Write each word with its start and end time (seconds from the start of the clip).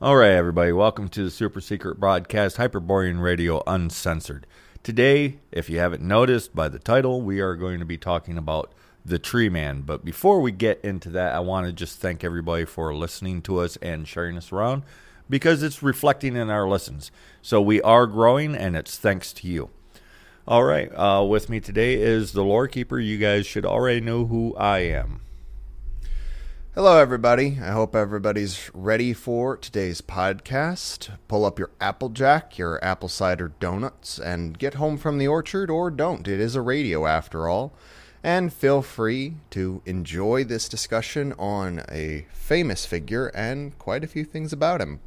All 0.00 0.14
right, 0.14 0.30
everybody, 0.30 0.70
welcome 0.70 1.08
to 1.08 1.24
the 1.24 1.30
super 1.30 1.60
secret 1.60 1.98
broadcast, 1.98 2.56
Hyperborean 2.56 3.18
Radio 3.18 3.64
Uncensored. 3.66 4.46
Today, 4.84 5.40
if 5.50 5.68
you 5.68 5.80
haven't 5.80 6.04
noticed 6.04 6.54
by 6.54 6.68
the 6.68 6.78
title, 6.78 7.20
we 7.20 7.40
are 7.40 7.56
going 7.56 7.80
to 7.80 7.84
be 7.84 7.98
talking 7.98 8.38
about 8.38 8.72
the 9.04 9.18
Tree 9.18 9.48
Man. 9.48 9.80
But 9.80 10.04
before 10.04 10.40
we 10.40 10.52
get 10.52 10.80
into 10.84 11.10
that, 11.10 11.34
I 11.34 11.40
want 11.40 11.66
to 11.66 11.72
just 11.72 11.98
thank 11.98 12.22
everybody 12.22 12.64
for 12.64 12.94
listening 12.94 13.42
to 13.42 13.58
us 13.58 13.76
and 13.78 14.06
sharing 14.06 14.36
us 14.36 14.52
around 14.52 14.84
because 15.28 15.64
it's 15.64 15.82
reflecting 15.82 16.36
in 16.36 16.48
our 16.48 16.68
listens. 16.68 17.10
So 17.42 17.60
we 17.60 17.82
are 17.82 18.06
growing, 18.06 18.54
and 18.54 18.76
it's 18.76 18.96
thanks 18.96 19.32
to 19.32 19.48
you. 19.48 19.68
All 20.46 20.62
right, 20.62 20.92
uh, 20.94 21.24
with 21.24 21.48
me 21.48 21.58
today 21.58 21.94
is 21.94 22.34
the 22.34 22.44
Lore 22.44 22.68
Keeper. 22.68 23.00
You 23.00 23.18
guys 23.18 23.48
should 23.48 23.66
already 23.66 24.00
know 24.00 24.26
who 24.26 24.54
I 24.54 24.78
am. 24.78 25.22
Hello, 26.74 26.98
everybody. 26.98 27.58
I 27.60 27.70
hope 27.70 27.96
everybody's 27.96 28.70
ready 28.74 29.14
for 29.14 29.56
today's 29.56 30.02
podcast. 30.02 31.08
Pull 31.26 31.46
up 31.46 31.58
your 31.58 31.70
Applejack, 31.80 32.58
your 32.58 32.78
apple 32.84 33.08
cider 33.08 33.52
donuts, 33.58 34.18
and 34.18 34.58
get 34.58 34.74
home 34.74 34.98
from 34.98 35.16
the 35.16 35.26
orchard 35.26 35.70
or 35.70 35.90
don't. 35.90 36.28
It 36.28 36.38
is 36.38 36.54
a 36.54 36.60
radio 36.60 37.06
after 37.06 37.48
all. 37.48 37.72
And 38.22 38.52
feel 38.52 38.82
free 38.82 39.36
to 39.50 39.80
enjoy 39.86 40.44
this 40.44 40.68
discussion 40.68 41.32
on 41.38 41.84
a 41.90 42.26
famous 42.32 42.84
figure 42.84 43.28
and 43.28 43.76
quite 43.78 44.04
a 44.04 44.08
few 44.08 44.24
things 44.24 44.52
about 44.52 44.82
him. 44.82 45.00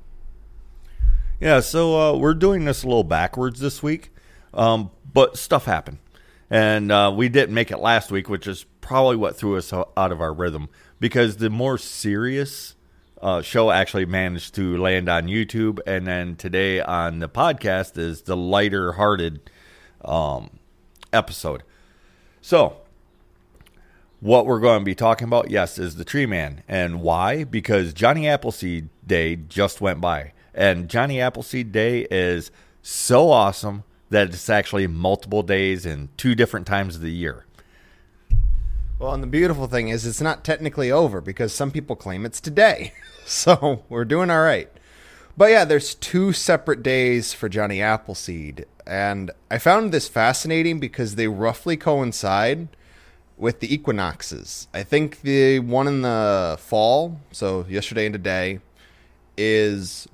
Yeah, 1.39 1.59
so 1.59 1.97
uh, 1.97 2.17
we're 2.17 2.33
doing 2.33 2.65
this 2.65 2.83
a 2.83 2.87
little 2.87 3.03
backwards 3.03 3.59
this 3.59 3.83
week, 3.83 4.09
um, 4.53 4.89
but 5.13 5.37
stuff 5.37 5.65
happened. 5.65 5.99
And 6.49 6.91
uh, 6.91 7.13
we 7.15 7.29
didn't 7.29 7.53
make 7.53 7.71
it 7.71 7.77
last 7.77 8.11
week, 8.11 8.27
which 8.27 8.45
is 8.45 8.65
probably 8.81 9.15
what 9.15 9.37
threw 9.37 9.55
us 9.57 9.71
out 9.71 10.11
of 10.11 10.19
our 10.19 10.33
rhythm 10.33 10.67
because 11.01 11.37
the 11.37 11.49
more 11.49 11.79
serious 11.79 12.75
uh, 13.21 13.41
show 13.41 13.71
actually 13.71 14.05
managed 14.05 14.55
to 14.55 14.77
land 14.77 15.09
on 15.09 15.25
YouTube, 15.25 15.79
and 15.85 16.07
then 16.07 16.35
today 16.35 16.79
on 16.79 17.19
the 17.19 17.27
podcast 17.27 17.97
is 17.97 18.21
the 18.21 18.37
lighter-hearted 18.37 19.49
um, 20.05 20.59
episode. 21.11 21.63
So, 22.39 22.77
what 24.19 24.45
we're 24.45 24.59
going 24.59 24.79
to 24.79 24.85
be 24.85 24.95
talking 24.95 25.27
about, 25.27 25.49
yes, 25.49 25.79
is 25.79 25.95
the 25.95 26.05
Tree 26.05 26.27
Man, 26.27 26.63
and 26.67 27.01
why? 27.01 27.43
Because 27.43 27.93
Johnny 27.93 28.27
Appleseed 28.27 28.89
Day 29.05 29.35
just 29.35 29.81
went 29.81 30.01
by, 30.01 30.33
and 30.53 30.87
Johnny 30.87 31.19
Appleseed 31.19 31.71
Day 31.71 32.07
is 32.11 32.51
so 32.83 33.31
awesome 33.31 33.83
that 34.11 34.27
it's 34.27 34.49
actually 34.49 34.85
multiple 34.85 35.41
days 35.41 35.85
and 35.85 36.15
two 36.17 36.35
different 36.35 36.67
times 36.67 36.95
of 36.95 37.01
the 37.01 37.11
year. 37.11 37.45
Well, 39.01 39.15
and 39.15 39.23
the 39.23 39.27
beautiful 39.27 39.65
thing 39.65 39.87
is, 39.87 40.05
it's 40.05 40.21
not 40.21 40.43
technically 40.43 40.91
over 40.91 41.21
because 41.21 41.55
some 41.55 41.71
people 41.71 41.95
claim 41.95 42.23
it's 42.23 42.39
today. 42.39 42.93
so 43.25 43.83
we're 43.89 44.05
doing 44.05 44.29
all 44.29 44.41
right. 44.43 44.69
But 45.35 45.49
yeah, 45.49 45.65
there's 45.65 45.95
two 45.95 46.33
separate 46.33 46.83
days 46.83 47.33
for 47.33 47.49
Johnny 47.49 47.81
Appleseed. 47.81 48.67
And 48.85 49.31
I 49.49 49.57
found 49.57 49.91
this 49.91 50.07
fascinating 50.07 50.79
because 50.79 51.15
they 51.15 51.27
roughly 51.27 51.77
coincide 51.77 52.67
with 53.39 53.59
the 53.59 53.73
equinoxes. 53.73 54.67
I 54.71 54.83
think 54.83 55.21
the 55.21 55.57
one 55.57 55.87
in 55.87 56.03
the 56.03 56.57
fall, 56.59 57.19
so 57.31 57.65
yesterday 57.67 58.05
and 58.05 58.13
today, 58.13 58.59
is 59.35 60.07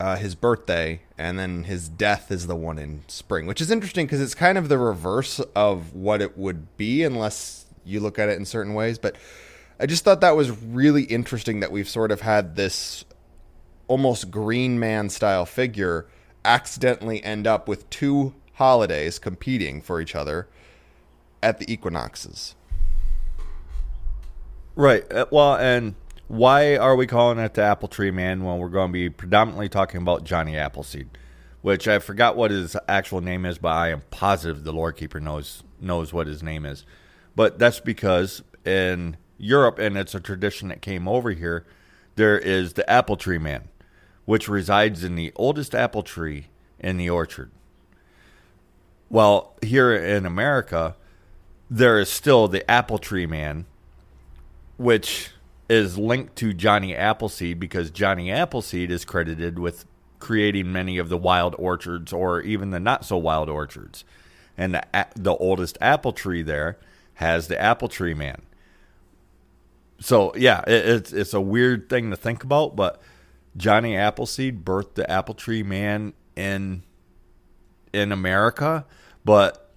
uh, 0.00 0.16
his 0.16 0.34
birthday, 0.34 1.02
and 1.16 1.38
then 1.38 1.62
his 1.62 1.88
death 1.88 2.32
is 2.32 2.48
the 2.48 2.56
one 2.56 2.80
in 2.80 3.02
spring, 3.06 3.46
which 3.46 3.60
is 3.60 3.70
interesting 3.70 4.06
because 4.06 4.20
it's 4.20 4.34
kind 4.34 4.58
of 4.58 4.68
the 4.68 4.78
reverse 4.78 5.38
of 5.54 5.94
what 5.94 6.20
it 6.20 6.36
would 6.36 6.76
be 6.76 7.04
unless 7.04 7.66
you 7.88 8.00
look 8.00 8.18
at 8.18 8.28
it 8.28 8.38
in 8.38 8.44
certain 8.44 8.74
ways. 8.74 8.98
But 8.98 9.16
I 9.80 9.86
just 9.86 10.04
thought 10.04 10.20
that 10.20 10.36
was 10.36 10.50
really 10.50 11.04
interesting 11.04 11.60
that 11.60 11.72
we've 11.72 11.88
sort 11.88 12.10
of 12.10 12.20
had 12.20 12.56
this 12.56 13.04
almost 13.86 14.30
Green 14.30 14.78
Man 14.78 15.08
style 15.08 15.46
figure 15.46 16.06
accidentally 16.44 17.22
end 17.24 17.46
up 17.46 17.68
with 17.68 17.88
two 17.90 18.34
holidays 18.54 19.18
competing 19.18 19.80
for 19.80 20.00
each 20.00 20.14
other 20.14 20.48
at 21.42 21.58
the 21.58 21.72
equinoxes. 21.72 22.54
Right. 24.74 25.10
Uh, 25.12 25.26
well, 25.30 25.56
and 25.56 25.94
why 26.28 26.76
are 26.76 26.94
we 26.94 27.06
calling 27.06 27.38
it 27.38 27.54
the 27.54 27.62
Apple 27.62 27.88
Tree 27.88 28.10
Man 28.10 28.44
when 28.44 28.58
we're 28.58 28.68
going 28.68 28.90
to 28.90 28.92
be 28.92 29.10
predominantly 29.10 29.68
talking 29.68 30.00
about 30.02 30.24
Johnny 30.24 30.56
Appleseed, 30.56 31.08
which 31.62 31.88
I 31.88 31.98
forgot 31.98 32.36
what 32.36 32.50
his 32.50 32.76
actual 32.88 33.20
name 33.20 33.44
is, 33.44 33.58
but 33.58 33.70
I 33.70 33.90
am 33.90 34.02
positive 34.10 34.64
the 34.64 34.72
Lore 34.72 34.92
Keeper 34.92 35.20
knows 35.20 35.62
knows 35.80 36.12
what 36.12 36.26
his 36.26 36.42
name 36.42 36.66
is. 36.66 36.84
But 37.38 37.60
that's 37.60 37.78
because 37.78 38.42
in 38.64 39.16
Europe, 39.38 39.78
and 39.78 39.96
it's 39.96 40.12
a 40.12 40.18
tradition 40.18 40.70
that 40.70 40.82
came 40.82 41.06
over 41.06 41.30
here, 41.30 41.64
there 42.16 42.36
is 42.36 42.72
the 42.72 42.90
apple 42.90 43.16
tree 43.16 43.38
man, 43.38 43.68
which 44.24 44.48
resides 44.48 45.04
in 45.04 45.14
the 45.14 45.30
oldest 45.36 45.72
apple 45.72 46.02
tree 46.02 46.48
in 46.80 46.96
the 46.96 47.08
orchard. 47.08 47.52
Well, 49.08 49.54
here 49.62 49.94
in 49.94 50.26
America, 50.26 50.96
there 51.70 52.00
is 52.00 52.08
still 52.08 52.48
the 52.48 52.68
apple 52.68 52.98
tree 52.98 53.24
man, 53.24 53.66
which 54.76 55.30
is 55.68 55.96
linked 55.96 56.34
to 56.38 56.52
Johnny 56.52 56.92
Appleseed 56.92 57.60
because 57.60 57.92
Johnny 57.92 58.32
Appleseed 58.32 58.90
is 58.90 59.04
credited 59.04 59.60
with 59.60 59.84
creating 60.18 60.72
many 60.72 60.98
of 60.98 61.08
the 61.08 61.16
wild 61.16 61.54
orchards 61.56 62.12
or 62.12 62.40
even 62.40 62.70
the 62.70 62.80
not 62.80 63.04
so 63.04 63.16
wild 63.16 63.48
orchards. 63.48 64.04
And 64.56 64.74
the, 64.74 64.82
the 65.14 65.36
oldest 65.36 65.78
apple 65.80 66.12
tree 66.12 66.42
there 66.42 66.78
has 67.18 67.48
the 67.48 67.60
apple 67.60 67.88
tree 67.88 68.14
man. 68.14 68.42
So 70.00 70.32
yeah, 70.36 70.62
it, 70.68 70.86
it's 70.86 71.12
it's 71.12 71.34
a 71.34 71.40
weird 71.40 71.88
thing 71.88 72.10
to 72.10 72.16
think 72.16 72.44
about, 72.44 72.76
but 72.76 73.02
Johnny 73.56 73.96
Appleseed 73.96 74.64
birthed 74.64 74.94
the 74.94 75.10
apple 75.10 75.34
tree 75.34 75.64
man 75.64 76.12
in 76.36 76.84
in 77.92 78.12
America, 78.12 78.86
but 79.24 79.72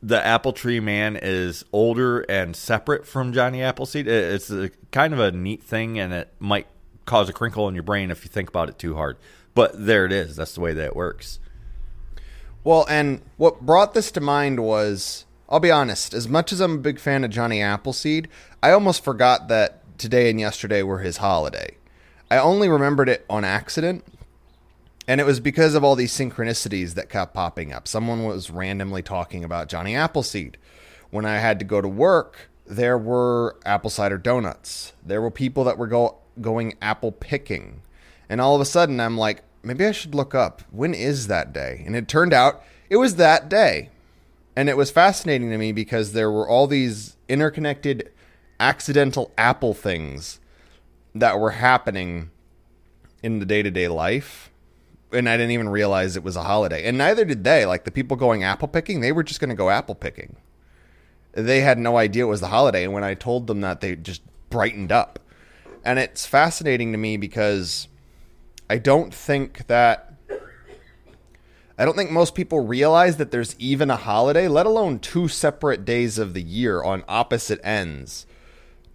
the 0.00 0.24
apple 0.24 0.52
tree 0.52 0.78
man 0.78 1.18
is 1.20 1.64
older 1.72 2.20
and 2.20 2.54
separate 2.54 3.04
from 3.04 3.32
Johnny 3.32 3.60
Appleseed. 3.60 4.06
It's 4.06 4.48
a, 4.48 4.70
kind 4.92 5.12
of 5.12 5.18
a 5.18 5.32
neat 5.32 5.64
thing, 5.64 5.98
and 5.98 6.12
it 6.12 6.32
might 6.38 6.68
cause 7.06 7.28
a 7.28 7.32
crinkle 7.32 7.66
in 7.66 7.74
your 7.74 7.82
brain 7.82 8.12
if 8.12 8.24
you 8.24 8.28
think 8.28 8.48
about 8.48 8.68
it 8.68 8.78
too 8.78 8.94
hard. 8.94 9.16
But 9.52 9.84
there 9.84 10.04
it 10.04 10.12
is. 10.12 10.36
That's 10.36 10.54
the 10.54 10.60
way 10.60 10.74
that 10.74 10.84
it 10.84 10.96
works. 10.96 11.40
Well, 12.62 12.86
and 12.88 13.22
what 13.36 13.62
brought 13.62 13.94
this 13.94 14.12
to 14.12 14.20
mind 14.20 14.60
was 14.60 15.24
I'll 15.48 15.60
be 15.60 15.70
honest, 15.70 16.12
as 16.12 16.28
much 16.28 16.52
as 16.52 16.60
I'm 16.60 16.74
a 16.74 16.78
big 16.78 16.98
fan 16.98 17.24
of 17.24 17.30
Johnny 17.30 17.62
Appleseed, 17.62 18.28
I 18.62 18.70
almost 18.70 19.02
forgot 19.02 19.48
that 19.48 19.82
today 19.98 20.28
and 20.28 20.38
yesterday 20.38 20.82
were 20.82 20.98
his 20.98 21.18
holiday. 21.18 21.76
I 22.30 22.36
only 22.36 22.68
remembered 22.68 23.08
it 23.08 23.24
on 23.30 23.44
accident, 23.44 24.04
and 25.06 25.22
it 25.22 25.24
was 25.24 25.40
because 25.40 25.74
of 25.74 25.82
all 25.82 25.96
these 25.96 26.12
synchronicities 26.12 26.94
that 26.94 27.08
kept 27.08 27.32
popping 27.32 27.72
up. 27.72 27.88
Someone 27.88 28.24
was 28.24 28.50
randomly 28.50 29.02
talking 29.02 29.42
about 29.42 29.70
Johnny 29.70 29.96
Appleseed. 29.96 30.58
When 31.10 31.24
I 31.24 31.38
had 31.38 31.58
to 31.60 31.64
go 31.64 31.80
to 31.80 31.88
work, 31.88 32.50
there 32.66 32.98
were 32.98 33.56
apple 33.64 33.88
cider 33.88 34.18
donuts. 34.18 34.92
There 35.04 35.22
were 35.22 35.30
people 35.30 35.64
that 35.64 35.78
were 35.78 35.86
go- 35.86 36.18
going 36.42 36.74
apple 36.82 37.12
picking. 37.12 37.80
And 38.28 38.42
all 38.42 38.54
of 38.54 38.60
a 38.60 38.66
sudden, 38.66 39.00
I'm 39.00 39.16
like, 39.16 39.42
maybe 39.62 39.86
I 39.86 39.92
should 39.92 40.14
look 40.14 40.34
up 40.34 40.60
when 40.70 40.92
is 40.92 41.28
that 41.28 41.54
day? 41.54 41.82
And 41.86 41.96
it 41.96 42.06
turned 42.06 42.34
out 42.34 42.62
it 42.90 42.96
was 42.98 43.16
that 43.16 43.48
day. 43.48 43.88
And 44.58 44.68
it 44.68 44.76
was 44.76 44.90
fascinating 44.90 45.50
to 45.50 45.56
me 45.56 45.70
because 45.70 46.14
there 46.14 46.32
were 46.32 46.48
all 46.48 46.66
these 46.66 47.16
interconnected 47.28 48.10
accidental 48.58 49.30
Apple 49.38 49.72
things 49.72 50.40
that 51.14 51.38
were 51.38 51.52
happening 51.52 52.32
in 53.22 53.38
the 53.38 53.46
day 53.46 53.62
to 53.62 53.70
day 53.70 53.86
life. 53.86 54.50
And 55.12 55.28
I 55.28 55.36
didn't 55.36 55.52
even 55.52 55.68
realize 55.68 56.16
it 56.16 56.24
was 56.24 56.34
a 56.34 56.42
holiday. 56.42 56.84
And 56.88 56.98
neither 56.98 57.24
did 57.24 57.44
they. 57.44 57.66
Like 57.66 57.84
the 57.84 57.92
people 57.92 58.16
going 58.16 58.42
apple 58.42 58.66
picking, 58.66 59.00
they 59.00 59.12
were 59.12 59.22
just 59.22 59.38
going 59.38 59.50
to 59.50 59.54
go 59.54 59.70
apple 59.70 59.94
picking. 59.94 60.34
They 61.30 61.60
had 61.60 61.78
no 61.78 61.96
idea 61.96 62.24
it 62.24 62.26
was 62.26 62.40
the 62.40 62.48
holiday. 62.48 62.82
And 62.82 62.92
when 62.92 63.04
I 63.04 63.14
told 63.14 63.46
them 63.46 63.60
that, 63.60 63.80
they 63.80 63.94
just 63.94 64.22
brightened 64.50 64.90
up. 64.90 65.20
And 65.84 66.00
it's 66.00 66.26
fascinating 66.26 66.90
to 66.90 66.98
me 66.98 67.16
because 67.16 67.86
I 68.68 68.78
don't 68.78 69.14
think 69.14 69.68
that 69.68 70.07
I 71.78 71.84
don't 71.84 71.96
think 71.96 72.10
most 72.10 72.34
people 72.34 72.66
realize 72.66 73.18
that 73.18 73.30
there's 73.30 73.54
even 73.60 73.88
a 73.88 73.96
holiday, 73.96 74.48
let 74.48 74.66
alone 74.66 74.98
two 74.98 75.28
separate 75.28 75.84
days 75.84 76.18
of 76.18 76.34
the 76.34 76.42
year 76.42 76.82
on 76.82 77.04
opposite 77.06 77.60
ends 77.62 78.26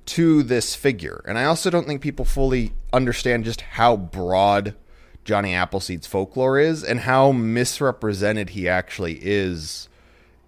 to 0.07 0.43
this 0.43 0.75
figure. 0.75 1.23
And 1.25 1.37
I 1.37 1.45
also 1.45 1.69
don't 1.69 1.87
think 1.87 2.01
people 2.01 2.25
fully 2.25 2.73
understand 2.91 3.45
just 3.45 3.61
how 3.61 3.95
broad 3.95 4.75
Johnny 5.23 5.55
Appleseed's 5.55 6.07
folklore 6.07 6.59
is 6.59 6.83
and 6.83 6.99
how 7.01 7.31
misrepresented 7.31 8.49
he 8.49 8.67
actually 8.67 9.19
is 9.21 9.87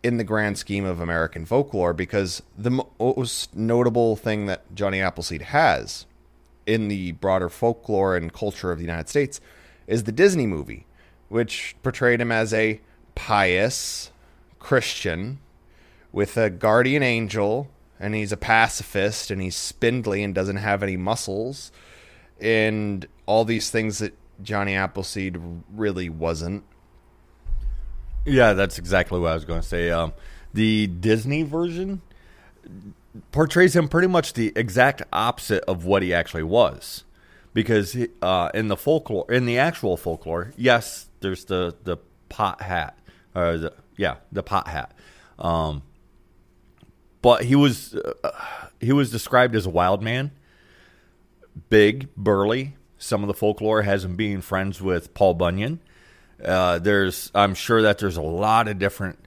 in 0.04 0.18
the 0.18 0.26
grand 0.26 0.58
scheme 0.58 0.84
of 0.84 1.00
American 1.00 1.46
folklore 1.46 1.94
because 1.94 2.44
the 2.58 2.84
most 3.00 3.56
notable 3.56 4.18
thing 4.18 4.46
that 4.48 4.76
Johnny 4.76 5.00
Appleseed 5.00 5.42
has 5.42 6.06
in 6.66 6.90
the 6.90 7.14
broader 7.14 7.48
folklore 7.48 8.18
and 8.18 8.34
culture 8.34 8.74
of 8.74 8.78
the 8.78 8.84
United 8.84 9.08
States 9.08 9.40
is 9.88 10.04
the 10.04 10.12
Disney 10.12 10.46
movie 10.46 10.86
which 11.30 11.76
portrayed 11.84 12.22
him 12.22 12.32
as 12.32 12.54
a 12.54 12.80
pious 13.16 14.12
Christian 14.60 15.40
with 16.12 16.38
a 16.38 16.50
guardian 16.50 17.04
angel, 17.04 17.70
and 18.00 18.16
he's 18.16 18.32
a 18.32 18.38
pacifist, 18.38 19.32
and 19.32 19.42
he's 19.42 19.56
spindly 19.56 20.24
and 20.24 20.34
doesn't 20.34 20.58
have 20.58 20.84
any 20.84 20.98
muscles. 20.98 21.72
And 22.40 23.08
all 23.26 23.46
these 23.46 23.70
things 23.70 24.00
that 24.00 24.14
Johnny 24.42 24.76
Appleseed 24.76 25.38
really 25.74 26.10
wasn't. 26.10 26.64
Yeah, 28.26 28.54
that's 28.54 28.78
exactly 28.78 29.20
what 29.20 29.32
I 29.32 29.36
was 29.36 29.46
going 29.46 29.62
to 29.62 29.68
say. 29.68 29.92
Um, 29.92 30.14
the 30.54 30.88
Disney 30.88 31.44
version 31.44 32.02
portrays 33.32 33.76
him 33.76 33.88
pretty 33.88 34.08
much 34.08 34.34
the 34.34 34.52
exact 34.56 35.04
opposite 35.14 35.64
of 35.66 35.86
what 35.86 36.02
he 36.02 36.14
actually 36.14 36.44
was, 36.44 37.04
because 37.54 37.96
uh, 38.22 38.50
in 38.54 38.68
the 38.68 38.78
folklore, 38.78 39.32
in 39.32 39.46
the 39.46 39.58
actual 39.58 39.96
folklore, 39.96 40.52
yes, 40.58 41.08
there's 41.26 41.46
the 41.46 41.76
the 41.84 41.98
pot 42.30 42.62
hat, 42.62 42.98
or 43.34 43.58
the 43.58 43.74
yeah, 43.98 44.18
the 44.32 44.44
pot 44.44 44.68
hat. 44.68 44.94
Um, 45.40 45.82
but 47.22 47.44
he 47.44 47.56
was 47.56 47.96
uh, 47.96 48.32
he 48.80 48.92
was 48.92 49.12
described 49.12 49.56
as 49.56 49.66
a 49.66 49.70
wild 49.72 50.04
man, 50.04 50.32
big, 51.70 52.14
burly. 52.16 52.76
Some 53.00 53.24
of 53.24 53.28
the 53.28 53.34
folklore 53.34 53.82
has 53.82 54.06
him 54.06 54.16
being 54.16 54.42
friends 54.42 54.82
with 54.82 55.14
Paul 55.16 55.34
Bunyan. 55.34 55.80
Uh, 56.44 56.78
there's 56.78 57.32
I'm 57.34 57.56
sure 57.56 57.82
that 57.82 57.98
there's 57.98 58.18
a 58.18 58.22
lot 58.22 58.68
of 58.68 58.78
different 58.78 59.18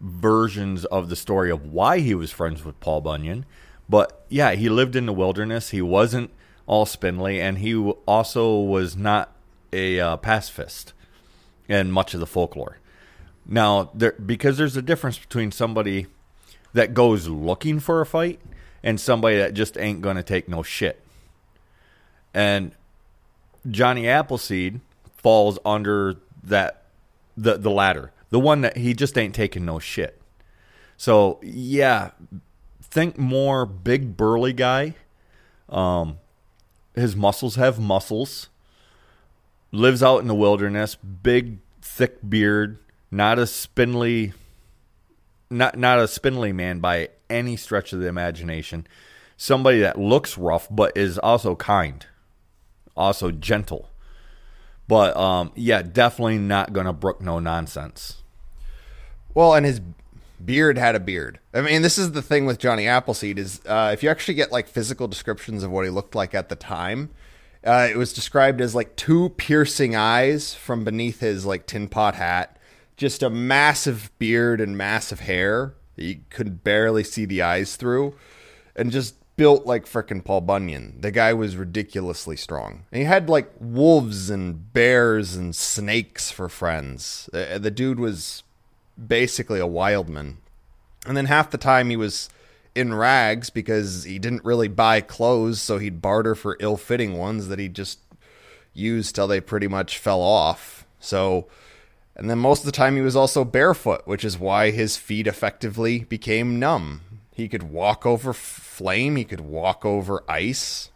versions 0.00 0.86
of 0.86 1.10
the 1.10 1.16
story 1.16 1.50
of 1.50 1.66
why 1.66 1.98
he 1.98 2.14
was 2.14 2.30
friends 2.30 2.64
with 2.64 2.80
Paul 2.80 3.02
Bunyan. 3.02 3.44
But 3.90 4.24
yeah, 4.30 4.52
he 4.52 4.70
lived 4.70 4.96
in 4.96 5.04
the 5.04 5.12
wilderness. 5.12 5.70
He 5.70 5.82
wasn't 5.82 6.30
all 6.66 6.86
spindly, 6.86 7.40
and 7.40 7.58
he 7.58 7.76
also 7.76 8.58
was 8.58 8.96
not 8.96 9.36
a 9.72 10.00
uh, 10.00 10.16
pacifist 10.16 10.94
in 11.68 11.90
much 11.90 12.14
of 12.14 12.20
the 12.20 12.26
folklore. 12.26 12.78
Now, 13.46 13.90
there, 13.94 14.12
because 14.12 14.56
there's 14.56 14.76
a 14.76 14.82
difference 14.82 15.18
between 15.18 15.50
somebody 15.52 16.06
that 16.72 16.94
goes 16.94 17.28
looking 17.28 17.80
for 17.80 18.00
a 18.00 18.06
fight 18.06 18.40
and 18.82 19.00
somebody 19.00 19.36
that 19.36 19.54
just 19.54 19.76
ain't 19.78 20.00
going 20.00 20.16
to 20.16 20.22
take 20.22 20.48
no 20.48 20.62
shit. 20.62 21.00
And 22.34 22.72
Johnny 23.68 24.08
Appleseed 24.08 24.80
falls 25.16 25.58
under 25.64 26.16
that 26.42 26.82
the 27.36 27.56
the 27.56 27.70
latter, 27.70 28.12
the 28.30 28.40
one 28.40 28.62
that 28.62 28.76
he 28.76 28.94
just 28.94 29.16
ain't 29.16 29.34
taking 29.34 29.64
no 29.64 29.78
shit. 29.78 30.20
So 30.96 31.38
yeah, 31.42 32.10
think 32.80 33.18
more 33.18 33.64
big 33.66 34.16
burly 34.16 34.52
guy. 34.52 34.94
Um, 35.68 36.18
his 36.94 37.16
muscles 37.16 37.56
have 37.56 37.78
muscles. 37.78 38.48
Lives 39.72 40.02
out 40.02 40.18
in 40.18 40.28
the 40.28 40.34
wilderness, 40.34 40.94
big 40.96 41.58
thick 41.80 42.18
beard, 42.28 42.78
not 43.10 43.38
a 43.38 43.46
spindly 43.46 44.32
not 45.50 45.78
not 45.78 45.98
a 45.98 46.08
spindly 46.08 46.52
man 46.52 46.80
by 46.80 47.10
any 47.28 47.56
stretch 47.56 47.92
of 47.92 48.00
the 48.00 48.06
imagination. 48.06 48.86
Somebody 49.36 49.80
that 49.80 49.98
looks 49.98 50.38
rough 50.38 50.68
but 50.70 50.96
is 50.96 51.18
also 51.18 51.56
kind, 51.56 52.06
also 52.96 53.30
gentle. 53.30 53.88
But 54.88 55.16
um, 55.16 55.52
yeah, 55.54 55.82
definitely 55.82 56.38
not 56.38 56.72
gonna 56.72 56.92
brook 56.92 57.20
no 57.20 57.38
nonsense. 57.38 58.22
Well, 59.34 59.54
and 59.54 59.64
his 59.64 59.80
beard 60.44 60.76
had 60.76 60.94
a 60.94 61.00
beard. 61.00 61.38
I 61.54 61.60
mean, 61.60 61.82
this 61.82 61.98
is 61.98 62.12
the 62.12 62.22
thing 62.22 62.46
with 62.46 62.58
Johnny 62.58 62.86
Appleseed 62.86 63.38
is 63.38 63.60
uh, 63.66 63.90
if 63.92 64.02
you 64.02 64.10
actually 64.10 64.34
get 64.34 64.52
like 64.52 64.68
physical 64.68 65.08
descriptions 65.08 65.62
of 65.62 65.70
what 65.70 65.84
he 65.84 65.90
looked 65.90 66.14
like 66.14 66.34
at 66.34 66.48
the 66.48 66.56
time, 66.56 67.10
uh, 67.64 67.88
it 67.90 67.96
was 67.96 68.12
described 68.12 68.60
as 68.60 68.74
like 68.74 68.96
two 68.96 69.30
piercing 69.30 69.94
eyes 69.94 70.54
from 70.54 70.84
beneath 70.84 71.20
his 71.20 71.46
like 71.46 71.66
tin 71.66 71.88
pot 71.88 72.14
hat 72.14 72.58
just 72.96 73.22
a 73.22 73.30
massive 73.30 74.10
beard 74.18 74.60
and 74.60 74.76
massive 74.76 75.20
hair 75.20 75.74
you 75.96 76.20
could 76.30 76.64
barely 76.64 77.04
see 77.04 77.24
the 77.24 77.42
eyes 77.42 77.76
through, 77.76 78.14
and 78.74 78.90
just 78.90 79.16
built 79.36 79.66
like 79.66 79.86
frickin' 79.86 80.24
Paul 80.24 80.42
Bunyan. 80.42 81.00
The 81.00 81.10
guy 81.10 81.32
was 81.32 81.56
ridiculously 81.56 82.36
strong. 82.36 82.84
And 82.92 83.00
he 83.00 83.04
had 83.04 83.28
like 83.28 83.50
wolves 83.58 84.30
and 84.30 84.72
bears 84.72 85.34
and 85.34 85.54
snakes 85.54 86.30
for 86.30 86.48
friends. 86.48 87.28
Uh, 87.32 87.58
the 87.58 87.70
dude 87.70 88.00
was 88.00 88.42
basically 89.06 89.58
a 89.58 89.66
wildman. 89.66 90.38
And 91.06 91.16
then 91.16 91.26
half 91.26 91.50
the 91.50 91.58
time 91.58 91.90
he 91.90 91.96
was 91.96 92.28
in 92.74 92.94
rags 92.94 93.50
because 93.50 94.04
he 94.04 94.18
didn't 94.18 94.44
really 94.44 94.68
buy 94.68 95.00
clothes, 95.00 95.60
so 95.60 95.78
he'd 95.78 96.02
barter 96.02 96.34
for 96.34 96.56
ill 96.60 96.76
fitting 96.76 97.16
ones 97.16 97.48
that 97.48 97.58
he 97.58 97.68
just 97.68 97.98
used 98.72 99.14
till 99.14 99.28
they 99.28 99.40
pretty 99.40 99.68
much 99.68 99.98
fell 99.98 100.20
off. 100.20 100.86
So 100.98 101.48
and 102.14 102.28
then 102.28 102.38
most 102.38 102.60
of 102.60 102.66
the 102.66 102.72
time 102.72 102.96
he 102.96 103.02
was 103.02 103.16
also 103.16 103.44
barefoot, 103.44 104.06
which 104.06 104.24
is 104.24 104.38
why 104.38 104.70
his 104.70 104.96
feet 104.96 105.26
effectively 105.26 106.00
became 106.00 106.58
numb. 106.58 107.00
He 107.34 107.48
could 107.48 107.62
walk 107.62 108.04
over 108.04 108.32
flame, 108.32 109.16
he 109.16 109.24
could 109.24 109.40
walk 109.40 109.84
over 109.84 110.22
ice. 110.28 110.90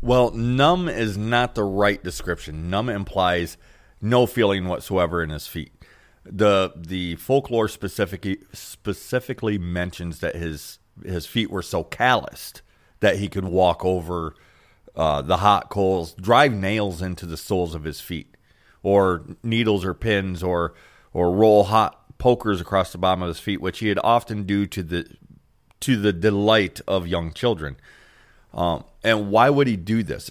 Well, 0.00 0.30
numb 0.30 0.88
is 0.88 1.18
not 1.18 1.54
the 1.54 1.64
right 1.64 2.02
description. 2.02 2.70
Numb 2.70 2.88
implies 2.88 3.56
no 4.00 4.26
feeling 4.26 4.66
whatsoever 4.66 5.22
in 5.22 5.30
his 5.30 5.46
feet. 5.46 5.72
The 6.28 6.72
the 6.76 7.16
folklore 7.16 7.68
specifically 7.68 8.38
specifically 8.52 9.58
mentions 9.58 10.18
that 10.20 10.34
his 10.34 10.78
his 11.04 11.26
feet 11.26 11.50
were 11.50 11.62
so 11.62 11.84
calloused 11.84 12.62
that 13.00 13.16
he 13.16 13.28
could 13.28 13.44
walk 13.44 13.84
over 13.84 14.34
uh, 14.96 15.22
the 15.22 15.38
hot 15.38 15.68
coals, 15.68 16.14
drive 16.14 16.52
nails 16.52 17.02
into 17.02 17.26
the 17.26 17.36
soles 17.36 17.74
of 17.74 17.84
his 17.84 18.00
feet 18.00 18.34
or 18.82 19.24
needles 19.42 19.84
or 19.84 19.94
pins 19.94 20.42
or 20.42 20.74
or 21.12 21.30
roll 21.30 21.64
hot 21.64 22.18
pokers 22.18 22.60
across 22.60 22.92
the 22.92 22.98
bottom 22.98 23.22
of 23.22 23.28
his 23.28 23.38
feet, 23.38 23.60
which 23.60 23.80
he 23.80 23.88
would 23.88 24.00
often 24.02 24.44
do 24.44 24.66
to 24.66 24.82
the 24.82 25.06
to 25.80 25.96
the 25.96 26.12
delight 26.12 26.80
of 26.88 27.06
young 27.06 27.32
children. 27.32 27.76
Um, 28.54 28.84
and 29.04 29.30
why 29.30 29.50
would 29.50 29.66
he 29.66 29.76
do 29.76 30.02
this? 30.02 30.30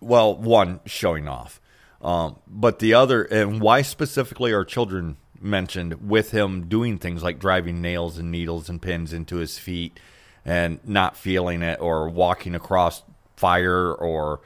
Well, 0.00 0.36
one, 0.36 0.80
showing 0.84 1.26
off. 1.26 1.60
Um, 2.04 2.36
but 2.46 2.80
the 2.80 2.92
other, 2.92 3.22
and 3.22 3.62
why 3.62 3.80
specifically 3.80 4.52
are 4.52 4.64
children 4.64 5.16
mentioned 5.40 6.08
with 6.08 6.32
him 6.32 6.68
doing 6.68 6.98
things 6.98 7.22
like 7.22 7.38
driving 7.38 7.80
nails 7.80 8.18
and 8.18 8.30
needles 8.30 8.68
and 8.68 8.80
pins 8.80 9.12
into 9.12 9.36
his 9.36 9.58
feet 9.58 9.98
and 10.44 10.78
not 10.86 11.16
feeling 11.16 11.62
it 11.62 11.80
or 11.80 12.08
walking 12.10 12.54
across 12.54 13.02
fire 13.36 13.92
or 13.92 14.40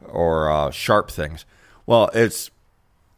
or 0.00 0.50
uh, 0.50 0.70
sharp 0.70 1.10
things? 1.10 1.44
Well, 1.84 2.10
it's 2.14 2.50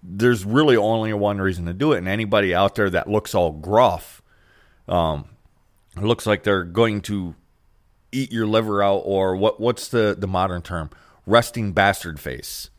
there's 0.02 0.44
really 0.44 0.76
only 0.76 1.12
one 1.14 1.40
reason 1.40 1.66
to 1.66 1.72
do 1.72 1.92
it, 1.92 1.98
and 1.98 2.08
anybody 2.08 2.52
out 2.52 2.74
there 2.74 2.90
that 2.90 3.08
looks 3.08 3.32
all 3.32 3.52
gruff, 3.52 4.22
um, 4.88 5.26
looks 5.96 6.26
like 6.26 6.42
they're 6.42 6.64
going 6.64 7.00
to 7.02 7.36
eat 8.10 8.32
your 8.32 8.46
liver 8.46 8.82
out, 8.82 9.02
or 9.04 9.36
what? 9.36 9.60
What's 9.60 9.86
the 9.86 10.16
the 10.18 10.26
modern 10.26 10.62
term? 10.62 10.90
Resting 11.26 11.72
bastard 11.72 12.18
face. 12.18 12.70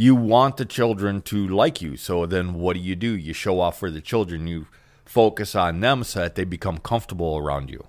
You 0.00 0.14
want 0.14 0.56
the 0.56 0.64
children 0.64 1.20
to 1.22 1.46
like 1.46 1.82
you, 1.82 1.98
so 1.98 2.24
then 2.24 2.54
what 2.54 2.72
do 2.72 2.80
you 2.80 2.96
do? 2.96 3.14
You 3.14 3.34
show 3.34 3.60
off 3.60 3.78
for 3.78 3.90
the 3.90 4.00
children. 4.00 4.46
You 4.46 4.66
focus 5.04 5.54
on 5.54 5.80
them 5.80 6.04
so 6.04 6.20
that 6.20 6.36
they 6.36 6.44
become 6.44 6.78
comfortable 6.78 7.36
around 7.36 7.68
you, 7.68 7.86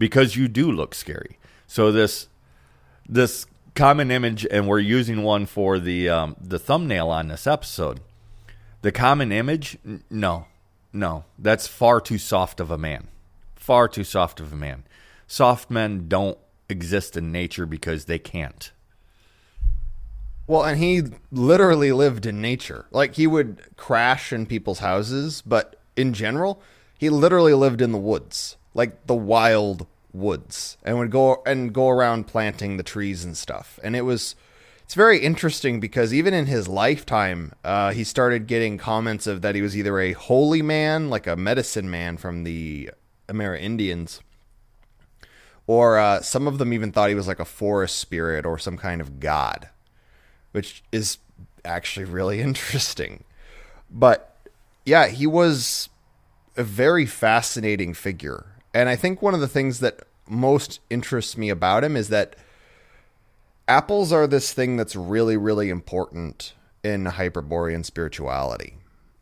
because 0.00 0.34
you 0.34 0.48
do 0.48 0.72
look 0.72 0.96
scary. 0.96 1.38
So 1.68 1.92
this 1.92 2.26
this 3.08 3.46
common 3.76 4.10
image, 4.10 4.48
and 4.50 4.66
we're 4.66 4.80
using 4.80 5.22
one 5.22 5.46
for 5.46 5.78
the 5.78 6.08
um, 6.08 6.34
the 6.40 6.58
thumbnail 6.58 7.08
on 7.08 7.28
this 7.28 7.46
episode. 7.46 8.00
The 8.82 8.90
common 8.90 9.30
image, 9.30 9.78
no, 10.10 10.46
no, 10.92 11.24
that's 11.38 11.68
far 11.68 12.00
too 12.00 12.18
soft 12.18 12.58
of 12.58 12.72
a 12.72 12.78
man. 12.78 13.06
Far 13.54 13.86
too 13.86 14.02
soft 14.02 14.40
of 14.40 14.52
a 14.52 14.56
man. 14.56 14.82
Soft 15.28 15.70
men 15.70 16.08
don't 16.08 16.38
exist 16.68 17.16
in 17.16 17.30
nature 17.30 17.64
because 17.64 18.06
they 18.06 18.18
can't. 18.18 18.72
Well, 20.48 20.64
and 20.64 20.78
he 20.78 21.02
literally 21.30 21.92
lived 21.92 22.26
in 22.26 22.40
nature. 22.40 22.86
Like 22.90 23.14
he 23.14 23.28
would 23.28 23.62
crash 23.76 24.32
in 24.32 24.46
people's 24.46 24.80
houses, 24.80 25.42
but 25.46 25.76
in 25.94 26.12
general, 26.12 26.60
he 26.98 27.10
literally 27.10 27.54
lived 27.54 27.80
in 27.80 27.92
the 27.92 27.98
woods, 27.98 28.56
like 28.74 29.06
the 29.06 29.14
wild 29.14 29.86
woods 30.12 30.78
and 30.82 30.98
would 30.98 31.10
go 31.10 31.42
and 31.46 31.72
go 31.72 31.88
around 31.88 32.26
planting 32.26 32.76
the 32.76 32.82
trees 32.82 33.24
and 33.24 33.36
stuff. 33.36 33.78
And 33.84 33.94
it 33.94 34.02
was 34.02 34.34
it's 34.82 34.94
very 34.94 35.18
interesting 35.18 35.80
because 35.80 36.14
even 36.14 36.32
in 36.32 36.46
his 36.46 36.66
lifetime, 36.66 37.52
uh, 37.62 37.92
he 37.92 38.04
started 38.04 38.46
getting 38.46 38.78
comments 38.78 39.26
of 39.26 39.42
that 39.42 39.54
he 39.54 39.60
was 39.60 39.76
either 39.76 40.00
a 40.00 40.12
holy 40.12 40.62
man, 40.62 41.10
like 41.10 41.26
a 41.26 41.36
medicine 41.36 41.90
man 41.90 42.16
from 42.16 42.44
the 42.44 42.90
Amerindians, 43.28 44.20
or 45.66 45.98
uh, 45.98 46.22
some 46.22 46.46
of 46.46 46.56
them 46.56 46.72
even 46.72 46.90
thought 46.90 47.10
he 47.10 47.14
was 47.14 47.28
like 47.28 47.38
a 47.38 47.44
forest 47.44 47.98
spirit 47.98 48.46
or 48.46 48.56
some 48.56 48.78
kind 48.78 49.02
of 49.02 49.20
god, 49.20 49.68
which 50.52 50.82
is 50.92 51.18
actually 51.64 52.06
really 52.06 52.40
interesting. 52.48 53.24
But 53.90 54.36
yeah, 54.84 55.08
he 55.08 55.26
was 55.26 55.88
a 56.56 56.64
very 56.64 57.06
fascinating 57.06 57.94
figure. 57.94 58.46
And 58.74 58.88
I 58.88 58.96
think 58.96 59.22
one 59.22 59.34
of 59.34 59.40
the 59.40 59.48
things 59.48 59.80
that 59.80 60.00
most 60.28 60.80
interests 60.90 61.36
me 61.36 61.48
about 61.48 61.84
him 61.84 61.96
is 61.96 62.08
that 62.08 62.36
apples 63.66 64.12
are 64.12 64.26
this 64.26 64.52
thing 64.52 64.76
that's 64.76 64.96
really, 64.96 65.36
really 65.36 65.70
important 65.70 66.54
in 66.82 67.06
Hyperborean 67.06 67.84
spirituality. 67.84 68.74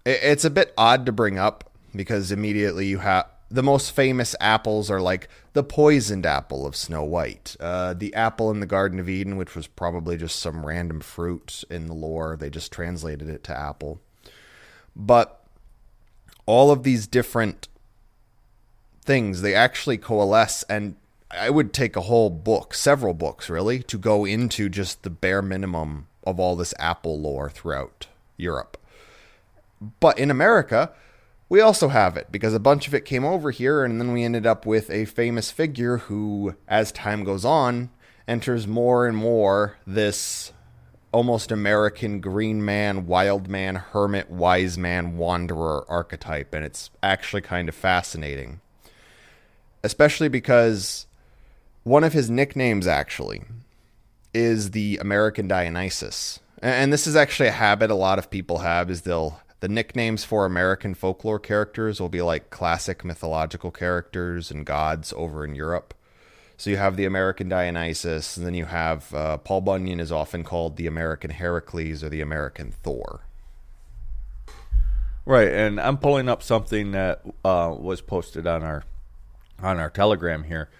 It's 0.05 0.45
a 0.45 0.51
bit 0.51 0.73
odd 0.79 1.07
to 1.07 1.13
bring 1.13 1.39
up 1.39 1.71
because 1.95 2.31
immediately 2.31 2.87
you 2.87 2.99
have 2.99 3.27
the 3.51 3.63
most 3.63 3.93
famous 3.93 4.35
apples 4.41 4.91
are 4.91 5.01
like 5.01 5.29
the 5.53 5.63
poisoned 5.63 6.27
apple 6.27 6.67
of 6.67 6.75
Snow 6.75 7.05
White, 7.05 7.57
uh, 7.61 7.95
the 7.95 8.13
apple 8.15 8.51
in 8.51 8.61
the 8.61 8.67
Garden 8.67 8.99
of 8.99 9.09
Eden, 9.09 9.37
which 9.37 9.55
was 9.55 9.67
probably 9.67 10.17
just 10.17 10.39
some 10.39 10.67
random 10.67 11.01
fruit 11.01 11.63
in 11.71 11.87
the 11.87 11.95
lore. 11.95 12.37
They 12.37 12.51
just 12.51 12.73
translated 12.73 13.29
it 13.29 13.45
to 13.45 13.57
apple. 13.57 14.01
But 14.95 15.45
all 16.45 16.71
of 16.71 16.83
these 16.83 17.07
different 17.07 17.69
things, 19.03 19.43
they 19.43 19.55
actually 19.55 19.99
coalesce. 19.99 20.65
And 20.69 20.97
I 21.31 21.51
would 21.51 21.73
take 21.73 21.97
a 21.97 22.03
whole 22.03 22.31
book, 22.31 22.75
several 22.75 23.15
books 23.15 23.49
really, 23.49 23.83
to 23.85 23.99
go 23.99 24.25
into 24.25 24.69
just 24.69 25.03
the 25.03 25.11
bare 25.11 25.43
minimum 25.43 26.09
of 26.25 26.41
all 26.41 26.57
this 26.57 26.75
apple 26.79 27.21
lore 27.21 27.49
throughout 27.51 28.09
Europe. 28.37 28.77
But 30.01 30.19
in 30.19 30.31
America, 30.31 30.93
we 31.49 31.61
also 31.61 31.89
have 31.89 32.17
it 32.17 32.29
because 32.31 32.55
a 32.55 32.61
bunch 32.61 32.89
of 32.89 32.95
it 32.95 33.05
came 33.05 33.25
over 33.25 33.51
here, 33.51 33.85
and 33.85 34.01
then 34.01 34.13
we 34.13 34.25
ended 34.25 34.47
up 34.47 34.67
with 34.67 34.91
a 34.91 35.05
famous 35.05 35.51
figure 35.51 35.99
who, 35.99 36.57
as 36.67 36.91
time 36.93 37.25
goes 37.25 37.45
on, 37.45 37.91
enters 38.27 38.67
more 38.67 39.07
and 39.07 39.17
more 39.17 39.77
this 39.87 40.53
almost 41.13 41.53
American 41.53 42.21
green 42.21 42.65
man, 42.65 43.07
wild 43.07 43.49
man, 43.49 43.77
hermit, 43.77 44.31
wise 44.31 44.77
man, 44.77 45.17
wanderer 45.17 45.89
archetype, 45.89 46.53
and 46.53 46.65
it's 46.65 46.91
actually 47.03 47.43
kind 47.43 47.69
of 47.69 47.75
fascinating. 47.75 48.61
Especially 49.85 50.29
because 50.29 51.07
one 51.85 52.03
of 52.03 52.13
his 52.13 52.29
nicknames, 52.29 52.89
actually, 52.89 53.45
is 54.35 54.73
the 54.73 54.99
American 54.99 55.47
Dionysus. 55.47 56.41
And 56.61 56.93
this 56.93 57.07
is 57.07 57.15
actually 57.15 57.49
a 57.49 57.53
habit 57.53 57.91
a 57.91 57.95
lot 57.95 58.19
of 58.19 58.31
people 58.31 58.59
have 58.59 58.91
is 58.91 59.03
they'll 59.03 59.41
the 59.61 59.69
nicknames 59.69 60.25
for 60.25 60.45
American 60.45 60.95
folklore 60.95 61.39
characters 61.39 62.01
will 62.01 62.09
be 62.09 62.23
like 62.23 62.51
classic 62.51 63.05
mythological 63.05 63.71
characters 63.71 64.51
and 64.51 64.67
gods 64.67 65.13
over 65.17 65.45
in 65.45 65.55
Europe. 65.55 65.95
So 66.59 66.71
you 66.71 66.77
have 66.77 66.97
the 66.97 67.05
American 67.05 67.49
Dionysus, 67.49 68.37
and 68.37 68.47
then 68.47 68.55
you 68.55 68.65
have 68.67 69.13
uh, 69.15 69.37
Paul 69.39 69.61
Bunyan 69.61 70.01
is 70.01 70.11
often 70.11 70.43
called 70.43 70.77
the 70.77 70.87
American 70.87 71.31
Heracles 71.31 72.03
or 72.03 72.09
the 72.09 72.23
American 72.23 72.71
Thor. 72.71 73.21
Right, 75.27 75.49
and 75.49 75.81
I'm 75.81 75.99
pulling 75.99 76.29
up 76.29 76.43
something 76.43 76.93
that 76.93 77.23
uh, 77.45 77.75
was 77.79 78.01
posted 78.01 78.47
on 78.47 78.63
our 78.63 78.85
on 79.63 79.79
our 79.79 79.91
Telegram 79.91 80.45
here 80.45 80.71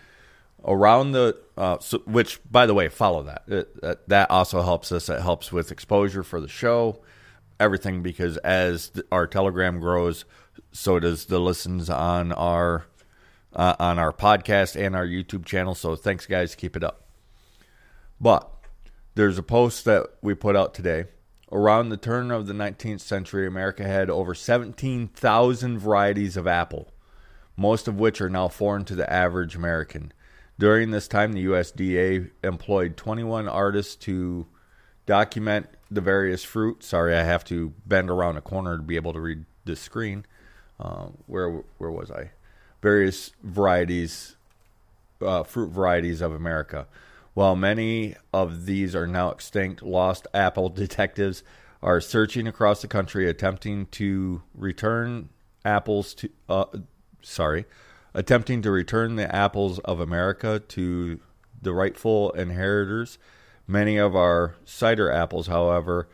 around 0.65 1.13
the 1.13 1.37
uh, 1.57 1.79
so, 1.81 1.99
which 2.07 2.41
by 2.51 2.65
the 2.67 2.75
way 2.75 2.89
follow 2.89 3.23
that. 3.25 3.43
It, 3.49 4.09
that 4.09 4.31
also 4.31 4.63
helps 4.63 4.93
us. 4.93 5.09
It 5.09 5.21
helps 5.21 5.51
with 5.51 5.73
exposure 5.73 6.23
for 6.23 6.41
the 6.41 6.49
show 6.49 7.01
everything 7.59 8.03
because 8.03 8.37
as 8.39 8.93
our 9.11 9.27
Telegram 9.27 9.81
grows, 9.81 10.25
so 10.73 10.99
does 10.99 11.27
the 11.27 11.39
listens 11.39 11.89
on 11.91 12.33
our 12.33 12.87
uh, 13.55 13.75
on 13.79 13.99
our 13.99 14.13
podcast 14.13 14.77
and 14.77 14.95
our 14.95 15.07
YouTube 15.07 15.45
channel. 15.45 15.75
So 15.75 15.97
thanks, 15.97 16.27
guys. 16.27 16.55
Keep 16.55 16.77
it 16.77 16.85
up. 16.85 17.07
But 18.21 18.49
there's 19.15 19.39
a 19.39 19.43
post 19.43 19.85
that 19.87 20.07
we 20.23 20.35
put 20.35 20.57
out 20.57 20.75
today. 20.75 21.07
Around 21.51 21.89
the 21.89 21.97
turn 21.97 22.31
of 22.31 22.47
the 22.47 22.53
19th 22.53 23.01
century, 23.01 23.47
America 23.47 23.85
had 23.85 24.11
over 24.11 24.35
17,000 24.35 25.79
varieties 25.79 26.37
of 26.37 26.47
apple, 26.47 26.89
most 27.57 27.87
of 27.89 27.99
which 27.99 28.21
are 28.21 28.29
now 28.29 28.49
foreign 28.49 28.85
to 28.87 28.95
the 28.95 29.11
average 29.11 29.55
American. 29.55 30.13
During 30.59 30.91
this 30.91 31.07
time, 31.07 31.33
the 31.33 31.45
USDA 31.47 32.31
employed 32.43 32.97
21 32.97 33.49
artists 33.49 33.95
to 33.97 34.47
document 35.07 35.69
the 35.91 36.01
various 36.01 36.45
fruit. 36.45 36.83
Sorry, 36.83 37.15
I 37.15 37.23
have 37.23 37.45
to 37.45 37.73
bend 37.87 38.11
around 38.11 38.37
a 38.37 38.41
corner 38.41 38.77
to 38.77 38.83
be 38.83 38.97
able 38.97 39.13
to 39.13 39.21
read 39.21 39.45
the 39.65 39.77
screen. 39.77 40.27
Uh, 40.79 41.09
where 41.27 41.51
where 41.79 41.91
was 41.91 42.11
I? 42.11 42.31
Various 42.83 43.33
varieties, 43.43 44.37
uh, 45.21 45.43
fruit 45.43 45.69
varieties 45.69 46.21
of 46.21 46.33
America. 46.33 46.87
While 47.35 47.57
many 47.57 48.17
of 48.33 48.67
these 48.67 48.95
are 48.95 49.07
now 49.07 49.31
extinct, 49.31 49.83
lost 49.83 50.27
apple 50.35 50.69
detectives 50.83 51.43
are 51.83 52.01
searching 52.01 52.47
across 52.47 52.83
the 52.83 52.89
country, 52.89 53.29
attempting 53.29 53.87
to 53.87 54.43
return 54.55 55.29
apples 55.65 56.15
to. 56.15 56.31
Uh, 56.49 56.65
sorry, 57.23 57.65
attempting 58.15 58.63
to 58.63 58.71
return 58.71 59.17
the 59.17 59.35
apples 59.35 59.79
of 59.81 60.01
America 60.01 60.61
to 60.69 61.21
the 61.61 61.73
rightful 61.73 62.31
inheritors 62.33 63.19
Many 63.67 63.97
of 63.97 64.15
our 64.15 64.55
cider 64.65 65.11
apples, 65.11 65.49
however, 65.49 66.09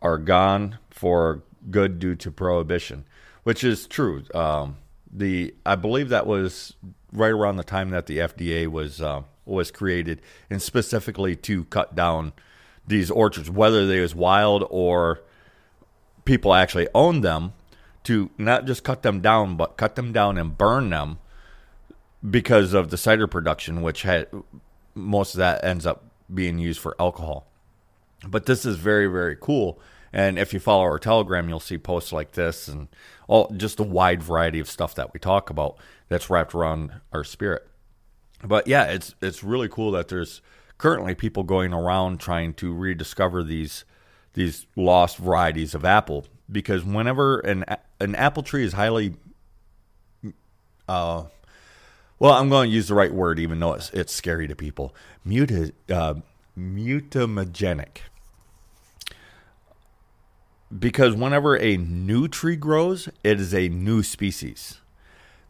are 0.00 0.18
gone 0.18 0.78
for 0.90 1.42
good 1.70 1.98
due 1.98 2.14
to 2.14 2.30
prohibition, 2.30 3.04
which 3.42 3.64
is 3.64 3.86
true. 3.86 4.24
Um, 4.34 4.76
the 5.10 5.54
I 5.64 5.76
believe 5.76 6.08
that 6.10 6.26
was 6.26 6.74
right 7.12 7.30
around 7.30 7.56
the 7.56 7.64
time 7.64 7.90
that 7.90 8.06
the 8.06 8.18
FDA 8.18 8.66
was 8.66 9.00
uh, 9.00 9.22
was 9.44 9.70
created, 9.70 10.20
and 10.50 10.60
specifically 10.60 11.34
to 11.36 11.64
cut 11.64 11.94
down 11.94 12.32
these 12.86 13.10
orchards, 13.10 13.50
whether 13.50 13.86
they 13.86 14.00
was 14.00 14.14
wild 14.14 14.66
or 14.70 15.20
people 16.24 16.54
actually 16.54 16.88
owned 16.94 17.24
them, 17.24 17.52
to 18.04 18.30
not 18.38 18.66
just 18.66 18.84
cut 18.84 19.02
them 19.02 19.20
down, 19.20 19.56
but 19.56 19.76
cut 19.76 19.96
them 19.96 20.12
down 20.12 20.38
and 20.38 20.56
burn 20.56 20.90
them 20.90 21.18
because 22.28 22.72
of 22.72 22.90
the 22.90 22.96
cider 22.96 23.26
production, 23.26 23.82
which 23.82 24.02
had 24.02 24.28
most 24.94 25.34
of 25.34 25.38
that 25.38 25.64
ends 25.64 25.86
up 25.86 26.04
being 26.32 26.58
used 26.58 26.80
for 26.80 26.96
alcohol. 27.00 27.46
But 28.26 28.46
this 28.46 28.64
is 28.64 28.76
very, 28.76 29.06
very 29.06 29.36
cool. 29.38 29.80
And 30.12 30.38
if 30.38 30.54
you 30.54 30.60
follow 30.60 30.82
our 30.82 30.98
Telegram, 30.98 31.48
you'll 31.48 31.60
see 31.60 31.76
posts 31.76 32.12
like 32.12 32.32
this 32.32 32.68
and 32.68 32.88
all 33.26 33.52
just 33.56 33.80
a 33.80 33.84
wide 33.84 34.22
variety 34.22 34.60
of 34.60 34.70
stuff 34.70 34.94
that 34.94 35.12
we 35.12 35.18
talk 35.18 35.50
about 35.50 35.76
that's 36.08 36.30
wrapped 36.30 36.54
around 36.54 36.92
our 37.12 37.24
spirit. 37.24 37.66
But 38.42 38.68
yeah, 38.68 38.84
it's 38.84 39.14
it's 39.20 39.42
really 39.42 39.68
cool 39.68 39.90
that 39.92 40.08
there's 40.08 40.40
currently 40.78 41.14
people 41.14 41.42
going 41.42 41.72
around 41.72 42.20
trying 42.20 42.54
to 42.54 42.72
rediscover 42.72 43.42
these 43.42 43.84
these 44.34 44.66
lost 44.76 45.16
varieties 45.16 45.74
of 45.74 45.84
apple 45.84 46.26
because 46.50 46.84
whenever 46.84 47.38
an 47.40 47.64
an 48.00 48.14
apple 48.16 48.42
tree 48.42 48.64
is 48.64 48.72
highly 48.72 49.14
uh, 50.88 51.24
well, 52.24 52.32
I'm 52.32 52.48
going 52.48 52.70
to 52.70 52.74
use 52.74 52.88
the 52.88 52.94
right 52.94 53.12
word, 53.12 53.38
even 53.38 53.60
though 53.60 53.74
it's, 53.74 53.90
it's 53.90 54.10
scary 54.10 54.48
to 54.48 54.56
people. 54.56 54.94
Muta, 55.26 55.74
uh, 55.90 56.14
mutamogenic. 56.58 57.98
Because 60.76 61.14
whenever 61.14 61.58
a 61.58 61.76
new 61.76 62.26
tree 62.26 62.56
grows, 62.56 63.10
it 63.22 63.38
is 63.38 63.52
a 63.52 63.68
new 63.68 64.02
species. 64.02 64.80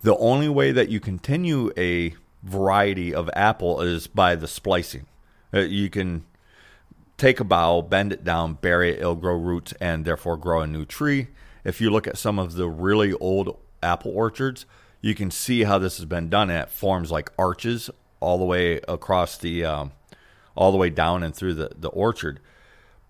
The 0.02 0.16
only 0.16 0.48
way 0.48 0.72
that 0.72 0.88
you 0.88 0.98
continue 0.98 1.70
a 1.76 2.16
variety 2.42 3.14
of 3.14 3.30
apple 3.34 3.80
is 3.80 4.08
by 4.08 4.34
the 4.34 4.48
splicing. 4.48 5.06
Uh, 5.54 5.60
you 5.60 5.88
can 5.88 6.24
take 7.16 7.38
a 7.38 7.44
bough, 7.44 7.82
bend 7.82 8.12
it 8.12 8.24
down, 8.24 8.54
bury 8.54 8.90
it, 8.90 8.98
it'll 8.98 9.14
grow 9.14 9.36
roots, 9.36 9.74
and 9.80 10.04
therefore 10.04 10.36
grow 10.36 10.62
a 10.62 10.66
new 10.66 10.84
tree. 10.84 11.28
If 11.62 11.80
you 11.80 11.90
look 11.90 12.08
at 12.08 12.18
some 12.18 12.40
of 12.40 12.54
the 12.54 12.68
really 12.68 13.12
old 13.12 13.56
apple 13.80 14.10
orchards, 14.10 14.66
you 15.04 15.14
can 15.14 15.30
see 15.30 15.64
how 15.64 15.78
this 15.78 15.98
has 15.98 16.06
been 16.06 16.30
done. 16.30 16.48
It 16.48 16.70
forms 16.70 17.10
like 17.10 17.30
arches 17.38 17.90
all 18.20 18.38
the 18.38 18.44
way 18.46 18.80
across 18.88 19.36
the, 19.36 19.62
um, 19.62 19.92
all 20.56 20.72
the 20.72 20.78
way 20.78 20.88
down 20.88 21.22
and 21.22 21.36
through 21.36 21.52
the, 21.52 21.72
the 21.76 21.90
orchard. 21.90 22.40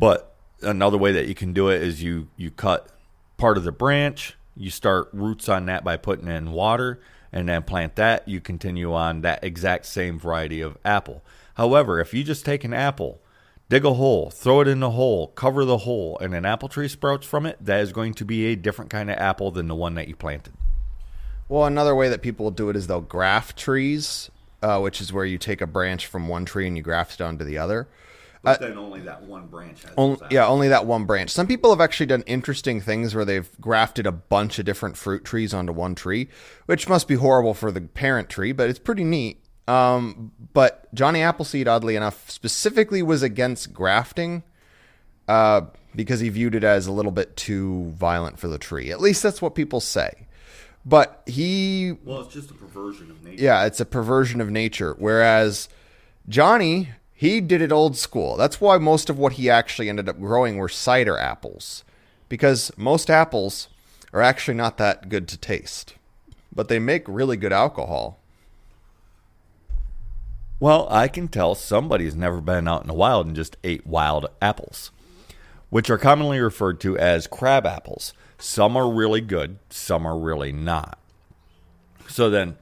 But 0.00 0.34
another 0.60 0.98
way 0.98 1.12
that 1.12 1.28
you 1.28 1.36
can 1.36 1.52
do 1.52 1.68
it 1.68 1.80
is 1.80 2.02
you 2.02 2.26
you 2.36 2.50
cut 2.50 2.88
part 3.36 3.56
of 3.56 3.62
the 3.62 3.70
branch, 3.70 4.36
you 4.56 4.70
start 4.70 5.08
roots 5.12 5.48
on 5.48 5.66
that 5.66 5.84
by 5.84 5.96
putting 5.96 6.26
in 6.26 6.50
water, 6.50 6.98
and 7.32 7.48
then 7.48 7.62
plant 7.62 7.94
that. 7.94 8.26
You 8.26 8.40
continue 8.40 8.92
on 8.92 9.20
that 9.20 9.44
exact 9.44 9.86
same 9.86 10.18
variety 10.18 10.60
of 10.60 10.76
apple. 10.84 11.22
However, 11.54 12.00
if 12.00 12.12
you 12.12 12.24
just 12.24 12.44
take 12.44 12.64
an 12.64 12.74
apple, 12.74 13.20
dig 13.68 13.84
a 13.84 13.94
hole, 13.94 14.30
throw 14.30 14.62
it 14.62 14.66
in 14.66 14.80
the 14.80 14.90
hole, 14.90 15.28
cover 15.28 15.64
the 15.64 15.78
hole, 15.78 16.18
and 16.18 16.34
an 16.34 16.44
apple 16.44 16.68
tree 16.68 16.88
sprouts 16.88 17.24
from 17.24 17.46
it, 17.46 17.56
that 17.64 17.78
is 17.82 17.92
going 17.92 18.14
to 18.14 18.24
be 18.24 18.46
a 18.46 18.56
different 18.56 18.90
kind 18.90 19.12
of 19.12 19.16
apple 19.18 19.52
than 19.52 19.68
the 19.68 19.76
one 19.76 19.94
that 19.94 20.08
you 20.08 20.16
planted. 20.16 20.54
Well, 21.48 21.66
another 21.66 21.94
way 21.94 22.08
that 22.08 22.22
people 22.22 22.44
will 22.44 22.50
do 22.50 22.70
it 22.70 22.76
is 22.76 22.86
they'll 22.86 23.00
graft 23.00 23.58
trees, 23.58 24.30
uh, 24.62 24.80
which 24.80 25.00
is 25.00 25.12
where 25.12 25.24
you 25.24 25.38
take 25.38 25.60
a 25.60 25.66
branch 25.66 26.06
from 26.06 26.28
one 26.28 26.44
tree 26.44 26.66
and 26.66 26.76
you 26.76 26.82
graft 26.82 27.14
it 27.14 27.20
onto 27.20 27.44
the 27.44 27.58
other. 27.58 27.88
But 28.42 28.62
uh, 28.62 28.68
then 28.68 28.78
only 28.78 29.00
that 29.00 29.22
one 29.22 29.46
branch 29.46 29.82
has 29.84 29.92
only, 29.96 30.18
Yeah, 30.30 30.46
only 30.46 30.68
that 30.68 30.84
one 30.84 31.06
branch. 31.06 31.30
Some 31.30 31.46
people 31.46 31.70
have 31.70 31.80
actually 31.80 32.06
done 32.06 32.22
interesting 32.26 32.80
things 32.80 33.14
where 33.14 33.24
they've 33.24 33.48
grafted 33.60 34.06
a 34.06 34.12
bunch 34.12 34.58
of 34.58 34.66
different 34.66 34.96
fruit 34.96 35.24
trees 35.24 35.54
onto 35.54 35.72
one 35.72 35.94
tree, 35.94 36.28
which 36.66 36.88
must 36.88 37.08
be 37.08 37.14
horrible 37.14 37.54
for 37.54 37.72
the 37.72 37.80
parent 37.80 38.28
tree, 38.28 38.52
but 38.52 38.68
it's 38.68 38.78
pretty 38.78 39.04
neat. 39.04 39.42
Um, 39.66 40.32
but 40.52 40.94
Johnny 40.94 41.22
Appleseed, 41.22 41.66
oddly 41.66 41.96
enough, 41.96 42.30
specifically 42.30 43.02
was 43.02 43.22
against 43.22 43.72
grafting 43.72 44.42
uh, 45.26 45.62
because 45.96 46.20
he 46.20 46.28
viewed 46.28 46.54
it 46.54 46.64
as 46.64 46.86
a 46.86 46.92
little 46.92 47.12
bit 47.12 47.36
too 47.36 47.84
violent 47.96 48.38
for 48.38 48.48
the 48.48 48.58
tree. 48.58 48.90
At 48.90 49.00
least 49.00 49.22
that's 49.22 49.40
what 49.40 49.54
people 49.54 49.80
say. 49.80 50.23
But 50.86 51.22
he. 51.26 51.96
Well, 52.04 52.20
it's 52.20 52.34
just 52.34 52.50
a 52.50 52.54
perversion 52.54 53.10
of 53.10 53.22
nature. 53.24 53.42
Yeah, 53.42 53.64
it's 53.64 53.80
a 53.80 53.86
perversion 53.86 54.40
of 54.40 54.50
nature. 54.50 54.94
Whereas 54.98 55.68
Johnny, 56.28 56.90
he 57.14 57.40
did 57.40 57.62
it 57.62 57.72
old 57.72 57.96
school. 57.96 58.36
That's 58.36 58.60
why 58.60 58.76
most 58.78 59.08
of 59.08 59.18
what 59.18 59.34
he 59.34 59.48
actually 59.48 59.88
ended 59.88 60.08
up 60.08 60.20
growing 60.20 60.56
were 60.58 60.68
cider 60.68 61.16
apples. 61.18 61.84
Because 62.28 62.70
most 62.76 63.08
apples 63.10 63.68
are 64.12 64.20
actually 64.22 64.54
not 64.56 64.76
that 64.78 65.08
good 65.08 65.26
to 65.28 65.38
taste. 65.38 65.94
but 66.54 66.68
they 66.68 66.78
make 66.78 67.04
really 67.08 67.36
good 67.36 67.52
alcohol. 67.52 68.18
Well, 70.60 70.86
I 70.90 71.08
can 71.08 71.28
tell 71.28 71.54
somebody's 71.54 72.14
never 72.14 72.40
been 72.40 72.68
out 72.68 72.82
in 72.82 72.88
the 72.88 72.94
wild 72.94 73.26
and 73.26 73.36
just 73.36 73.56
ate 73.64 73.86
wild 73.86 74.26
apples, 74.40 74.90
which 75.74 75.90
are 75.90 75.98
commonly 75.98 76.38
referred 76.38 76.78
to 76.78 76.96
as 76.96 77.26
crab 77.26 77.66
apples. 77.66 78.14
Some 78.38 78.76
are 78.76 78.88
really 78.88 79.20
good, 79.20 79.58
some 79.70 80.06
are 80.06 80.16
really 80.16 80.52
not. 80.52 81.00
So 82.06 82.30
then, 82.30 82.58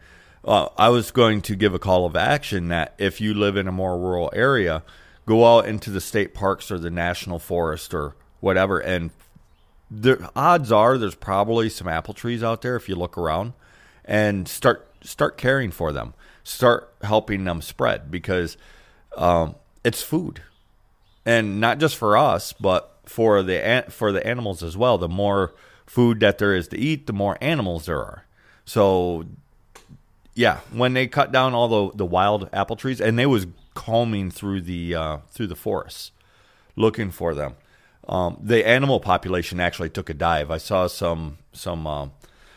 uh, 0.47 0.69
I 0.78 0.88
was 0.88 1.11
going 1.11 1.42
to 1.42 1.54
give 1.54 1.75
a 1.75 1.78
call 1.78 2.07
of 2.07 2.16
action 2.16 2.69
that 2.69 2.95
if 2.97 3.21
you 3.21 3.35
live 3.35 3.59
in 3.59 3.69
a 3.69 3.71
more 3.71 3.99
rural 3.99 4.33
area, 4.35 4.83
go 5.26 5.45
out 5.45 5.66
into 5.66 5.90
the 5.90 6.00
state 6.00 6.33
parks 6.33 6.71
or 6.71 6.78
the 6.78 6.90
national 6.90 7.38
forest 7.38 7.92
or 7.92 8.16
whatever, 8.40 8.78
and 8.78 9.11
the 9.90 10.31
odds 10.35 10.73
are 10.73 10.97
there's 10.97 11.14
probably 11.14 11.69
some 11.69 11.88
apple 11.88 12.14
trees 12.14 12.42
out 12.42 12.62
there 12.62 12.76
if 12.76 12.88
you 12.88 12.95
look 12.95 13.19
around, 13.19 13.52
and 14.07 14.49
start 14.49 14.88
start 15.02 15.37
caring 15.37 15.71
for 15.71 15.92
them, 15.92 16.14
start 16.45 16.90
helping 17.02 17.45
them 17.45 17.61
spread 17.61 18.11
because 18.11 18.57
um, 19.19 19.54
it's 19.85 20.02
food, 20.02 20.40
and 21.26 21.61
not 21.61 21.78
just 21.78 21.95
for 21.95 22.16
us, 22.16 22.54
but 22.54 22.88
for 23.04 23.42
the 23.42 23.85
for 23.88 24.12
the 24.12 24.26
animals 24.26 24.62
as 24.62 24.76
well. 24.76 24.99
The 24.99 25.09
more 25.09 25.54
food 25.87 26.21
that 26.21 26.38
there 26.38 26.54
is 26.54 26.68
to 26.68 26.78
eat, 26.78 27.06
the 27.06 27.12
more 27.12 27.37
animals 27.40 27.87
there 27.87 27.99
are. 27.99 28.26
So 28.64 29.26
yeah, 30.35 30.61
when 30.73 30.94
they 30.94 31.06
cut 31.06 31.32
down 31.32 31.54
all 31.54 31.90
the 31.90 31.97
the 31.97 32.06
wild 32.06 32.49
apple 32.52 32.76
trees, 32.76 33.00
and 33.00 33.18
they 33.18 33.26
was 33.26 33.47
combing 33.75 34.30
through 34.30 34.62
the 34.62 34.94
uh, 34.94 35.18
through 35.30 35.49
the 35.49 35.56
forests 35.56 36.12
looking 36.76 37.11
for 37.11 37.35
them. 37.35 37.54
Um, 38.09 38.38
the 38.42 38.66
animal 38.66 38.99
population 38.99 39.61
actually 39.61 39.90
took 39.90 40.11
a 40.11 40.14
dive. 40.14 40.50
I 40.50 40.59
saw 40.59 40.87
some 40.87 41.38
some 41.52 41.87
um, 41.87 42.12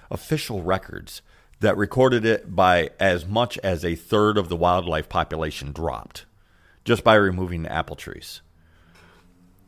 official 0.09 0.63
records 0.63 1.21
that 1.59 1.77
recorded 1.77 2.25
it 2.25 2.55
by 2.55 2.89
as 2.99 3.25
much 3.25 3.57
as 3.59 3.85
a 3.85 3.95
third 3.95 4.37
of 4.37 4.49
the 4.49 4.55
wildlife 4.55 5.07
population 5.07 5.71
dropped 5.71 6.25
just 6.83 7.03
by 7.03 7.15
removing 7.15 7.63
the 7.63 7.71
apple 7.71 7.95
trees. 7.95 8.41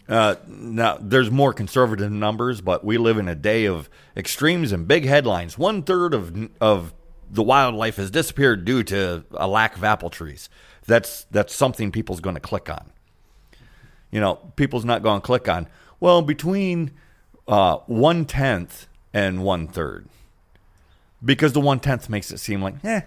Uh, 0.07 0.35
now, 0.47 0.97
there's 1.01 1.29
more 1.29 1.51
conservative 1.51 2.11
numbers, 2.11 2.61
but 2.61 2.85
we 2.85 2.97
live 2.97 3.17
in 3.17 3.27
a 3.27 3.35
day 3.35 3.65
of 3.65 3.89
extremes 4.15 4.71
and 4.71 4.87
big 4.87 5.05
headlines. 5.05 5.57
One 5.57 5.83
third 5.83 6.13
of 6.13 6.49
of 6.61 6.93
the 7.29 7.43
wildlife 7.43 7.97
has 7.97 8.09
disappeared 8.09 8.63
due 8.63 8.83
to 8.83 9.25
a 9.31 9.47
lack 9.47 9.75
of 9.75 9.83
apple 9.83 10.09
trees. 10.09 10.49
That's 10.85 11.25
that's 11.25 11.53
something 11.53 11.91
people's 11.91 12.21
going 12.21 12.35
to 12.35 12.41
click 12.41 12.69
on. 12.69 12.91
You 14.11 14.21
know, 14.21 14.35
people's 14.55 14.85
not 14.85 15.03
going 15.03 15.19
to 15.19 15.25
click 15.25 15.49
on. 15.49 15.67
Well, 15.99 16.21
between 16.21 16.91
uh, 17.47 17.77
one 17.87 18.23
tenth 18.25 18.87
and 19.13 19.43
one 19.43 19.67
third, 19.67 20.07
because 21.23 21.51
the 21.51 21.59
one 21.59 21.81
tenth 21.81 22.07
makes 22.07 22.31
it 22.31 22.37
seem 22.37 22.61
like, 22.61 22.75
eh. 22.85 23.01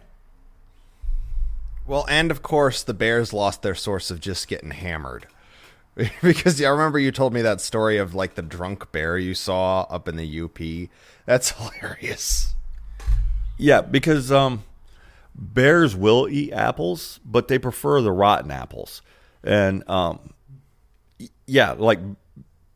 Well, 1.86 2.04
and 2.08 2.30
of 2.30 2.42
course, 2.42 2.82
the 2.82 2.94
Bears 2.94 3.32
lost 3.32 3.62
their 3.62 3.74
source 3.74 4.10
of 4.10 4.20
just 4.20 4.48
getting 4.48 4.72
hammered. 4.72 5.26
because 6.22 6.60
yeah, 6.60 6.68
I 6.68 6.70
remember 6.70 6.98
you 6.98 7.12
told 7.12 7.32
me 7.32 7.42
that 7.42 7.60
story 7.60 7.98
of 7.98 8.14
like 8.14 8.34
the 8.34 8.42
drunk 8.42 8.92
bear 8.92 9.18
you 9.18 9.34
saw 9.34 9.82
up 9.82 10.08
in 10.08 10.16
the 10.16 10.40
UP. 10.40 10.88
That's 11.26 11.50
hilarious. 11.82 12.54
Yeah, 13.58 13.82
because 13.82 14.32
um, 14.32 14.64
bears 15.34 15.94
will 15.94 16.28
eat 16.28 16.52
apples, 16.52 17.20
but 17.24 17.48
they 17.48 17.58
prefer 17.58 18.00
the 18.00 18.12
rotten 18.12 18.50
apples. 18.50 19.02
And 19.42 19.88
um, 19.88 20.32
yeah, 21.46 21.72
like 21.72 21.98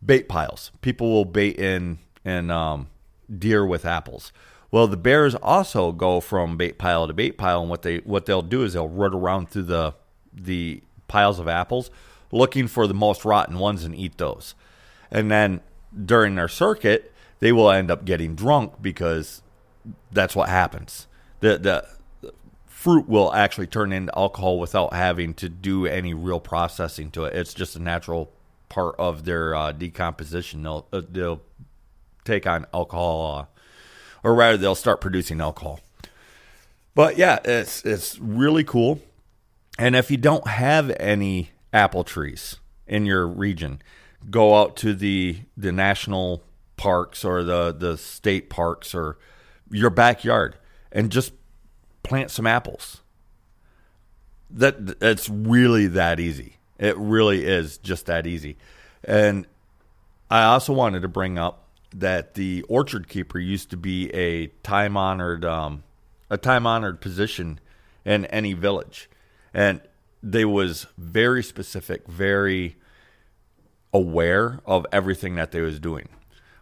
bait 0.04 0.28
piles. 0.28 0.70
People 0.82 1.10
will 1.10 1.24
bait 1.24 1.58
in 1.58 1.98
and 2.24 2.50
um, 2.50 2.88
deer 3.38 3.64
with 3.64 3.84
apples. 3.84 4.32
Well, 4.70 4.88
the 4.88 4.96
bears 4.96 5.34
also 5.36 5.92
go 5.92 6.20
from 6.20 6.56
bait 6.56 6.78
pile 6.78 7.06
to 7.06 7.12
bait 7.12 7.38
pile, 7.38 7.60
and 7.60 7.70
what 7.70 7.82
they 7.82 7.98
what 7.98 8.26
they'll 8.26 8.42
do 8.42 8.64
is 8.64 8.72
they'll 8.72 8.88
run 8.88 9.14
around 9.14 9.50
through 9.50 9.64
the 9.64 9.94
the 10.32 10.82
piles 11.06 11.38
of 11.38 11.46
apples, 11.46 11.90
looking 12.34 12.66
for 12.66 12.86
the 12.86 12.94
most 12.94 13.24
rotten 13.24 13.58
ones 13.58 13.84
and 13.84 13.94
eat 13.94 14.18
those. 14.18 14.54
And 15.10 15.30
then 15.30 15.60
during 16.04 16.34
their 16.34 16.48
circuit, 16.48 17.12
they 17.38 17.52
will 17.52 17.70
end 17.70 17.90
up 17.90 18.04
getting 18.04 18.34
drunk 18.34 18.82
because 18.82 19.42
that's 20.10 20.34
what 20.34 20.48
happens. 20.48 21.06
The 21.40 21.58
the 21.58 22.32
fruit 22.66 23.08
will 23.08 23.32
actually 23.32 23.66
turn 23.66 23.92
into 23.92 24.16
alcohol 24.18 24.58
without 24.58 24.92
having 24.92 25.32
to 25.34 25.48
do 25.48 25.86
any 25.86 26.12
real 26.12 26.40
processing 26.40 27.10
to 27.12 27.24
it. 27.24 27.34
It's 27.34 27.54
just 27.54 27.76
a 27.76 27.78
natural 27.78 28.32
part 28.68 28.96
of 28.98 29.24
their 29.24 29.54
uh, 29.54 29.72
decomposition. 29.72 30.64
They'll 30.64 30.86
uh, 30.92 31.02
they'll 31.08 31.42
take 32.24 32.46
on 32.46 32.66
alcohol, 32.74 33.38
uh, 33.38 34.26
or 34.26 34.34
rather, 34.34 34.56
they'll 34.56 34.74
start 34.74 35.00
producing 35.00 35.40
alcohol. 35.40 35.80
But 36.94 37.16
yeah, 37.16 37.38
it's 37.44 37.84
it's 37.84 38.18
really 38.18 38.64
cool. 38.64 39.00
And 39.78 39.94
if 39.96 40.10
you 40.10 40.16
don't 40.16 40.46
have 40.46 40.94
any 40.98 41.50
apple 41.74 42.04
trees 42.04 42.60
in 42.86 43.04
your 43.04 43.26
region, 43.26 43.82
go 44.30 44.56
out 44.56 44.76
to 44.76 44.94
the 44.94 45.40
the 45.56 45.72
national 45.72 46.42
parks 46.76 47.24
or 47.24 47.42
the 47.42 47.74
the 47.76 47.98
state 47.98 48.48
parks 48.48 48.94
or 48.94 49.18
your 49.70 49.90
backyard 49.90 50.56
and 50.92 51.10
just 51.10 51.32
plant 52.02 52.30
some 52.30 52.46
apples. 52.46 53.02
That 54.50 54.96
it's 55.02 55.28
really 55.28 55.88
that 55.88 56.20
easy. 56.20 56.56
It 56.78 56.96
really 56.96 57.44
is 57.44 57.78
just 57.78 58.06
that 58.06 58.26
easy. 58.26 58.56
And 59.02 59.46
I 60.30 60.44
also 60.44 60.72
wanted 60.72 61.02
to 61.02 61.08
bring 61.08 61.38
up 61.38 61.68
that 61.94 62.34
the 62.34 62.62
orchard 62.68 63.08
keeper 63.08 63.38
used 63.38 63.70
to 63.70 63.76
be 63.76 64.12
a 64.14 64.48
time 64.62 64.96
honored 64.96 65.44
um, 65.44 65.82
a 66.30 66.38
time 66.38 66.66
honored 66.66 67.00
position 67.00 67.60
in 68.04 68.26
any 68.26 68.52
village, 68.52 69.08
and 69.52 69.80
they 70.24 70.44
was 70.44 70.86
very 70.96 71.42
specific, 71.42 72.08
very 72.08 72.76
aware 73.92 74.60
of 74.64 74.86
everything 74.90 75.34
that 75.34 75.52
they 75.52 75.60
was 75.60 75.78
doing 75.78 76.08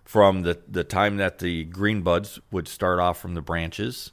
from 0.04 0.42
the, 0.42 0.58
the 0.68 0.84
time 0.84 1.16
that 1.16 1.38
the 1.38 1.64
green 1.64 2.02
buds 2.02 2.40
would 2.50 2.66
start 2.66 2.98
off 2.98 3.18
from 3.18 3.34
the 3.34 3.40
branches 3.40 4.10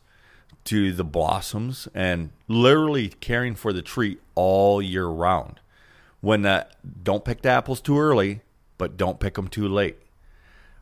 to 0.64 0.94
the 0.94 1.04
blossoms 1.04 1.88
and 1.96 2.30
literally 2.48 3.10
caring 3.10 3.56
for 3.56 3.74
the 3.74 3.82
tree 3.82 4.18
all 4.36 4.82
year 4.82 5.08
round. 5.08 5.60
When 6.22 6.44
that 6.44 6.78
don't 7.04 7.26
pick 7.26 7.42
the 7.42 7.50
apples 7.50 7.82
too 7.82 8.00
early, 8.00 8.42
but 8.78 8.98
don't 8.98 9.20
pick 9.20 9.34
them 9.34 9.48
too 9.48 9.68
late. 9.68 9.98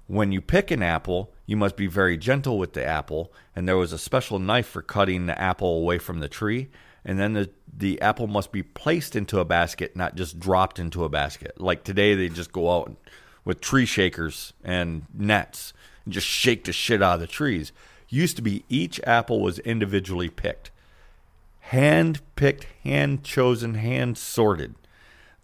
When 0.07 0.31
you 0.31 0.41
pick 0.41 0.71
an 0.71 0.83
apple, 0.83 1.31
you 1.45 1.55
must 1.55 1.77
be 1.77 1.87
very 1.87 2.17
gentle 2.17 2.57
with 2.57 2.73
the 2.73 2.85
apple, 2.85 3.31
and 3.55 3.67
there 3.67 3.77
was 3.77 3.93
a 3.93 3.97
special 3.97 4.39
knife 4.39 4.67
for 4.67 4.81
cutting 4.81 5.25
the 5.25 5.39
apple 5.39 5.77
away 5.77 5.97
from 5.99 6.19
the 6.19 6.29
tree, 6.29 6.69
and 7.07 7.17
then 7.17 7.33
the 7.33 7.49
the 7.75 8.01
apple 8.01 8.27
must 8.27 8.51
be 8.51 8.61
placed 8.61 9.15
into 9.15 9.39
a 9.39 9.45
basket, 9.45 9.95
not 9.95 10.15
just 10.15 10.39
dropped 10.39 10.77
into 10.77 11.03
a 11.03 11.09
basket. 11.09 11.59
Like 11.59 11.83
today 11.83 12.15
they 12.15 12.27
just 12.27 12.51
go 12.51 12.69
out 12.69 12.95
with 13.45 13.61
tree 13.61 13.85
shakers 13.85 14.53
and 14.63 15.05
nets 15.13 15.73
and 16.03 16.13
just 16.13 16.27
shake 16.27 16.65
the 16.65 16.73
shit 16.73 17.01
out 17.01 17.15
of 17.15 17.19
the 17.21 17.27
trees. 17.27 17.71
Used 18.09 18.35
to 18.35 18.41
be 18.41 18.65
each 18.67 18.99
apple 19.05 19.41
was 19.41 19.59
individually 19.59 20.29
picked, 20.29 20.71
hand 21.59 22.19
picked, 22.35 22.65
hand 22.83 23.23
chosen, 23.23 23.75
hand 23.75 24.17
sorted. 24.17 24.75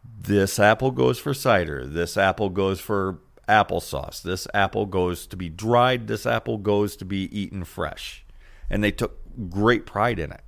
This 0.03 0.59
apple 0.59 0.91
goes 0.91 1.17
for 1.17 1.33
cider. 1.33 1.85
This 1.85 2.17
apple 2.17 2.49
goes 2.49 2.81
for 2.81 3.19
applesauce. 3.47 4.21
This 4.21 4.47
apple 4.53 4.85
goes 4.85 5.27
to 5.27 5.37
be 5.37 5.49
dried. 5.49 6.07
This 6.07 6.25
apple 6.25 6.57
goes 6.57 6.97
to 6.97 7.05
be 7.05 7.29
eaten 7.37 7.63
fresh. 7.63 8.25
And 8.69 8.83
they 8.83 8.91
took 8.91 9.19
great 9.49 9.85
pride 9.85 10.19
in 10.19 10.31
it. 10.31 10.41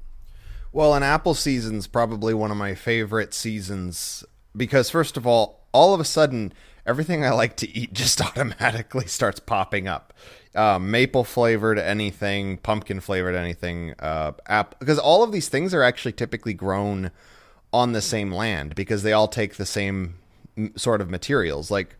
Well, 0.75 0.93
an 0.93 1.03
apple 1.03 1.35
season's 1.35 1.87
probably 1.87 2.33
one 2.33 2.51
of 2.51 2.57
my 2.57 2.75
favorite 2.75 3.33
seasons 3.33 4.25
because, 4.57 4.89
first 4.89 5.15
of 5.15 5.25
all, 5.25 5.65
all 5.71 5.93
of 5.93 6.01
a 6.01 6.03
sudden, 6.03 6.51
everything 6.85 7.23
I 7.23 7.29
like 7.29 7.55
to 7.57 7.69
eat 7.73 7.93
just 8.03 8.19
automatically 8.19 9.07
starts 9.07 9.39
popping 9.39 9.87
up. 9.87 10.11
Uh, 10.53 10.77
maple 10.77 11.23
flavored 11.23 11.79
anything, 11.79 12.57
pumpkin 12.57 12.99
flavored 12.99 13.35
anything, 13.35 13.93
uh, 13.99 14.33
app 14.47 14.77
because 14.79 14.99
all 14.99 15.23
of 15.23 15.31
these 15.31 15.47
things 15.47 15.73
are 15.73 15.81
actually 15.81 16.11
typically 16.11 16.53
grown 16.53 17.09
on 17.71 17.93
the 17.93 18.01
same 18.01 18.29
land 18.29 18.75
because 18.75 19.01
they 19.01 19.13
all 19.13 19.29
take 19.29 19.55
the 19.55 19.65
same 19.65 20.15
sort 20.75 20.99
of 20.99 21.09
materials. 21.09 21.71
Like 21.71 21.95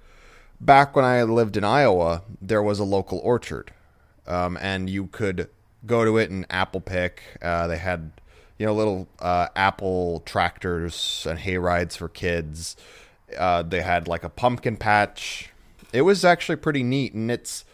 back 0.59 0.97
when 0.97 1.05
I 1.05 1.23
lived 1.23 1.55
in 1.55 1.63
Iowa, 1.63 2.23
there 2.41 2.61
was 2.61 2.79
a 2.79 2.83
local 2.83 3.19
orchard, 3.19 3.71
um, 4.27 4.57
and 4.59 4.89
you 4.89 5.07
could 5.07 5.49
go 5.85 6.03
to 6.03 6.17
it 6.17 6.29
and 6.29 6.45
apple 6.49 6.81
pick. 6.81 7.21
Uh, 7.41 7.67
they 7.67 7.77
had 7.77 8.11
you 8.57 8.65
know 8.65 8.73
little 8.73 9.07
uh, 9.19 9.47
apple 9.55 10.21
tractors 10.25 11.25
and 11.29 11.39
hay 11.39 11.57
rides 11.57 11.95
for 11.95 12.09
kids. 12.09 12.75
Uh, 13.37 13.63
they 13.63 13.81
had 13.81 14.07
like 14.07 14.23
a 14.23 14.29
pumpkin 14.29 14.77
patch. 14.77 15.49
It 15.91 16.01
was 16.01 16.23
actually 16.25 16.57
pretty 16.57 16.83
neat, 16.83 17.13
and 17.13 17.31
it's 17.31 17.65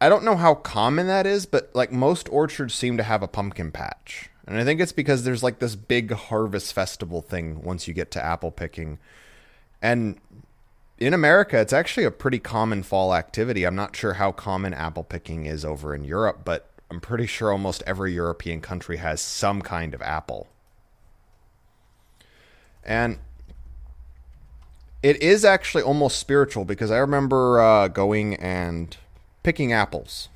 I 0.00 0.08
don't 0.08 0.24
know 0.24 0.36
how 0.36 0.54
common 0.54 1.06
that 1.08 1.26
is, 1.26 1.46
but 1.46 1.70
like 1.74 1.92
most 1.92 2.28
orchards 2.30 2.74
seem 2.74 2.96
to 2.96 3.02
have 3.02 3.22
a 3.22 3.28
pumpkin 3.28 3.70
patch. 3.70 4.30
And 4.46 4.58
I 4.58 4.64
think 4.64 4.80
it's 4.80 4.92
because 4.92 5.24
there's 5.24 5.42
like 5.42 5.58
this 5.58 5.76
big 5.76 6.12
harvest 6.12 6.72
festival 6.72 7.20
thing 7.20 7.62
once 7.62 7.86
you 7.86 7.94
get 7.94 8.10
to 8.12 8.24
apple 8.24 8.50
picking. 8.50 8.98
And 9.82 10.18
in 10.98 11.14
America, 11.14 11.58
it's 11.58 11.72
actually 11.72 12.04
a 12.04 12.10
pretty 12.10 12.38
common 12.38 12.82
fall 12.82 13.14
activity. 13.14 13.64
I'm 13.64 13.76
not 13.76 13.94
sure 13.94 14.14
how 14.14 14.32
common 14.32 14.74
apple 14.74 15.04
picking 15.04 15.46
is 15.46 15.64
over 15.64 15.94
in 15.94 16.02
Europe, 16.02 16.40
but 16.44 16.69
I'm 16.90 17.00
pretty 17.00 17.26
sure 17.26 17.52
almost 17.52 17.82
every 17.86 18.12
European 18.12 18.60
country 18.60 18.96
has 18.96 19.20
some 19.20 19.62
kind 19.62 19.94
of 19.94 20.02
apple. 20.02 20.48
And 22.84 23.18
it 25.02 25.22
is 25.22 25.44
actually 25.44 25.82
almost 25.82 26.18
spiritual 26.18 26.64
because 26.64 26.90
I 26.90 26.98
remember 26.98 27.60
uh, 27.60 27.88
going 27.88 28.34
and 28.34 28.96
picking 29.42 29.72
apples 29.72 30.28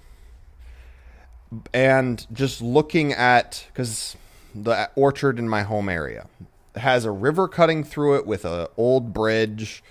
and 1.72 2.26
just 2.32 2.62
looking 2.62 3.12
at 3.12 3.66
because 3.72 4.16
the 4.54 4.90
orchard 4.94 5.38
in 5.38 5.48
my 5.48 5.62
home 5.62 5.88
area 5.88 6.26
has 6.76 7.04
a 7.04 7.10
river 7.10 7.46
cutting 7.48 7.84
through 7.84 8.16
it 8.16 8.26
with 8.26 8.44
an 8.44 8.66
old 8.76 9.12
bridge 9.12 9.82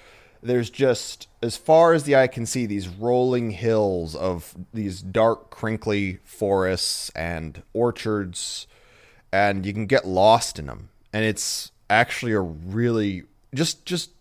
there's 0.44 0.70
just 0.70 1.28
as 1.42 1.58
far 1.58 1.94
as 1.94 2.04
the 2.04 2.16
eye 2.16 2.28
can 2.28 2.46
see 2.46 2.66
these 2.66 2.88
rolling 2.88 3.52
hills 3.52 4.16
of 4.16 4.56
these 4.74 5.02
dark 5.02 5.50
crinkly 5.50 6.20
forests 6.24 7.10
and 7.12 7.64
orchards 7.74 8.68
and 9.32 9.66
you 9.66 9.74
can 9.74 9.86
get 9.86 10.06
lost 10.06 10.60
in 10.60 10.68
them 10.68 10.90
and 11.12 11.26
it's 11.26 11.72
actually 11.90 12.34
a 12.34 12.40
really 12.40 13.24
just 13.54 13.86
just 13.86 14.12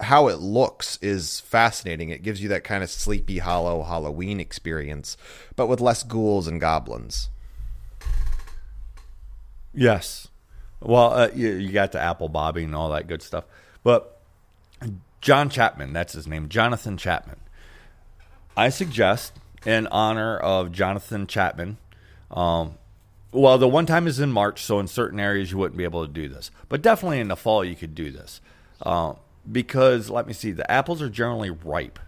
how 0.00 0.28
it 0.28 0.38
looks 0.38 0.98
is 1.02 1.40
fascinating 1.40 2.08
it 2.08 2.22
gives 2.22 2.42
you 2.42 2.48
that 2.48 2.64
kind 2.64 2.82
of 2.82 2.90
sleepy 2.90 3.38
hollow 3.38 3.82
halloween 3.82 4.40
experience 4.40 5.16
but 5.56 5.66
with 5.66 5.80
less 5.80 6.02
ghouls 6.02 6.46
and 6.46 6.60
goblins 6.60 7.28
Yes. 9.74 10.28
Well, 10.80 11.12
uh, 11.12 11.28
you, 11.34 11.50
you 11.52 11.72
got 11.72 11.92
the 11.92 12.00
apple 12.00 12.28
bobbing 12.28 12.64
and 12.64 12.74
all 12.74 12.90
that 12.90 13.06
good 13.06 13.22
stuff. 13.22 13.44
But 13.82 14.20
John 15.22 15.48
Chapman, 15.48 15.94
that's 15.94 16.12
his 16.12 16.26
name, 16.26 16.50
Jonathan 16.50 16.98
Chapman. 16.98 17.40
I 18.56 18.68
suggest, 18.68 19.32
in 19.64 19.86
honor 19.86 20.36
of 20.36 20.72
Jonathan 20.72 21.26
Chapman, 21.26 21.78
um, 22.30 22.74
well, 23.30 23.56
the 23.56 23.68
one 23.68 23.86
time 23.86 24.06
is 24.06 24.20
in 24.20 24.30
March, 24.30 24.62
so 24.62 24.78
in 24.78 24.86
certain 24.86 25.18
areas 25.18 25.50
you 25.50 25.56
wouldn't 25.56 25.78
be 25.78 25.84
able 25.84 26.06
to 26.06 26.12
do 26.12 26.28
this. 26.28 26.50
But 26.68 26.82
definitely 26.82 27.20
in 27.20 27.28
the 27.28 27.36
fall 27.36 27.64
you 27.64 27.74
could 27.74 27.94
do 27.94 28.10
this. 28.10 28.42
Uh, 28.82 29.14
because, 29.50 30.10
let 30.10 30.26
me 30.26 30.34
see, 30.34 30.52
the 30.52 30.70
apples 30.70 31.00
are 31.00 31.08
generally 31.08 31.50
ripe 31.50 31.98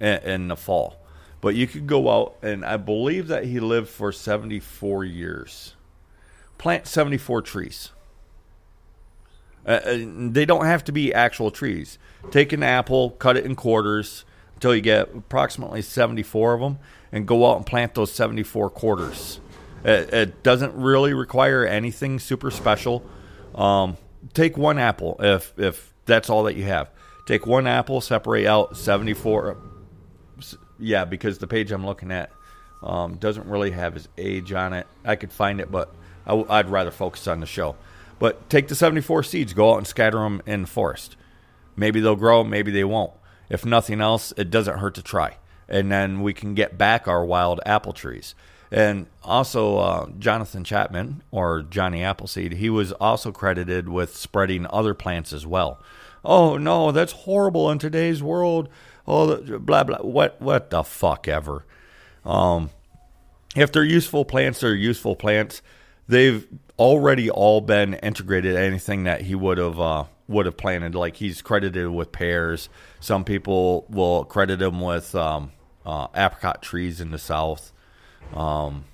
in, 0.00 0.22
in 0.22 0.48
the 0.48 0.56
fall. 0.56 0.96
But 1.42 1.56
you 1.56 1.66
could 1.66 1.86
go 1.86 2.08
out, 2.08 2.36
and 2.40 2.64
I 2.64 2.78
believe 2.78 3.28
that 3.28 3.44
he 3.44 3.60
lived 3.60 3.88
for 3.90 4.10
74 4.12 5.04
years 5.04 5.74
plant 6.64 6.86
74 6.86 7.42
trees. 7.42 7.90
Uh, 9.66 9.70
uh, 9.70 9.98
they 10.30 10.44
don't 10.44 10.66
have 10.66 10.84
to 10.84 10.92
be 10.92 11.12
actual 11.12 11.50
trees. 11.50 11.98
Take 12.30 12.52
an 12.52 12.62
apple, 12.62 13.10
cut 13.10 13.36
it 13.36 13.44
in 13.44 13.56
quarters 13.56 14.24
until 14.54 14.74
you 14.74 14.80
get 14.80 15.14
approximately 15.14 15.82
74 15.82 16.54
of 16.54 16.60
them, 16.60 16.78
and 17.12 17.26
go 17.26 17.50
out 17.50 17.56
and 17.56 17.66
plant 17.66 17.94
those 17.94 18.12
74 18.12 18.70
quarters. 18.70 19.40
It, 19.84 20.12
it 20.12 20.42
doesn't 20.42 20.74
really 20.74 21.14
require 21.14 21.66
anything 21.66 22.18
super 22.18 22.50
special. 22.50 23.04
Um, 23.54 23.96
take 24.32 24.56
one 24.56 24.78
apple 24.78 25.16
if 25.20 25.52
if 25.58 25.92
that's 26.06 26.30
all 26.30 26.44
that 26.44 26.56
you 26.56 26.64
have. 26.64 26.90
Take 27.26 27.46
one 27.46 27.66
apple, 27.66 28.00
separate 28.00 28.46
out 28.46 28.76
74. 28.76 29.56
Yeah, 30.78 31.04
because 31.04 31.38
the 31.38 31.46
page 31.46 31.72
I'm 31.72 31.86
looking 31.86 32.10
at 32.10 32.30
um, 32.82 33.16
doesn't 33.16 33.46
really 33.46 33.70
have 33.70 33.94
his 33.94 34.08
age 34.18 34.52
on 34.52 34.72
it. 34.72 34.86
I 35.04 35.16
could 35.16 35.32
find 35.32 35.60
it, 35.60 35.70
but 35.70 35.94
I, 36.26 36.34
would 36.34 36.68
rather 36.68 36.90
focus 36.90 37.26
on 37.26 37.40
the 37.40 37.46
show. 37.46 37.76
But 38.18 38.48
take 38.48 38.68
the 38.68 38.74
74 38.74 39.22
seeds, 39.24 39.52
go 39.52 39.72
out 39.72 39.78
and 39.78 39.86
scatter 39.86 40.18
them 40.18 40.42
in 40.46 40.62
the 40.62 40.68
forest. 40.68 41.16
Maybe 41.76 42.00
they'll 42.00 42.16
grow, 42.16 42.44
maybe 42.44 42.70
they 42.70 42.84
won't. 42.84 43.12
If 43.48 43.64
nothing 43.64 44.00
else, 44.00 44.32
it 44.36 44.50
doesn't 44.50 44.78
hurt 44.78 44.94
to 44.94 45.02
try. 45.02 45.36
And 45.68 45.90
then 45.90 46.22
we 46.22 46.32
can 46.32 46.54
get 46.54 46.78
back 46.78 47.08
our 47.08 47.24
wild 47.24 47.60
apple 47.66 47.92
trees. 47.92 48.34
And 48.70 49.06
also, 49.22 49.78
uh, 49.78 50.08
Jonathan 50.18 50.64
Chapman, 50.64 51.22
or 51.30 51.62
Johnny 51.62 52.02
Appleseed, 52.02 52.54
he 52.54 52.70
was 52.70 52.92
also 52.92 53.30
credited 53.30 53.88
with 53.88 54.16
spreading 54.16 54.66
other 54.68 54.94
plants 54.94 55.32
as 55.32 55.46
well. 55.46 55.80
Oh, 56.24 56.56
no, 56.56 56.90
that's 56.90 57.12
horrible 57.12 57.70
in 57.70 57.78
today's 57.78 58.22
world. 58.22 58.68
Oh, 59.06 59.36
blah, 59.58 59.84
blah. 59.84 59.98
What, 59.98 60.40
what 60.40 60.70
the 60.70 60.82
fuck 60.82 61.28
ever. 61.28 61.64
Um, 62.24 62.70
if 63.54 63.70
they're 63.70 63.84
useful 63.84 64.24
plants, 64.24 64.60
they're 64.60 64.74
useful 64.74 65.14
plants 65.14 65.62
they've 66.08 66.46
already 66.78 67.30
all 67.30 67.60
been 67.60 67.94
integrated. 67.94 68.56
Anything 68.56 69.04
that 69.04 69.22
he 69.22 69.34
would 69.34 69.58
have 69.58 69.78
uh, 69.80 70.04
would 70.28 70.46
have 70.46 70.56
planted, 70.56 70.94
like 70.94 71.16
he's 71.16 71.42
credited 71.42 71.88
with 71.88 72.12
pears. 72.12 72.68
Some 73.00 73.24
people 73.24 73.86
will 73.88 74.24
credit 74.24 74.62
him 74.62 74.80
with 74.80 75.14
um, 75.14 75.52
uh, 75.84 76.08
apricot 76.14 76.62
trees 76.62 77.00
in 77.00 77.10
the 77.10 77.18
south. 77.18 77.72
Um, 78.32 78.84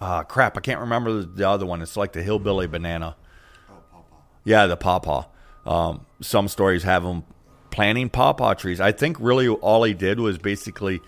uh, 0.00 0.22
crap, 0.24 0.56
I 0.56 0.60
can't 0.60 0.80
remember 0.80 1.22
the 1.22 1.48
other 1.48 1.66
one. 1.66 1.82
It's 1.82 1.96
like 1.96 2.12
the 2.12 2.22
hillbilly 2.22 2.66
banana. 2.66 3.16
Yeah, 4.44 4.66
the 4.66 4.76
pawpaw. 4.76 5.26
Um, 5.66 6.06
some 6.20 6.48
stories 6.48 6.82
have 6.84 7.04
him 7.04 7.24
planting 7.70 8.08
pawpaw 8.08 8.54
trees. 8.54 8.80
I 8.80 8.92
think 8.92 9.18
really 9.20 9.48
all 9.48 9.84
he 9.84 9.94
did 9.94 10.18
was 10.18 10.38
basically 10.38 11.00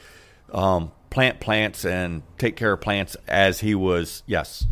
um, 0.52 0.92
plant 1.10 1.40
plants 1.40 1.84
and 1.84 2.22
take 2.38 2.56
care 2.56 2.72
of 2.72 2.80
plants 2.80 3.16
as 3.26 3.60
he 3.60 3.74
was. 3.74 4.22
Yes, 4.26 4.66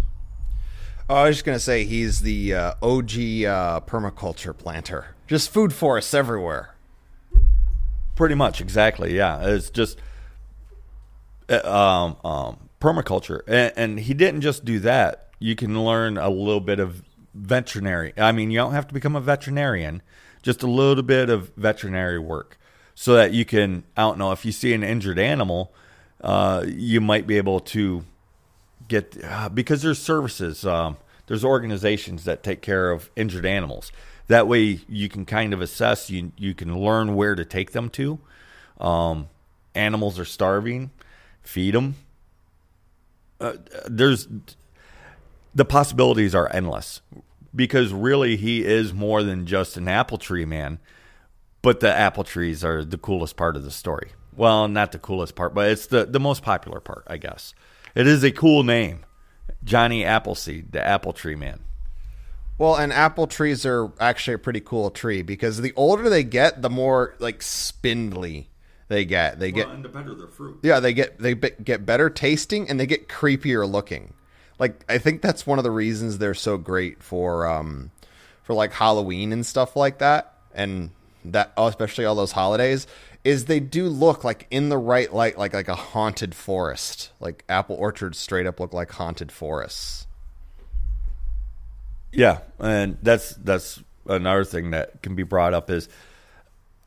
Oh, 1.11 1.15
I 1.15 1.27
was 1.27 1.39
just 1.39 1.45
gonna 1.45 1.59
say 1.59 1.83
he's 1.83 2.21
the 2.21 2.55
uh, 2.55 2.75
OG 2.81 3.11
uh, 3.11 3.81
permaculture 3.81 4.57
planter. 4.57 5.17
Just 5.27 5.51
food 5.51 5.73
forests 5.73 6.15
everywhere. 6.15 6.77
Pretty 8.15 8.37
much, 8.37 8.61
exactly. 8.61 9.17
Yeah, 9.17 9.45
it's 9.45 9.71
just 9.71 9.99
uh, 11.49 11.69
um, 11.69 12.17
um, 12.25 12.69
permaculture, 12.81 13.41
and, 13.49 13.73
and 13.75 13.99
he 13.99 14.15
didn't 14.15 14.43
just 14.43 14.65
do 14.65 14.79
that. 14.79 15.31
You 15.41 15.57
can 15.57 15.85
learn 15.85 16.17
a 16.17 16.31
little 16.31 16.61
bit 16.61 16.79
of 16.79 17.03
veterinary. 17.35 18.13
I 18.17 18.31
mean, 18.31 18.53
you 18.53 18.59
don't 18.59 18.75
have 18.75 18.87
to 18.87 18.95
become 18.95 19.17
a 19.17 19.21
veterinarian. 19.21 20.03
Just 20.45 20.63
a 20.63 20.69
little 20.69 21.03
bit 21.03 21.29
of 21.29 21.51
veterinary 21.57 22.21
work, 22.21 22.57
so 22.95 23.15
that 23.15 23.33
you 23.33 23.45
can. 23.45 23.83
I 23.97 24.03
don't 24.03 24.19
know 24.19 24.31
if 24.31 24.45
you 24.45 24.53
see 24.53 24.75
an 24.75 24.85
injured 24.85 25.19
animal, 25.19 25.75
uh, 26.21 26.65
you 26.69 27.01
might 27.01 27.27
be 27.27 27.37
able 27.37 27.59
to 27.59 28.05
get 28.89 29.17
uh, 29.25 29.49
because 29.49 29.83
there's 29.83 29.99
services, 29.99 30.65
um, 30.67 30.97
there's 31.27 31.45
organizations 31.45 32.25
that 32.25 32.43
take 32.43 32.63
care 32.63 32.91
of 32.91 33.11
injured 33.17 33.47
animals. 33.47 33.93
That 34.29 34.47
way, 34.47 34.81
you 34.89 35.09
can 35.09 35.27
kind 35.27 35.53
of 35.53 35.61
assess. 35.61 36.11
You 36.11 36.33
you 36.37 36.55
can 36.55 36.79
learn 36.79 37.15
where 37.15 37.35
to 37.35 37.45
take 37.45 37.73
them 37.73 37.91
to. 37.91 38.19
Um, 38.79 39.29
animals 39.75 40.19
are 40.19 40.25
starving, 40.25 40.91
feed 41.43 41.75
them. 41.75 41.97
Uh, 43.41 43.55
there's 43.87 44.29
the 45.55 45.65
possibilities 45.65 46.35
are 46.35 46.49
endless 46.53 47.01
because 47.55 47.93
really 47.93 48.37
he 48.37 48.65
is 48.65 48.93
more 48.93 49.23
than 49.23 49.47
just 49.47 49.77
an 49.77 49.89
apple 49.89 50.19
tree 50.19 50.45
man 50.45 50.79
but 51.63 51.81
the 51.81 51.93
apple 51.93 52.25
trees 52.25 52.63
are 52.63 52.85
the 52.85 52.99
coolest 52.99 53.37
part 53.37 53.57
of 53.57 53.65
the 53.65 53.71
story 53.71 54.13
well 54.37 54.69
not 54.69 54.93
the 54.93 54.99
coolest 54.99 55.35
part 55.35 55.55
but 55.55 55.69
it's 55.69 55.87
the, 55.87 56.05
the 56.05 56.21
most 56.21 56.43
popular 56.43 56.81
part 56.81 57.03
i 57.09 57.17
guess 57.17 57.55
it 57.95 58.07
is 58.07 58.23
a 58.23 58.31
cool 58.31 58.63
name. 58.63 59.05
Johnny 59.63 60.05
Appleseed, 60.05 60.73
the 60.73 60.85
apple 60.85 61.13
tree 61.13 61.35
man. 61.35 61.61
Well, 62.59 62.77
and 62.77 62.93
apple 62.93 63.27
trees 63.27 63.65
are 63.65 63.91
actually 63.99 64.35
a 64.35 64.39
pretty 64.39 64.61
cool 64.61 64.91
tree 64.91 65.23
because 65.23 65.61
the 65.61 65.73
older 65.77 66.11
they 66.11 66.25
get, 66.25 66.61
the 66.61 66.71
more 66.71 67.15
like 67.19 67.43
spindly 67.43 68.51
they 68.89 69.05
get. 69.05 69.39
They 69.39 69.51
well, 69.53 69.65
get 69.65 69.75
and 69.75 69.85
the 69.85 69.89
better 69.89 70.15
their 70.15 70.27
fruit. 70.27 70.59
Yeah, 70.63 70.81
they 70.81 70.93
get 70.93 71.19
they 71.19 71.35
be, 71.35 71.51
get 71.65 71.87
better 71.87 72.11
tasting 72.11 72.69
and 72.69 72.79
they 72.79 72.87
get 72.87 73.09
creepier 73.09 73.71
looking. 73.71 74.13
Like 74.59 74.85
I 74.89 74.99
think 74.99 75.23
that's 75.23 75.47
one 75.47 75.59
of 75.59 75.65
the 75.65 75.71
reasons 75.71 76.19
they're 76.19 76.35
so 76.35 76.59
great 76.59 77.03
for 77.03 77.47
um 77.47 77.93
for 78.43 78.53
like 78.53 78.73
Halloween 78.73 79.33
and 79.33 79.47
stuff 79.47 79.77
like 79.77 79.99
that 79.99 80.35
and 80.55 80.91
that 81.25 81.53
especially 81.57 82.05
all 82.05 82.15
those 82.15 82.33
holidays 82.33 82.87
is 83.25 83.45
they 83.45 83.61
do 83.61 83.89
look 83.89 84.25
like 84.25 84.47
in 84.51 84.69
the 84.69 84.79
right 84.79 85.13
light 85.13 85.37
like 85.37 85.53
like 85.53 85.69
a 85.69 85.75
haunted 85.75 86.35
forest. 86.35 87.11
Like 87.21 87.45
apple 87.49 87.77
orchards 87.77 88.19
straight 88.19 88.47
up 88.47 88.61
look 88.61 88.73
like 88.73 88.93
haunted 88.93 89.31
forests. 89.31 90.07
Yeah, 92.13 92.41
and 92.59 92.99
that's 93.03 93.31
that's 93.37 93.83
another 94.07 94.45
thing 94.45 94.71
that 94.71 95.03
can 95.03 95.15
be 95.15 95.23
brought 95.23 95.55
up 95.55 95.71
is 95.71 95.89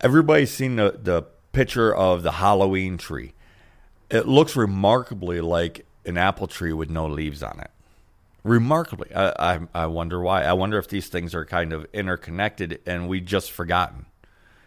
everybody's 0.02 0.52
seen 0.52 0.76
the 0.76 1.00
the 1.02 1.24
picture 1.52 1.94
of 1.94 2.24
the 2.24 2.34
Halloween 2.34 2.98
tree. 2.98 3.34
It 4.10 4.28
looks 4.28 4.56
remarkably 4.56 5.40
like 5.40 5.86
an 6.06 6.18
apple 6.18 6.48
tree 6.48 6.74
with 6.74 6.90
no 6.90 7.08
leaves 7.08 7.42
on 7.42 7.60
it. 7.60 7.72
Remarkably, 8.44 9.14
I, 9.16 9.54
I, 9.56 9.60
I 9.74 9.86
wonder 9.86 10.20
why. 10.20 10.44
I 10.44 10.52
wonder 10.54 10.78
if 10.78 10.90
these 10.90 11.08
things 11.08 11.34
are 11.34 11.46
kind 11.46 11.72
of 11.72 11.86
interconnected 11.94 12.82
and 12.86 13.08
we 13.08 13.22
just 13.22 13.52
forgotten 13.52 14.08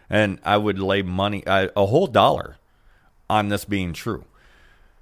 and 0.08 0.38
I 0.44 0.56
would 0.56 0.78
lay 0.78 1.02
money, 1.02 1.42
a 1.46 1.86
whole 1.86 2.06
dollar, 2.06 2.56
on 3.28 3.48
this 3.48 3.64
being 3.64 3.92
true. 3.92 4.24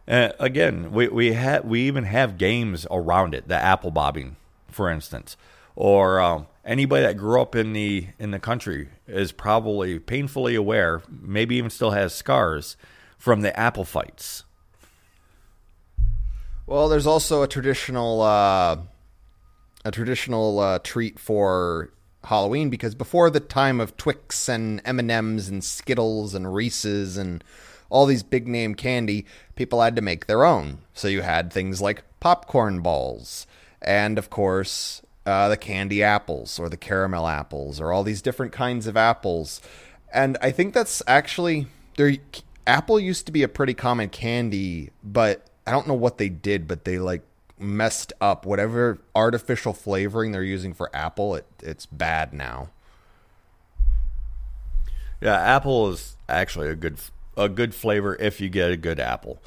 And 0.07 0.35
again, 0.39 0.93
we 0.93 1.09
we 1.09 1.33
have 1.33 1.65
we 1.65 1.83
even 1.83 2.05
have 2.05 2.37
games 2.37 2.87
around 2.91 3.35
it, 3.35 3.49
the 3.49 3.57
apple 3.57 3.91
bobbing, 3.91 4.37
for 4.69 4.91
instance, 4.91 5.37
or 5.77 6.21
um, 6.21 6.47
anybody 6.65 7.03
that 7.03 7.17
grew 7.17 7.41
up 7.41 7.55
in 7.55 7.73
the 7.73 8.09
in 8.19 8.31
the 8.31 8.39
country 8.39 8.89
is 9.07 9.33
probably 9.33 9.99
painfully 9.99 10.55
aware, 10.55 11.03
maybe 11.09 11.57
even 11.57 11.71
still 11.71 11.93
has 11.93 12.15
scars 12.15 12.77
from 13.17 13.41
the 13.41 13.59
apple 13.59 13.85
fights. 13.85 14.45
Well, 16.67 16.89
there's 16.89 17.07
also 17.07 17.43
a 17.43 17.49
traditional 17.49 18.21
uh, 18.21 18.77
a 19.87 19.91
traditional 19.91 20.59
uh, 20.59 20.79
treat 20.81 21.19
for 21.19 21.94
Halloween 22.27 22.71
because 22.71 22.95
before 22.95 23.31
the 23.31 23.41
time 23.41 23.81
of 23.81 23.97
Twix 23.97 24.49
and 24.49 24.81
M 24.85 24.99
and 24.99 25.11
M's 25.11 25.49
and 25.49 25.63
Skittles 25.63 26.35
and 26.35 26.55
Reese's 26.55 27.17
and 27.17 27.45
all 27.91 28.07
these 28.07 28.23
big 28.23 28.49
name 28.49 28.75
candy, 28.75 29.27
people 29.55 29.81
had 29.81 29.97
to 29.97 30.03
make 30.03 30.27
their 30.27 30.45
own. 30.45 30.79
So 30.95 31.09
you 31.09 31.23
had 31.23 31.53
things 31.53 31.81
like 31.81 32.03
popcorn 32.21 32.81
balls 32.81 33.47
and, 33.81 34.19
of 34.19 34.31
course, 34.31 35.03
uh, 35.27 35.49
the 35.49 35.57
candy 35.57 36.03
apples 36.03 36.59
or 36.59 36.69
the 36.69 36.77
caramel 36.77 37.27
apples 37.27 37.81
or 37.81 37.93
all 37.93 38.03
these 38.03 38.23
different 38.23 38.53
kinds 38.53 38.87
of 38.87 38.97
apples. 38.97 39.61
And 40.13 40.37
I 40.41 40.51
think 40.51 40.75
that's 40.75 41.03
actually 41.07 41.67
there. 41.97 42.15
Apple 42.67 42.99
used 42.99 43.27
to 43.27 43.33
be 43.33 43.43
a 43.43 43.49
pretty 43.49 43.75
common 43.75 44.09
candy, 44.09 44.91
but 45.03 45.47
I 45.67 45.71
don't 45.71 45.87
know 45.87 45.95
what 45.95 46.19
they 46.19 46.29
did, 46.29 46.67
but 46.67 46.85
they 46.85 46.99
like 46.99 47.23
messed 47.65 48.13
up 48.21 48.47
whatever 48.47 48.99
artificial 49.15 49.73
flavoring 49.73 50.33
they're 50.33 50.43
using 50.43 50.75
for 50.75 50.95
apple. 50.95 51.35
It 51.35 51.47
it's 51.63 51.87
bad 51.87 52.33
now. 52.33 52.71
Yeah, 55.21 55.41
apple 55.41 55.91
is 55.91 56.17
actually 56.29 56.69
a 56.69 56.77
good 56.77 56.99
a 57.37 57.49
good 57.49 57.75
flavor 57.75 58.17
if 58.21 58.41
you 58.41 58.49
get 58.49 58.71
a 58.71 58.77
good 58.77 59.01
apple. 59.01 59.43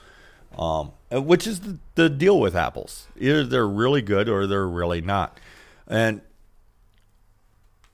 Um, 0.57 0.93
which 1.11 1.45
is 1.45 1.59
the, 1.59 1.77
the 1.93 2.09
deal 2.09 2.39
with 2.39 2.55
apples. 2.55 3.07
Either 3.17 3.43
they're 3.43 3.67
really 3.67 4.01
good 4.01 4.27
or 4.27 4.47
they're 4.47 4.67
really 4.67 5.01
not. 5.01 5.39
And 5.87 6.21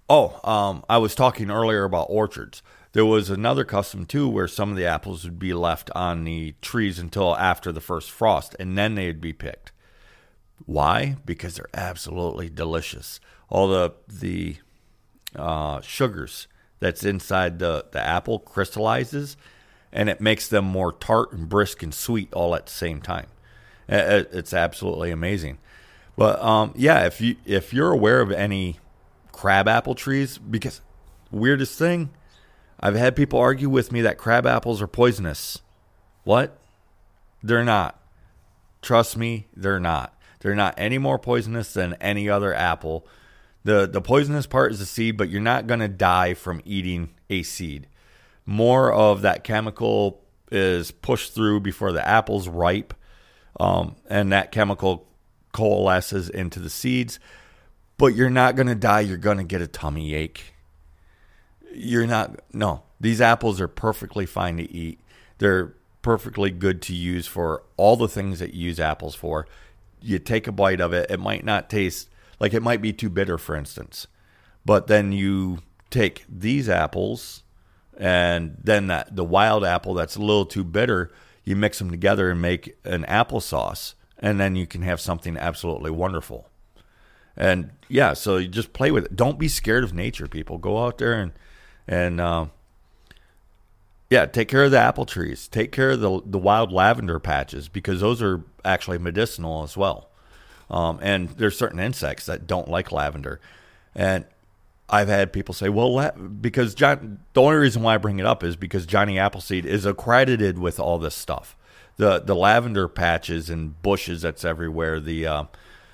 oh, 0.10 0.40
um, 0.50 0.86
I 0.88 0.98
was 0.98 1.14
talking 1.14 1.52
earlier 1.52 1.84
about 1.84 2.08
orchards. 2.10 2.64
There 2.94 3.06
was 3.06 3.30
another 3.30 3.66
custom 3.66 4.06
too 4.06 4.30
where 4.30 4.48
some 4.48 4.70
of 4.70 4.78
the 4.78 4.86
apples 4.86 5.26
would 5.26 5.40
be 5.40 5.54
left 5.54 5.90
on 5.94 6.24
the 6.24 6.54
trees 6.62 7.00
until 7.00 7.36
after 7.36 7.72
the 7.72 7.82
first 7.82 8.12
frost, 8.12 8.56
and 8.60 8.78
then 8.78 8.96
they'd 8.96 9.20
be 9.20 9.34
picked. 9.34 9.73
Why? 10.66 11.18
Because 11.26 11.56
they're 11.56 11.66
absolutely 11.74 12.50
delicious. 12.50 13.20
All 13.50 13.68
the 13.68 13.94
the 14.08 14.58
uh, 15.36 15.82
sugars 15.82 16.48
that's 16.80 17.04
inside 17.04 17.60
the, 17.60 17.86
the 17.92 18.02
apple 18.02 18.40
crystallizes 18.40 19.38
and 19.94 20.10
it 20.10 20.20
makes 20.20 20.48
them 20.48 20.66
more 20.66 20.92
tart 20.92 21.32
and 21.32 21.48
brisk 21.48 21.84
and 21.84 21.94
sweet 21.94 22.34
all 22.34 22.56
at 22.56 22.66
the 22.66 22.72
same 22.72 23.02
time. 23.02 23.28
It's 23.88 24.54
absolutely 24.54 25.12
amazing. 25.12 25.60
But 26.18 26.42
um, 26.42 26.74
yeah, 26.76 27.06
if 27.06 27.22
you 27.22 27.36
if 27.46 27.74
you're 27.74 27.92
aware 27.92 28.22
of 28.22 28.32
any 28.32 28.80
crab 29.32 29.68
apple 29.68 29.96
trees, 29.96 30.38
because 30.38 30.82
weirdest 31.32 31.78
thing, 31.78 32.12
I've 32.80 32.96
had 32.96 33.16
people 33.16 33.40
argue 33.40 33.70
with 33.70 33.92
me 33.92 34.02
that 34.02 34.18
crab 34.18 34.46
apples 34.46 34.82
are 34.82 34.88
poisonous. 34.88 35.62
What? 36.24 36.58
They're 37.42 37.64
not. 37.64 38.00
Trust 38.82 39.18
me, 39.18 39.48
they're 39.56 39.80
not. 39.80 40.13
They're 40.44 40.56
not 40.56 40.76
any 40.78 40.98
more 40.98 41.18
poisonous 41.18 41.74
than 41.74 41.94
any 41.96 42.30
other 42.30 42.54
apple. 42.54 43.08
The 43.64 43.88
the 43.88 44.02
poisonous 44.02 44.46
part 44.46 44.74
is 44.74 44.80
the 44.80 44.86
seed, 44.86 45.16
but 45.16 45.30
you're 45.30 45.42
not 45.42 45.68
going 45.68 45.80
to 45.80 45.88
die 45.88 46.34
from 46.34 46.62
eating 46.66 47.12
a 47.30 47.44
seed. 47.44 47.88
More 48.46 48.92
of 48.92 49.22
that 49.22 49.46
chemical 49.46 50.22
is 50.52 50.92
pushed 50.92 51.34
through 51.34 51.62
before 51.62 51.94
the 51.94 52.06
apple's 52.06 52.50
ripe, 52.50 52.94
um, 53.58 53.96
and 54.10 54.34
that 54.34 54.52
chemical 54.52 55.08
coalesces 55.54 56.30
into 56.30 56.60
the 56.60 56.70
seeds. 56.70 57.20
But 57.98 58.08
you're 58.08 58.30
not 58.30 58.58
going 58.58 58.68
to 58.68 58.76
die. 58.76 59.00
You're 59.00 59.16
going 59.18 59.38
to 59.38 59.44
get 59.46 59.62
a 59.62 59.68
tummy 59.68 60.14
ache. 60.14 60.54
You're 61.74 62.06
not. 62.06 62.42
No, 62.52 62.84
these 63.00 63.22
apples 63.22 63.62
are 63.62 63.70
perfectly 63.70 64.26
fine 64.26 64.58
to 64.58 64.70
eat. 64.70 65.00
They're 65.38 65.74
perfectly 66.02 66.52
good 66.52 66.82
to 66.82 66.94
use 66.94 67.28
for 67.28 67.64
all 67.78 67.96
the 67.96 68.10
things 68.10 68.40
that 68.40 68.54
you 68.54 68.66
use 68.66 68.80
apples 68.82 69.16
for. 69.16 69.48
You 70.04 70.20
take 70.20 70.48
a 70.48 70.52
bite 70.52 70.82
of 70.82 70.94
it, 70.94 71.10
it 71.10 71.20
might 71.20 71.44
not 71.44 71.70
taste 71.70 72.10
like 72.40 72.54
it 72.54 72.62
might 72.62 72.82
be 72.82 72.92
too 72.92 73.10
bitter, 73.10 73.38
for 73.38 73.56
instance. 73.56 74.08
But 74.66 74.88
then 74.88 75.12
you 75.12 75.60
take 75.90 76.26
these 76.28 76.68
apples 76.68 77.44
and 77.98 78.58
then 78.62 78.88
that 78.88 79.16
the 79.16 79.24
wild 79.24 79.64
apple 79.64 79.94
that's 79.94 80.16
a 80.16 80.22
little 80.22 80.46
too 80.46 80.64
bitter, 80.64 81.12
you 81.44 81.56
mix 81.56 81.80
them 81.80 81.92
together 81.92 82.32
and 82.32 82.42
make 82.42 82.76
an 82.84 83.04
applesauce, 83.06 83.94
and 84.18 84.40
then 84.40 84.56
you 84.56 84.66
can 84.66 84.82
have 84.82 85.00
something 85.00 85.38
absolutely 85.38 85.92
wonderful. 85.92 86.50
And 87.36 87.72
yeah, 87.88 88.14
so 88.14 88.38
you 88.38 88.48
just 88.48 88.74
play 88.74 88.92
with 88.92 89.06
it. 89.06 89.16
Don't 89.16 89.40
be 89.40 89.48
scared 89.48 89.84
of 89.84 89.94
nature, 89.94 90.28
people. 90.28 90.58
Go 90.58 90.84
out 90.84 90.98
there 90.98 91.14
and 91.14 91.32
and 91.88 92.20
uh, 92.20 92.46
yeah, 94.14 94.28
take 94.28 94.48
care 94.48 94.64
of 94.64 94.70
the 94.70 94.78
apple 94.78 95.08
trees. 95.08 95.48
Take 95.48 95.72
care 95.72 95.90
of 95.90 96.00
the 96.00 96.22
the 96.24 96.38
wild 96.38 96.72
lavender 96.72 97.20
patches 97.20 97.68
because 97.68 98.00
those 98.00 98.22
are 98.22 98.44
actually 98.64 99.00
medicinal 99.00 99.64
as 99.64 99.76
well. 99.76 100.12
Um, 100.70 101.00
and 101.02 101.30
there's 101.30 101.58
certain 101.58 101.80
insects 101.80 102.28
that 102.28 102.46
don't 102.46 102.68
like 102.68 102.92
lavender, 102.92 103.42
and 103.96 104.26
I've 104.88 105.08
had 105.08 105.34
people 105.34 105.56
say, 105.56 105.68
well, 105.68 106.12
because 106.40 106.76
John, 106.76 107.22
the 107.34 107.42
only 107.42 107.56
reason 107.56 107.82
why 107.82 107.96
I 107.96 107.98
bring 107.98 108.20
it 108.20 108.26
up 108.28 108.44
is 108.44 108.56
because 108.56 108.86
Johnny 108.86 109.18
Appleseed 109.18 109.66
is 109.66 109.84
accredited 109.84 110.60
with 110.60 110.80
all 110.80 111.00
this 111.00 111.16
stuff. 111.16 111.58
The 111.98 112.20
the 112.20 112.36
lavender 112.36 112.88
patches 112.88 113.50
and 113.50 113.82
bushes 113.82 114.22
that's 114.22 114.46
everywhere. 114.46 115.00
The 115.00 115.26
uh, 115.26 115.44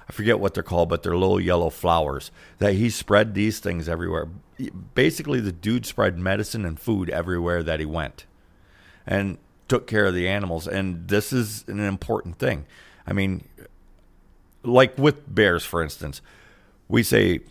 I 0.10 0.12
forget 0.12 0.40
what 0.40 0.56
they're 0.56 0.64
called, 0.64 0.90
but 0.90 1.04
they're 1.04 1.16
little 1.16 1.40
yellow 1.40 1.70
flowers. 1.70 2.32
That 2.58 2.74
he 2.74 2.90
spread 2.90 3.36
these 3.36 3.60
things 3.60 3.88
everywhere. 3.88 4.28
Basically, 4.96 5.40
the 5.40 5.52
dude 5.52 5.86
spread 5.86 6.18
medicine 6.18 6.66
and 6.66 6.80
food 6.80 7.10
everywhere 7.12 7.62
that 7.62 7.80
he 7.80 7.86
went, 7.86 8.26
and 9.06 9.38
took 9.68 9.86
care 9.86 10.08
of 10.08 10.16
the 10.16 10.28
animals. 10.28 10.68
And 10.68 11.08
this 11.08 11.32
is 11.32 11.64
an 11.68 11.80
important 11.80 12.40
thing. 12.40 12.66
I 13.06 13.14
mean, 13.14 13.44
like 14.64 14.98
with 14.98 15.34
bears, 15.34 15.64
for 15.64 15.84
instance, 15.84 16.22
we 16.88 17.04
say 17.04 17.42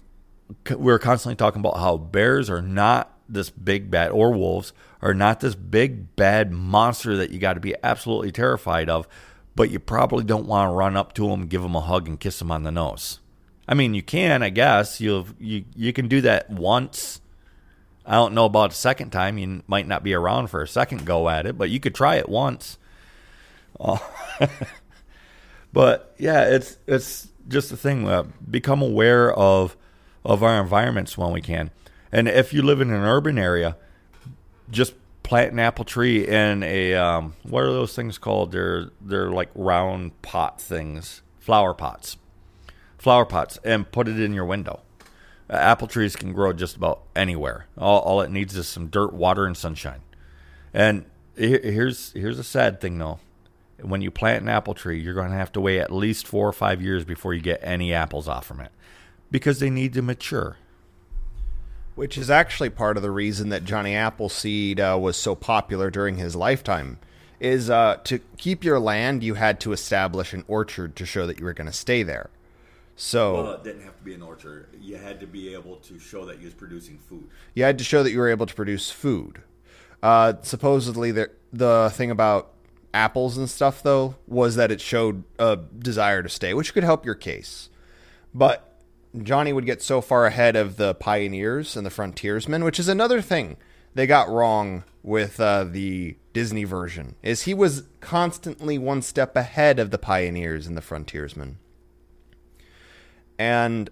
we're 0.76 0.98
constantly 0.98 1.36
talking 1.36 1.60
about 1.60 1.78
how 1.78 1.96
bears 1.96 2.50
are 2.50 2.62
not 2.62 3.16
this 3.28 3.50
big 3.50 3.90
bad 3.90 4.10
or 4.10 4.32
wolves 4.32 4.72
are 5.02 5.14
not 5.14 5.40
this 5.40 5.54
big 5.54 6.16
bad 6.16 6.50
monster 6.50 7.16
that 7.16 7.30
you 7.30 7.38
got 7.38 7.54
to 7.54 7.60
be 7.60 7.74
absolutely 7.84 8.32
terrified 8.32 8.88
of, 8.88 9.06
but 9.58 9.72
you 9.72 9.80
probably 9.80 10.22
don't 10.22 10.46
want 10.46 10.70
to 10.70 10.72
run 10.72 10.96
up 10.96 11.12
to 11.12 11.26
them, 11.26 11.48
give 11.48 11.62
them 11.62 11.74
a 11.74 11.80
hug, 11.80 12.06
and 12.06 12.20
kiss 12.20 12.38
them 12.38 12.52
on 12.52 12.62
the 12.62 12.70
nose. 12.70 13.18
I 13.66 13.74
mean, 13.74 13.92
you 13.92 14.04
can, 14.04 14.40
I 14.40 14.50
guess. 14.50 15.00
You'll, 15.00 15.26
you 15.40 15.64
you 15.74 15.92
can 15.92 16.06
do 16.06 16.20
that 16.20 16.48
once. 16.48 17.20
I 18.06 18.14
don't 18.14 18.34
know 18.34 18.44
about 18.44 18.70
a 18.70 18.76
second 18.76 19.10
time. 19.10 19.36
You 19.36 19.64
might 19.66 19.88
not 19.88 20.04
be 20.04 20.14
around 20.14 20.46
for 20.46 20.62
a 20.62 20.68
second 20.68 21.04
go 21.04 21.28
at 21.28 21.44
it, 21.44 21.58
but 21.58 21.70
you 21.70 21.80
could 21.80 21.92
try 21.92 22.14
it 22.14 22.28
once. 22.28 22.78
Oh. 23.80 24.00
but 25.72 26.14
yeah, 26.18 26.44
it's 26.44 26.78
it's 26.86 27.26
just 27.48 27.72
a 27.72 27.76
thing. 27.76 28.06
Uh, 28.06 28.26
become 28.48 28.80
aware 28.80 29.34
of 29.34 29.76
of 30.24 30.44
our 30.44 30.60
environments 30.60 31.18
when 31.18 31.32
we 31.32 31.40
can. 31.40 31.72
And 32.12 32.28
if 32.28 32.54
you 32.54 32.62
live 32.62 32.80
in 32.80 32.92
an 32.92 33.02
urban 33.02 33.38
area, 33.38 33.76
just 34.70 34.94
plant 35.28 35.52
an 35.52 35.58
apple 35.58 35.84
tree 35.84 36.26
in 36.26 36.62
a 36.62 36.94
um, 36.94 37.34
what 37.42 37.62
are 37.62 37.70
those 37.70 37.94
things 37.94 38.16
called? 38.16 38.50
They're 38.50 38.90
they're 39.00 39.30
like 39.30 39.50
round 39.54 40.20
pot 40.22 40.58
things, 40.58 41.20
flower 41.38 41.74
pots, 41.74 42.16
flower 42.96 43.26
pots, 43.26 43.58
and 43.62 43.90
put 43.92 44.08
it 44.08 44.18
in 44.18 44.32
your 44.32 44.46
window. 44.46 44.80
Uh, 45.50 45.56
apple 45.56 45.86
trees 45.86 46.16
can 46.16 46.32
grow 46.32 46.54
just 46.54 46.76
about 46.76 47.02
anywhere. 47.14 47.66
All, 47.76 48.00
all 48.00 48.20
it 48.22 48.30
needs 48.30 48.56
is 48.56 48.66
some 48.66 48.86
dirt, 48.86 49.12
water, 49.12 49.44
and 49.44 49.56
sunshine. 49.56 50.00
And 50.72 51.04
here's 51.36 52.12
here's 52.12 52.38
a 52.38 52.44
sad 52.44 52.80
thing 52.80 52.98
though. 52.98 53.20
When 53.82 54.00
you 54.00 54.10
plant 54.10 54.42
an 54.42 54.48
apple 54.48 54.74
tree, 54.74 54.98
you're 54.98 55.14
going 55.14 55.30
to 55.30 55.36
have 55.36 55.52
to 55.52 55.60
wait 55.60 55.78
at 55.78 55.92
least 55.92 56.26
four 56.26 56.48
or 56.48 56.52
five 56.54 56.80
years 56.80 57.04
before 57.04 57.34
you 57.34 57.42
get 57.42 57.60
any 57.62 57.92
apples 57.92 58.28
off 58.28 58.46
from 58.46 58.60
it 58.60 58.72
because 59.30 59.60
they 59.60 59.70
need 59.70 59.92
to 59.92 60.02
mature. 60.02 60.56
Which 61.98 62.16
is 62.16 62.30
actually 62.30 62.70
part 62.70 62.96
of 62.96 63.02
the 63.02 63.10
reason 63.10 63.48
that 63.48 63.64
Johnny 63.64 63.96
Appleseed 63.96 64.78
uh, 64.78 64.96
was 65.00 65.16
so 65.16 65.34
popular 65.34 65.90
during 65.90 66.16
his 66.16 66.36
lifetime. 66.36 67.00
Is 67.40 67.68
uh, 67.70 67.96
to 68.04 68.20
keep 68.36 68.62
your 68.62 68.78
land, 68.78 69.24
you 69.24 69.34
had 69.34 69.58
to 69.60 69.72
establish 69.72 70.32
an 70.32 70.44
orchard 70.46 70.94
to 70.94 71.04
show 71.04 71.26
that 71.26 71.40
you 71.40 71.44
were 71.44 71.52
going 71.52 71.66
to 71.66 71.72
stay 71.72 72.04
there. 72.04 72.30
So 72.94 73.34
well, 73.34 73.52
it 73.54 73.64
didn't 73.64 73.82
have 73.82 73.96
to 73.98 74.04
be 74.04 74.14
an 74.14 74.22
orchard. 74.22 74.68
You 74.80 74.96
had 74.96 75.18
to 75.18 75.26
be 75.26 75.52
able 75.54 75.74
to 75.76 75.98
show 75.98 76.24
that 76.26 76.38
you 76.38 76.44
was 76.44 76.54
producing 76.54 76.98
food. 76.98 77.28
You 77.54 77.64
had 77.64 77.78
to 77.78 77.84
show 77.84 78.04
that 78.04 78.12
you 78.12 78.20
were 78.20 78.28
able 78.28 78.46
to 78.46 78.54
produce 78.54 78.92
food. 78.92 79.42
Uh, 80.00 80.34
supposedly, 80.42 81.10
the 81.10 81.30
the 81.52 81.90
thing 81.94 82.12
about 82.12 82.52
apples 82.94 83.36
and 83.36 83.50
stuff 83.50 83.82
though 83.82 84.14
was 84.28 84.54
that 84.54 84.70
it 84.70 84.80
showed 84.80 85.24
a 85.40 85.56
desire 85.56 86.22
to 86.22 86.28
stay, 86.28 86.54
which 86.54 86.72
could 86.72 86.84
help 86.84 87.04
your 87.04 87.16
case. 87.16 87.70
But 88.32 88.67
Johnny 89.22 89.52
would 89.52 89.66
get 89.66 89.82
so 89.82 90.00
far 90.00 90.26
ahead 90.26 90.56
of 90.56 90.76
the 90.76 90.94
pioneers 90.94 91.76
and 91.76 91.86
the 91.86 91.90
frontiersmen, 91.90 92.64
which 92.64 92.78
is 92.78 92.88
another 92.88 93.20
thing 93.20 93.56
they 93.94 94.06
got 94.06 94.28
wrong 94.28 94.84
with 95.02 95.40
uh, 95.40 95.64
the 95.64 96.16
Disney 96.32 96.64
version. 96.64 97.16
Is 97.22 97.42
he 97.42 97.54
was 97.54 97.84
constantly 98.00 98.78
one 98.78 99.02
step 99.02 99.36
ahead 99.36 99.78
of 99.78 99.90
the 99.90 99.98
pioneers 99.98 100.66
and 100.66 100.76
the 100.76 100.82
frontiersmen, 100.82 101.58
and 103.38 103.90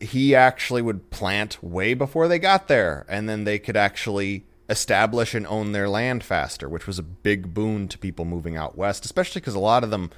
he 0.00 0.34
actually 0.34 0.82
would 0.82 1.10
plant 1.10 1.62
way 1.62 1.94
before 1.94 2.28
they 2.28 2.38
got 2.38 2.68
there, 2.68 3.04
and 3.08 3.28
then 3.28 3.44
they 3.44 3.58
could 3.58 3.76
actually 3.76 4.44
establish 4.68 5.34
and 5.34 5.46
own 5.46 5.72
their 5.72 5.88
land 5.88 6.24
faster, 6.24 6.68
which 6.68 6.86
was 6.86 6.98
a 6.98 7.02
big 7.02 7.52
boon 7.52 7.88
to 7.88 7.98
people 7.98 8.24
moving 8.24 8.56
out 8.56 8.76
west, 8.76 9.04
especially 9.04 9.40
because 9.40 9.54
a 9.54 9.60
lot 9.60 9.84
of 9.84 9.90
them 9.90 10.10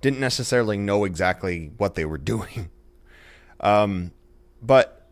didn't 0.00 0.20
necessarily 0.20 0.76
know 0.76 1.04
exactly 1.04 1.72
what 1.78 1.94
they 1.94 2.04
were 2.04 2.18
doing. 2.32 2.70
Um, 3.62 4.12
but 4.60 5.08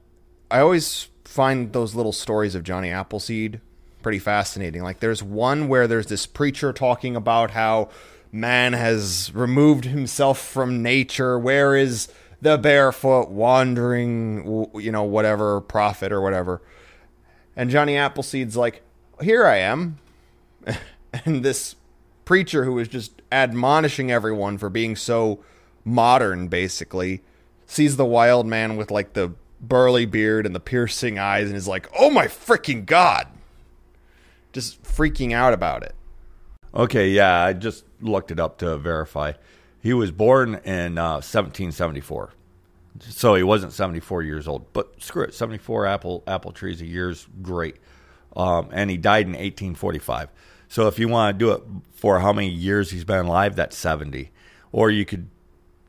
I 0.50 0.60
always 0.60 1.08
find 1.24 1.72
those 1.72 1.94
little 1.94 2.12
stories 2.12 2.54
of 2.54 2.64
Johnny 2.64 2.90
Appleseed 2.90 3.60
pretty 4.02 4.18
fascinating. 4.18 4.82
Like 4.82 5.00
there's 5.00 5.22
one 5.22 5.68
where 5.68 5.86
there's 5.86 6.06
this 6.06 6.26
preacher 6.26 6.72
talking 6.72 7.16
about 7.16 7.52
how 7.52 7.90
man 8.32 8.72
has 8.72 9.30
removed 9.34 9.84
himself 9.84 10.38
from 10.38 10.82
nature. 10.82 11.38
Where 11.38 11.76
is 11.76 12.08
the 12.40 12.58
barefoot 12.58 13.28
wandering, 13.28 14.68
you 14.74 14.90
know, 14.92 15.04
whatever 15.04 15.60
prophet 15.60 16.12
or 16.12 16.20
whatever? 16.20 16.62
And 17.56 17.70
Johnny 17.70 17.96
Appleseed's 17.96 18.56
like, 18.56 18.82
here 19.20 19.46
I 19.46 19.58
am. 19.58 19.98
and 21.24 21.44
this 21.44 21.76
preacher 22.24 22.64
who 22.64 22.78
is 22.78 22.88
just 22.88 23.22
admonishing 23.30 24.10
everyone 24.10 24.56
for 24.58 24.70
being 24.70 24.96
so 24.96 25.40
modern, 25.84 26.48
basically, 26.48 27.22
sees 27.70 27.96
the 27.96 28.04
wild 28.04 28.46
man 28.46 28.76
with 28.76 28.90
like 28.90 29.12
the 29.12 29.32
burly 29.60 30.04
beard 30.04 30.44
and 30.44 30.54
the 30.54 30.60
piercing 30.60 31.20
eyes 31.20 31.46
and 31.46 31.56
is 31.56 31.68
like, 31.68 31.88
oh 31.96 32.10
my 32.10 32.26
freaking 32.26 32.84
God. 32.84 33.28
Just 34.52 34.82
freaking 34.82 35.32
out 35.32 35.52
about 35.52 35.84
it. 35.84 35.94
Okay, 36.74 37.10
yeah, 37.10 37.44
I 37.44 37.52
just 37.52 37.84
looked 38.00 38.32
it 38.32 38.40
up 38.40 38.58
to 38.58 38.76
verify. 38.76 39.34
He 39.80 39.92
was 39.92 40.10
born 40.10 40.56
in 40.64 40.98
uh, 40.98 41.22
1774, 41.22 42.32
so 43.00 43.34
he 43.36 43.44
wasn't 43.44 43.72
74 43.72 44.24
years 44.24 44.48
old. 44.48 44.72
But 44.72 45.00
screw 45.00 45.22
it, 45.22 45.32
74 45.32 45.86
apple 45.86 46.24
apple 46.26 46.50
trees 46.50 46.80
a 46.80 46.86
year 46.86 47.10
is 47.10 47.28
great. 47.40 47.76
Um, 48.36 48.68
and 48.72 48.90
he 48.90 48.96
died 48.96 49.26
in 49.26 49.32
1845. 49.32 50.28
So 50.68 50.88
if 50.88 50.98
you 50.98 51.06
want 51.06 51.38
to 51.38 51.44
do 51.44 51.52
it 51.52 51.62
for 51.92 52.18
how 52.18 52.32
many 52.32 52.48
years 52.48 52.90
he's 52.90 53.04
been 53.04 53.26
alive, 53.26 53.54
that's 53.54 53.76
70. 53.76 54.32
Or 54.72 54.90
you 54.90 55.04
could 55.04 55.28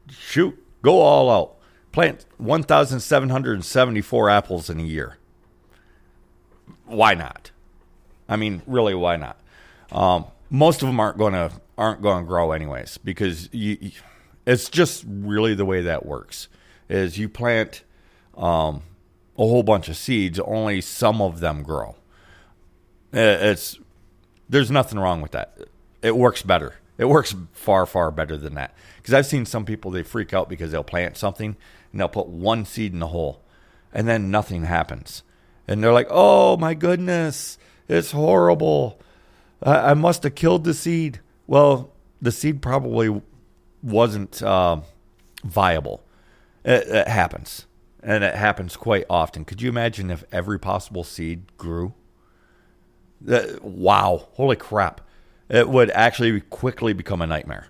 shoot, 0.09 0.57
go 0.83 0.99
all 0.99 1.29
out, 1.29 1.57
plant 1.91 2.25
1,774 2.37 4.29
apples 4.29 4.69
in 4.69 4.79
a 4.79 4.83
year. 4.83 5.17
Why 6.85 7.13
not? 7.13 7.51
I 8.27 8.35
mean, 8.35 8.61
really, 8.65 8.95
why 8.95 9.17
not? 9.17 9.39
Um, 9.91 10.25
most 10.49 10.81
of 10.81 10.87
them 10.87 10.99
aren't 10.99 11.17
going 11.17 11.33
to 11.33 11.51
aren't 11.77 12.01
going 12.01 12.23
to 12.23 12.27
grow 12.27 12.51
anyways 12.51 12.97
because 12.99 13.49
you, 13.51 13.91
it's 14.45 14.69
just 14.69 15.03
really 15.07 15.55
the 15.55 15.65
way 15.65 15.81
that 15.81 16.05
works. 16.05 16.47
Is 16.89 17.17
you 17.17 17.27
plant 17.27 17.83
um, 18.37 18.83
a 19.37 19.43
whole 19.43 19.63
bunch 19.63 19.89
of 19.89 19.97
seeds, 19.97 20.39
only 20.39 20.81
some 20.81 21.21
of 21.21 21.39
them 21.39 21.63
grow. 21.63 21.95
It's 23.13 23.79
there's 24.49 24.71
nothing 24.71 24.99
wrong 24.99 25.21
with 25.21 25.31
that. 25.31 25.57
It 26.01 26.15
works 26.15 26.41
better. 26.41 26.75
It 26.97 27.05
works 27.05 27.33
far 27.53 27.85
far 27.85 28.11
better 28.11 28.37
than 28.37 28.53
that. 28.55 28.75
Because 28.97 29.13
I've 29.13 29.25
seen 29.25 29.45
some 29.45 29.65
people 29.65 29.91
they 29.91 30.03
freak 30.03 30.33
out 30.33 30.49
because 30.49 30.71
they'll 30.71 30.83
plant 30.83 31.17
something 31.17 31.55
and 31.91 31.99
they'll 31.99 32.07
put 32.07 32.27
one 32.27 32.65
seed 32.65 32.93
in 32.93 32.99
the 32.99 33.07
hole, 33.07 33.41
and 33.93 34.07
then 34.07 34.31
nothing 34.31 34.65
happens, 34.65 35.23
and 35.67 35.83
they're 35.83 35.93
like, 35.93 36.07
"Oh 36.09 36.57
my 36.57 36.73
goodness, 36.73 37.57
it's 37.87 38.11
horrible. 38.11 38.99
I, 39.61 39.91
I 39.91 39.93
must 39.93 40.23
have 40.23 40.35
killed 40.35 40.63
the 40.63 40.73
seed." 40.73 41.19
Well, 41.47 41.91
the 42.21 42.31
seed 42.31 42.61
probably 42.61 43.21
wasn't 43.83 44.41
uh, 44.41 44.81
viable. 45.43 46.03
It, 46.63 46.87
it 46.87 47.07
happens, 47.07 47.65
and 48.01 48.23
it 48.23 48.35
happens 48.35 48.77
quite 48.77 49.05
often. 49.09 49.45
Could 49.45 49.61
you 49.61 49.69
imagine 49.69 50.11
if 50.11 50.23
every 50.31 50.59
possible 50.59 51.03
seed 51.03 51.57
grew? 51.57 51.93
wow, 53.61 54.27
holy 54.33 54.55
crap. 54.55 55.01
It 55.49 55.69
would 55.69 55.91
actually 55.91 56.41
quickly 56.41 56.93
become 56.93 57.21
a 57.21 57.27
nightmare. 57.27 57.67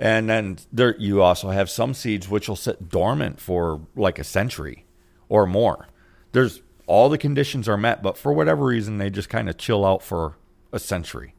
And 0.00 0.30
then 0.30 0.56
there 0.72 0.96
you 0.98 1.20
also 1.20 1.50
have 1.50 1.68
some 1.68 1.92
seeds 1.92 2.26
which 2.26 2.48
will 2.48 2.56
sit 2.56 2.88
dormant 2.88 3.38
for 3.38 3.82
like 3.94 4.18
a 4.18 4.24
century 4.24 4.86
or 5.28 5.46
more. 5.46 5.88
There's 6.32 6.62
all 6.86 7.10
the 7.10 7.18
conditions 7.18 7.68
are 7.68 7.76
met, 7.76 8.02
but 8.02 8.16
for 8.16 8.32
whatever 8.32 8.64
reason 8.64 8.96
they 8.96 9.10
just 9.10 9.28
kind 9.28 9.50
of 9.50 9.58
chill 9.58 9.84
out 9.84 10.02
for 10.02 10.38
a 10.72 10.78
century. 10.78 11.34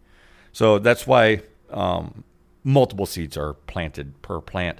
So 0.54 0.78
that's 0.78 1.08
why 1.08 1.41
um, 1.71 2.24
multiple 2.63 3.08
seeds 3.08 3.36
are 3.36 3.56
planted 3.56 4.21
per 4.21 4.39
plant. 4.39 4.80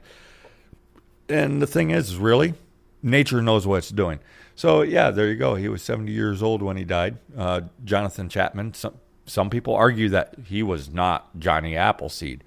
And 1.28 1.60
the 1.60 1.68
thing 1.68 1.90
is, 1.90 2.16
really, 2.18 2.54
nature 3.02 3.42
knows 3.42 3.66
what 3.66 3.78
it's 3.78 3.90
doing. 3.90 4.20
So 4.54 4.84
yeah, 4.84 5.10
there 5.10 5.28
you 5.28 5.38
go. 5.38 5.56
He 5.56 5.68
was 5.70 5.82
70 5.82 6.12
years 6.12 6.44
old 6.44 6.62
when 6.62 6.78
he 6.78 6.84
died. 6.84 7.18
Uh, 7.36 7.62
Jonathan 7.84 8.30
Chapman. 8.30 8.76
Some 8.76 8.94
some 9.26 9.50
people 9.50 9.74
argue 9.74 10.10
that 10.10 10.36
he 10.46 10.62
was 10.62 10.92
not 10.92 11.40
Johnny 11.40 11.76
Appleseed. 11.76 12.44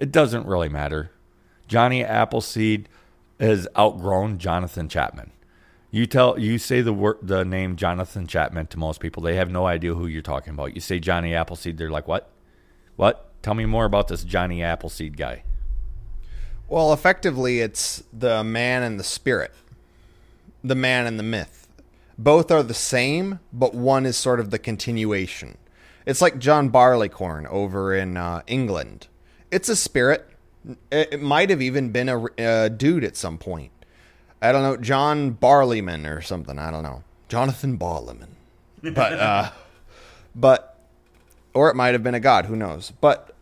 It 0.00 0.10
doesn't 0.10 0.46
really 0.46 0.68
matter. 0.68 1.12
Johnny 1.68 2.04
Appleseed 2.04 2.88
has 3.38 3.68
outgrown 3.78 4.38
Jonathan 4.38 4.88
Chapman. 4.88 5.30
You 5.92 6.06
tell 6.06 6.38
you 6.38 6.58
say 6.58 6.80
the 6.80 6.92
word 6.92 7.18
the 7.22 7.44
name 7.44 7.76
Jonathan 7.76 8.26
Chapman 8.26 8.66
to 8.68 8.78
most 8.78 9.00
people, 9.00 9.22
they 9.22 9.36
have 9.36 9.50
no 9.50 9.66
idea 9.66 9.94
who 9.94 10.08
you're 10.08 10.22
talking 10.22 10.54
about. 10.54 10.74
You 10.74 10.80
say 10.80 10.98
Johnny 10.98 11.34
Appleseed, 11.34 11.78
they're 11.78 11.90
like, 11.90 12.08
"What? 12.08 12.30
What? 12.96 13.30
Tell 13.42 13.54
me 13.54 13.66
more 13.66 13.84
about 13.84 14.08
this 14.08 14.24
Johnny 14.24 14.62
Appleseed 14.62 15.16
guy." 15.16 15.44
Well, 16.68 16.92
effectively, 16.92 17.60
it's 17.60 18.02
the 18.12 18.42
man 18.42 18.82
and 18.82 18.98
the 18.98 19.04
spirit 19.04 19.52
the 20.62 20.74
man 20.74 21.06
and 21.06 21.18
the 21.18 21.24
myth. 21.24 21.68
Both 22.18 22.50
are 22.50 22.62
the 22.62 22.74
same, 22.74 23.40
but 23.52 23.74
one 23.74 24.04
is 24.04 24.16
sort 24.16 24.40
of 24.40 24.50
the 24.50 24.58
continuation. 24.58 25.56
It's 26.06 26.20
like 26.20 26.38
John 26.38 26.68
Barleycorn 26.68 27.46
over 27.46 27.94
in 27.94 28.16
uh, 28.16 28.42
England. 28.46 29.08
It's 29.50 29.68
a 29.68 29.76
spirit. 29.76 30.26
It, 30.90 31.20
might 31.22 31.48
have 31.50 31.62
even 31.62 31.90
been 31.90 32.08
a, 32.08 32.26
a 32.38 32.68
dude 32.70 33.04
at 33.04 33.16
some 33.16 33.38
point. 33.38 33.72
I 34.42 34.52
don't 34.52 34.62
know, 34.62 34.76
John 34.76 35.32
Barleyman 35.32 36.06
or 36.06 36.20
something. 36.20 36.58
I 36.58 36.70
don't 36.70 36.82
know, 36.82 37.02
Jonathan 37.28 37.78
Barleyman. 37.78 38.28
But 38.82 39.12
uh, 39.14 39.50
but 40.34 40.78
or 41.54 41.70
it 41.70 41.76
might 41.76 41.94
have 41.94 42.02
been 42.02 42.14
a 42.14 42.20
god. 42.20 42.46
Who 42.46 42.56
knows? 42.56 42.92
But 43.00 43.34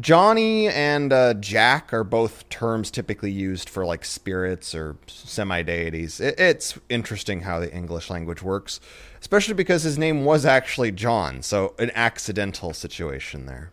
Johnny 0.00 0.66
and 0.68 1.12
uh, 1.12 1.34
Jack 1.34 1.92
are 1.92 2.02
both 2.02 2.48
terms 2.48 2.90
typically 2.90 3.30
used 3.30 3.68
for 3.68 3.86
like 3.86 4.04
spirits 4.04 4.74
or 4.74 4.96
semi 5.06 5.62
deities. 5.62 6.20
It, 6.20 6.38
it's 6.38 6.78
interesting 6.88 7.42
how 7.42 7.60
the 7.60 7.72
English 7.72 8.10
language 8.10 8.42
works, 8.42 8.80
especially 9.20 9.54
because 9.54 9.84
his 9.84 9.96
name 9.96 10.24
was 10.24 10.44
actually 10.44 10.90
John, 10.90 11.42
so 11.42 11.74
an 11.78 11.92
accidental 11.94 12.72
situation 12.72 13.46
there. 13.46 13.70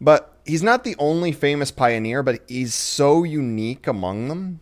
But 0.00 0.37
he's 0.48 0.62
not 0.62 0.82
the 0.82 0.96
only 0.98 1.30
famous 1.30 1.70
pioneer, 1.70 2.22
but 2.22 2.40
he's 2.48 2.74
so 2.74 3.22
unique 3.22 3.86
among 3.86 4.28
them. 4.28 4.60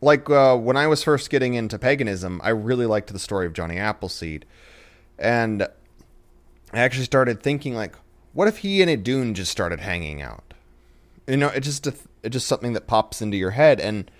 Like 0.00 0.28
uh, 0.28 0.56
when 0.56 0.76
I 0.76 0.88
was 0.88 1.04
first 1.04 1.30
getting 1.30 1.54
into 1.54 1.78
paganism, 1.78 2.40
I 2.42 2.50
really 2.50 2.86
liked 2.86 3.12
the 3.12 3.20
story 3.20 3.46
of 3.46 3.52
Johnny 3.52 3.78
Appleseed. 3.78 4.44
And 5.18 5.62
I 6.72 6.80
actually 6.80 7.04
started 7.04 7.40
thinking, 7.40 7.74
like, 7.74 7.94
what 8.32 8.48
if 8.48 8.58
he 8.58 8.82
and 8.82 8.90
Idun 8.90 9.34
just 9.34 9.52
started 9.52 9.78
hanging 9.78 10.20
out? 10.20 10.54
You 11.28 11.36
know, 11.36 11.48
it's 11.48 11.66
just 11.66 11.86
a, 11.86 11.94
it's 12.24 12.32
just 12.32 12.48
something 12.48 12.72
that 12.72 12.88
pops 12.88 13.22
into 13.22 13.36
your 13.36 13.52
head. 13.52 13.78
And 13.78 14.10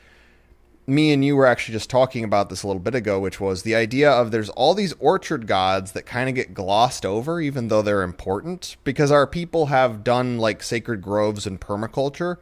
me 0.87 1.13
and 1.13 1.25
you 1.25 1.37
were 1.37 1.47
actually 1.47 1.75
just 1.75 1.91
talking 1.91 2.25
about 2.25 2.51
this 2.51 2.63
a 2.63 2.67
little 2.67 2.81
bit 2.83 2.95
ago, 2.95 3.21
which 3.21 3.41
was 3.41 3.63
the 3.63 3.75
idea 3.75 4.11
of 4.11 4.31
there's 4.31 4.49
all 4.51 4.75
these 4.75 4.95
orchard 4.99 5.47
gods 5.47 5.93
that 5.93 6.07
kind 6.07 6.29
of 6.29 6.35
get 6.35 6.55
glossed 6.55 7.07
over, 7.07 7.41
even 7.41 7.69
though 7.69 7.83
they're 7.83 8.03
important, 8.03 8.77
because 8.83 9.11
our 9.11 9.27
people 9.27 9.67
have 9.67 10.03
done 10.03 10.39
like 10.39 10.63
sacred 10.63 11.01
groves 11.01 11.47
and 11.47 11.61
permaculture 11.61 12.39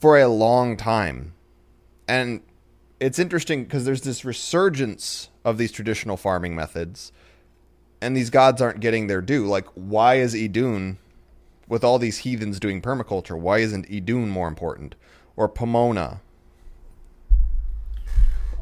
for 0.00 0.18
a 0.18 0.28
long 0.28 0.76
time. 0.76 1.34
And 2.06 2.40
it's 3.00 3.18
interesting 3.18 3.64
because 3.64 3.84
there's 3.84 4.02
this 4.02 4.24
resurgence 4.24 5.28
of 5.44 5.58
these 5.58 5.72
traditional 5.72 6.16
farming 6.16 6.56
methods 6.56 7.12
and 8.00 8.16
these 8.16 8.30
gods 8.30 8.62
aren't 8.62 8.80
getting 8.80 9.06
their 9.06 9.20
due. 9.20 9.46
Like, 9.46 9.66
why 9.74 10.16
is 10.16 10.34
Idun, 10.34 10.98
with 11.68 11.84
all 11.84 11.98
these 11.98 12.18
heathens 12.18 12.60
doing 12.60 12.80
permaculture, 12.80 13.38
why 13.38 13.58
isn't 13.58 13.90
Idun 13.90 14.30
more 14.30 14.48
important? 14.48 14.94
Or 15.36 15.48
Pomona? 15.48 16.20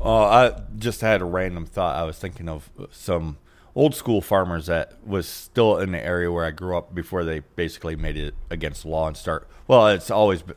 Uh, 0.06 0.24
I 0.24 0.60
just 0.78 1.00
had 1.00 1.20
a 1.20 1.24
random 1.24 1.66
thought. 1.66 1.96
I 1.96 2.04
was 2.04 2.16
thinking 2.16 2.48
of 2.48 2.70
some 2.92 3.38
old 3.74 3.92
school 3.92 4.20
farmers 4.20 4.66
that 4.66 5.04
was 5.04 5.26
still 5.26 5.78
in 5.78 5.90
the 5.90 5.98
area 5.98 6.30
where 6.30 6.44
I 6.44 6.52
grew 6.52 6.76
up 6.76 6.94
before 6.94 7.24
they 7.24 7.40
basically 7.56 7.96
made 7.96 8.16
it 8.16 8.32
against 8.48 8.82
the 8.82 8.88
law 8.88 9.08
and 9.08 9.16
start. 9.16 9.48
Well, 9.66 9.88
it's 9.88 10.08
always 10.08 10.42
been, 10.42 10.54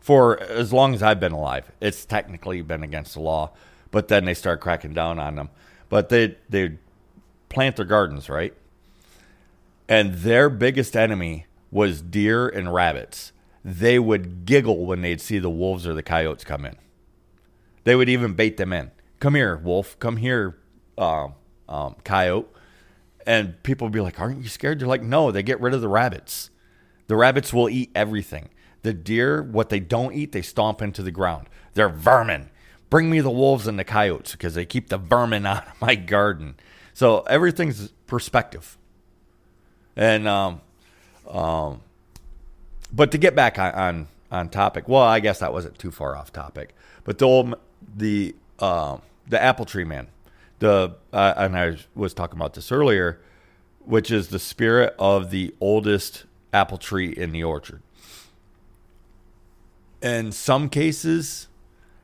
for 0.00 0.40
as 0.40 0.72
long 0.72 0.94
as 0.94 1.02
I've 1.02 1.20
been 1.20 1.32
alive, 1.32 1.70
it's 1.82 2.06
technically 2.06 2.62
been 2.62 2.82
against 2.82 3.12
the 3.12 3.20
law, 3.20 3.50
but 3.90 4.08
then 4.08 4.24
they 4.24 4.32
start 4.32 4.60
cracking 4.60 4.94
down 4.94 5.18
on 5.18 5.36
them. 5.36 5.50
But 5.90 6.08
they 6.08 6.38
they 6.48 6.78
plant 7.50 7.76
their 7.76 7.84
gardens, 7.84 8.30
right? 8.30 8.54
And 9.86 10.14
their 10.14 10.48
biggest 10.48 10.96
enemy 10.96 11.44
was 11.70 12.00
deer 12.00 12.48
and 12.48 12.72
rabbits. 12.72 13.32
They 13.62 13.98
would 13.98 14.46
giggle 14.46 14.86
when 14.86 15.02
they'd 15.02 15.20
see 15.20 15.38
the 15.38 15.50
wolves 15.50 15.86
or 15.86 15.92
the 15.92 16.02
coyotes 16.02 16.42
come 16.42 16.64
in. 16.64 16.76
They 17.84 17.94
would 17.96 18.08
even 18.08 18.34
bait 18.34 18.56
them 18.56 18.72
in. 18.72 18.90
Come 19.20 19.34
here, 19.34 19.56
wolf. 19.56 19.98
Come 19.98 20.16
here, 20.18 20.58
um, 20.96 21.34
um, 21.68 21.96
coyote. 22.04 22.48
And 23.26 23.62
people 23.62 23.86
would 23.86 23.92
be 23.92 24.00
like, 24.00 24.20
Aren't 24.20 24.42
you 24.42 24.48
scared? 24.48 24.78
They're 24.78 24.88
like, 24.88 25.02
No, 25.02 25.30
they 25.30 25.42
get 25.42 25.60
rid 25.60 25.74
of 25.74 25.80
the 25.80 25.88
rabbits. 25.88 26.50
The 27.08 27.16
rabbits 27.16 27.52
will 27.52 27.68
eat 27.68 27.90
everything. 27.94 28.50
The 28.82 28.92
deer, 28.92 29.42
what 29.42 29.70
they 29.70 29.80
don't 29.80 30.14
eat, 30.14 30.32
they 30.32 30.42
stomp 30.42 30.80
into 30.80 31.02
the 31.02 31.10
ground. 31.10 31.48
They're 31.74 31.88
vermin. 31.88 32.50
Bring 32.90 33.10
me 33.10 33.20
the 33.20 33.30
wolves 33.30 33.66
and 33.66 33.78
the 33.78 33.84
coyotes 33.84 34.32
because 34.32 34.54
they 34.54 34.64
keep 34.64 34.88
the 34.88 34.98
vermin 34.98 35.46
out 35.46 35.66
of 35.66 35.80
my 35.80 35.94
garden. 35.94 36.56
So 36.94 37.20
everything's 37.22 37.88
perspective. 38.06 38.78
And 39.96 40.28
um, 40.28 40.60
um, 41.28 41.82
but 42.92 43.10
to 43.12 43.18
get 43.18 43.34
back 43.34 43.58
on, 43.58 43.74
on 43.74 44.08
on 44.30 44.48
topic, 44.48 44.88
well, 44.88 45.02
I 45.02 45.20
guess 45.20 45.40
that 45.40 45.52
wasn't 45.52 45.78
too 45.78 45.90
far 45.90 46.16
off 46.16 46.32
topic. 46.32 46.74
But 47.04 47.18
the 47.18 47.26
old 47.26 47.54
the 47.96 48.34
uh, 48.58 48.98
the 49.28 49.42
apple 49.42 49.64
tree 49.64 49.84
man, 49.84 50.08
the 50.58 50.96
uh, 51.12 51.34
and 51.36 51.56
I 51.56 51.76
was 51.94 52.14
talking 52.14 52.38
about 52.38 52.54
this 52.54 52.72
earlier, 52.72 53.20
which 53.84 54.10
is 54.10 54.28
the 54.28 54.38
spirit 54.38 54.94
of 54.98 55.30
the 55.30 55.54
oldest 55.60 56.24
apple 56.52 56.78
tree 56.78 57.10
in 57.10 57.32
the 57.32 57.44
orchard. 57.44 57.82
In 60.00 60.32
some 60.32 60.68
cases, 60.68 61.48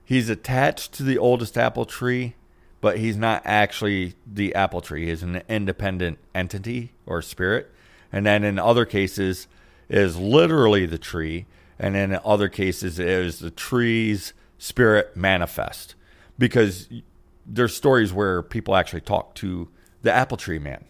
he's 0.05 0.29
attached 0.29 0.93
to 0.95 1.03
the 1.03 1.19
oldest 1.19 1.57
apple 1.57 1.85
tree, 1.85 2.35
but 2.81 2.99
he's 2.99 3.17
not 3.17 3.43
actually 3.45 4.15
the 4.27 4.55
apple 4.55 4.81
tree. 4.81 5.07
He's 5.07 5.23
an 5.23 5.43
independent 5.49 6.19
entity 6.35 6.93
or 7.07 7.23
spirit. 7.23 7.71
And 8.13 8.27
then 8.27 8.45
in 8.45 8.59
other 8.59 8.85
cases, 8.85 9.49
is 9.89 10.17
literally 10.17 10.87
the 10.87 10.99
tree, 10.99 11.47
and 11.79 11.97
in 11.97 12.19
other 12.25 12.49
cases, 12.49 12.99
is 12.99 13.39
the 13.39 13.51
tree's 13.51 14.33
spirit 14.65 15.15
manifest. 15.15 15.95
Because 16.39 16.89
there's 17.45 17.77
stories 17.77 18.15
where 18.15 18.41
people 18.41 18.75
actually 18.75 19.03
talk 19.03 19.35
to 19.35 19.69
the 20.01 20.11
apple 20.11 20.39
tree 20.39 20.59
man, 20.59 20.85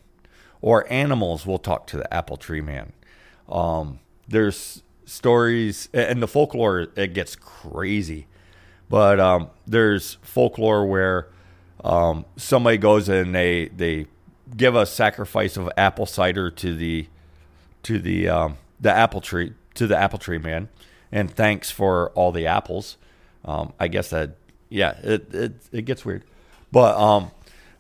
or 0.61 0.91
animals 0.93 1.45
will 1.45 1.59
talk 1.59 1.89
to 1.89 1.97
the 1.97 2.15
apple 2.15 2.37
tree 2.37 2.61
man. 2.61 2.93
Um, 3.49 3.99
there's 4.29 4.85
stories, 5.05 5.89
and 5.93 6.23
the 6.23 6.29
folklore 6.29 6.87
it 6.95 7.15
gets 7.15 7.35
crazy, 7.35 8.29
but 8.89 9.19
um, 9.19 9.51
there's 9.67 10.19
folklore 10.23 10.87
where 10.87 11.29
um, 11.83 12.25
somebody 12.37 12.79
goes 12.79 13.09
and 13.09 13.35
they 13.35 13.69
they 13.77 14.07
give 14.57 14.77
a 14.77 14.87
sacrifice 14.87 15.57
of 15.57 15.69
apple 15.77 16.07
cider 16.07 16.49
to 16.49 16.77
the 16.77 17.09
to 17.83 17.99
the 17.99 18.29
um, 18.29 18.57
the 18.81 18.93
apple 18.93 19.21
tree 19.21 19.53
to 19.75 19.89
the 19.89 19.97
apple 19.97 20.21
tree 20.21 20.39
man, 20.39 20.69
and 21.11 21.29
thanks 21.29 21.73
for 21.73 22.11
all 22.11 22.31
the 22.31 22.47
apples. 22.47 22.97
Um, 23.45 23.73
I 23.79 23.89
guess 23.89 24.11
that 24.11 24.37
yeah, 24.69 24.99
it, 25.03 25.35
it 25.35 25.53
it 25.73 25.83
gets 25.83 26.05
weird, 26.05 26.25
but 26.73 26.97
um, 26.97 27.31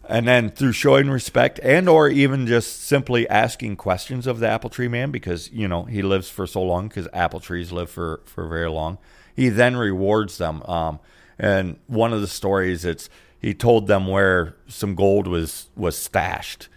and 0.08 0.28
then 0.28 0.50
through 0.50 0.72
showing 0.72 1.08
respect 1.08 1.58
and 1.62 1.88
or 1.88 2.08
even 2.08 2.46
just 2.46 2.84
simply 2.84 3.28
asking 3.28 3.76
questions 3.76 4.26
of 4.26 4.38
the 4.38 4.48
apple 4.48 4.70
tree 4.70 4.88
man 4.88 5.10
because 5.10 5.50
you 5.50 5.66
know 5.66 5.84
he 5.84 6.02
lives 6.02 6.28
for 6.28 6.46
so 6.46 6.62
long 6.62 6.88
because 6.88 7.08
apple 7.12 7.40
trees 7.40 7.72
live 7.72 7.90
for 7.90 8.20
for 8.26 8.46
very 8.48 8.70
long. 8.70 8.98
He 9.34 9.48
then 9.48 9.76
rewards 9.76 10.38
them. 10.38 10.62
Um, 10.62 11.00
and 11.38 11.78
one 11.88 12.12
of 12.12 12.20
the 12.20 12.28
stories 12.28 12.84
it's 12.84 13.08
he 13.40 13.52
told 13.54 13.86
them 13.86 14.06
where 14.06 14.54
some 14.68 14.94
gold 14.94 15.26
was 15.26 15.68
was 15.76 15.96
stashed. 15.96 16.68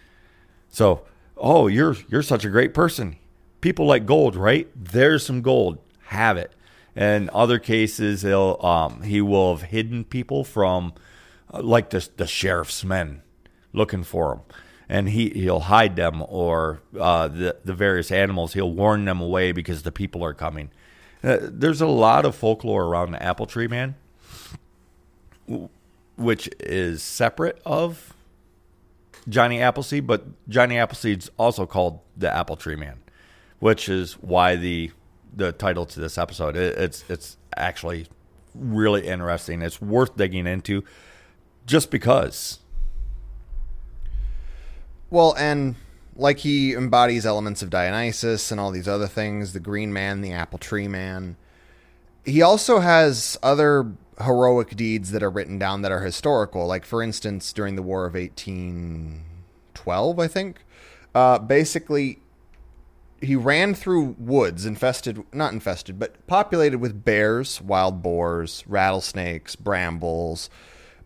So, 0.69 1.03
oh, 1.35 1.67
you're 1.67 1.95
you're 2.09 2.23
such 2.23 2.45
a 2.45 2.49
great 2.49 2.73
person 2.73 3.17
people 3.61 3.85
like 3.85 4.05
gold, 4.05 4.35
right? 4.35 4.67
There's 4.75 5.25
some 5.25 5.41
gold. 5.41 5.79
Have 6.05 6.37
it. 6.37 6.51
And 6.97 7.29
other 7.29 7.59
cases, 7.59 8.23
he'll 8.23 8.57
um, 8.61 9.03
he 9.03 9.21
will 9.21 9.55
have 9.55 9.69
hidden 9.69 10.03
people 10.03 10.43
from, 10.43 10.93
uh, 11.53 11.61
like 11.61 11.91
the 11.91 12.09
the 12.17 12.25
sheriff's 12.25 12.83
men, 12.83 13.21
looking 13.71 14.03
for 14.03 14.29
them, 14.29 14.41
and 14.89 15.09
he 15.09 15.29
he'll 15.29 15.59
hide 15.59 15.95
them 15.95 16.23
or 16.27 16.81
uh, 16.99 17.27
the 17.27 17.55
the 17.63 17.75
various 17.75 18.11
animals. 18.11 18.53
He'll 18.53 18.73
warn 18.73 19.05
them 19.05 19.21
away 19.21 19.51
because 19.51 19.83
the 19.83 19.91
people 19.91 20.23
are 20.23 20.33
coming. 20.33 20.71
Uh, 21.23 21.37
there's 21.41 21.81
a 21.81 21.87
lot 21.87 22.25
of 22.25 22.35
folklore 22.35 22.85
around 22.85 23.11
the 23.11 23.21
apple 23.21 23.45
tree 23.45 23.67
man, 23.67 23.93
which 26.15 26.49
is 26.59 27.03
separate 27.03 27.61
of 27.63 28.15
Johnny 29.29 29.61
Appleseed, 29.61 30.07
but 30.07 30.25
Johnny 30.49 30.79
Appleseed's 30.79 31.29
also 31.37 31.67
called 31.67 31.99
the 32.15 32.33
apple 32.33 32.55
tree 32.55 32.75
man 32.75 33.01
which 33.59 33.89
is 33.89 34.13
why 34.13 34.55
the 34.55 34.91
the 35.35 35.51
title 35.51 35.85
to 35.85 35.99
this 35.99 36.17
episode 36.17 36.55
it, 36.55 36.77
it's 36.77 37.03
it's 37.09 37.37
actually 37.55 38.07
really 38.59 39.07
interesting. 39.07 39.61
It's 39.61 39.81
worth 39.81 40.17
digging 40.17 40.47
into 40.47 40.83
just 41.65 41.91
because. 41.91 42.59
Well, 45.09 45.33
and 45.37 45.75
like 46.15 46.39
he 46.39 46.73
embodies 46.73 47.25
elements 47.25 47.61
of 47.61 47.69
Dionysus 47.69 48.51
and 48.51 48.59
all 48.59 48.71
these 48.71 48.87
other 48.87 49.07
things, 49.07 49.53
the 49.53 49.59
Green 49.59 49.93
Man, 49.93 50.21
the 50.21 50.33
Apple 50.33 50.59
Tree 50.59 50.87
Man. 50.87 51.37
He 52.25 52.41
also 52.41 52.79
has 52.79 53.37
other 53.41 53.91
heroic 54.21 54.75
deeds 54.75 55.11
that 55.11 55.23
are 55.23 55.29
written 55.29 55.59
down 55.59 55.83
that 55.83 55.91
are 55.91 56.03
historical. 56.03 56.67
Like, 56.67 56.83
for 56.83 57.01
instance, 57.01 57.53
during 57.53 57.75
the 57.75 57.81
War 57.81 58.05
of 58.05 58.15
1812, 58.15 60.19
I 60.19 60.27
think, 60.27 60.65
uh, 61.15 61.39
basically 61.39 62.19
he 63.21 63.35
ran 63.35 63.73
through 63.73 64.15
woods 64.19 64.65
infested 64.65 65.23
not 65.33 65.53
infested 65.53 65.97
but 65.97 66.25
populated 66.27 66.77
with 66.77 67.03
bears 67.03 67.61
wild 67.61 68.03
boars 68.03 68.63
rattlesnakes 68.67 69.55
brambles 69.55 70.49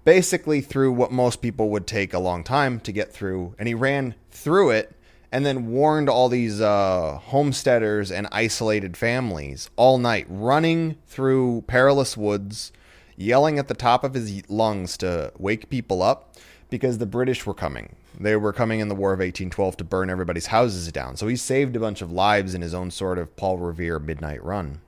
basically 0.04 0.62
through 0.62 0.92
what 0.92 1.12
most 1.12 1.42
people 1.42 1.70
would 1.70 1.86
take 1.86 2.14
a 2.14 2.20
long 2.20 2.44
time 2.44 2.80
to 2.82 2.92
get 2.92 3.14
through. 3.14 3.56
And 3.60 3.68
he 3.68 3.74
ran 3.74 4.16
through 4.30 4.72
it 4.72 4.96
and 5.32 5.46
then 5.46 5.68
warned 5.68 6.10
all 6.10 6.28
these 6.28 6.60
uh, 6.60 7.20
homesteaders 7.24 8.12
and 8.12 8.28
isolated 8.32 8.98
families 8.98 9.70
all 9.76 9.98
night 9.98 10.26
running 10.30 10.98
through 11.08 11.64
perilous 11.68 12.18
woods 12.18 12.72
yelling 13.16 13.60
at 13.60 13.68
the 13.68 13.74
top 13.74 14.04
of 14.04 14.14
his 14.14 14.50
lungs 14.50 14.98
to 14.98 15.32
wake 15.38 15.70
people 15.70 16.02
up 16.02 16.36
because 16.72 16.98
the 16.98 17.06
british 17.06 17.46
were 17.46 17.54
coming 17.54 17.96
they 18.20 18.36
were 18.36 18.54
coming 18.54 18.80
in 18.80 18.88
the 18.88 18.96
War 18.96 19.14
of 19.14 19.20
1812 19.20 19.78
to 19.78 19.84
burn 19.84 20.10
everybody's 20.10 20.48
houses 20.48 20.92
down. 20.92 21.16
So 21.16 21.28
he 21.28 21.36
saved 21.36 21.76
a 21.76 21.80
bunch 21.80 22.02
of 22.02 22.12
lives 22.12 22.54
in 22.54 22.62
his 22.62 22.74
own 22.74 22.92
sort 22.92 23.18
of 23.18 23.36
Paul 23.36 23.58
Revere 23.58 24.00
midnight 24.00 24.44
run. 24.44 24.82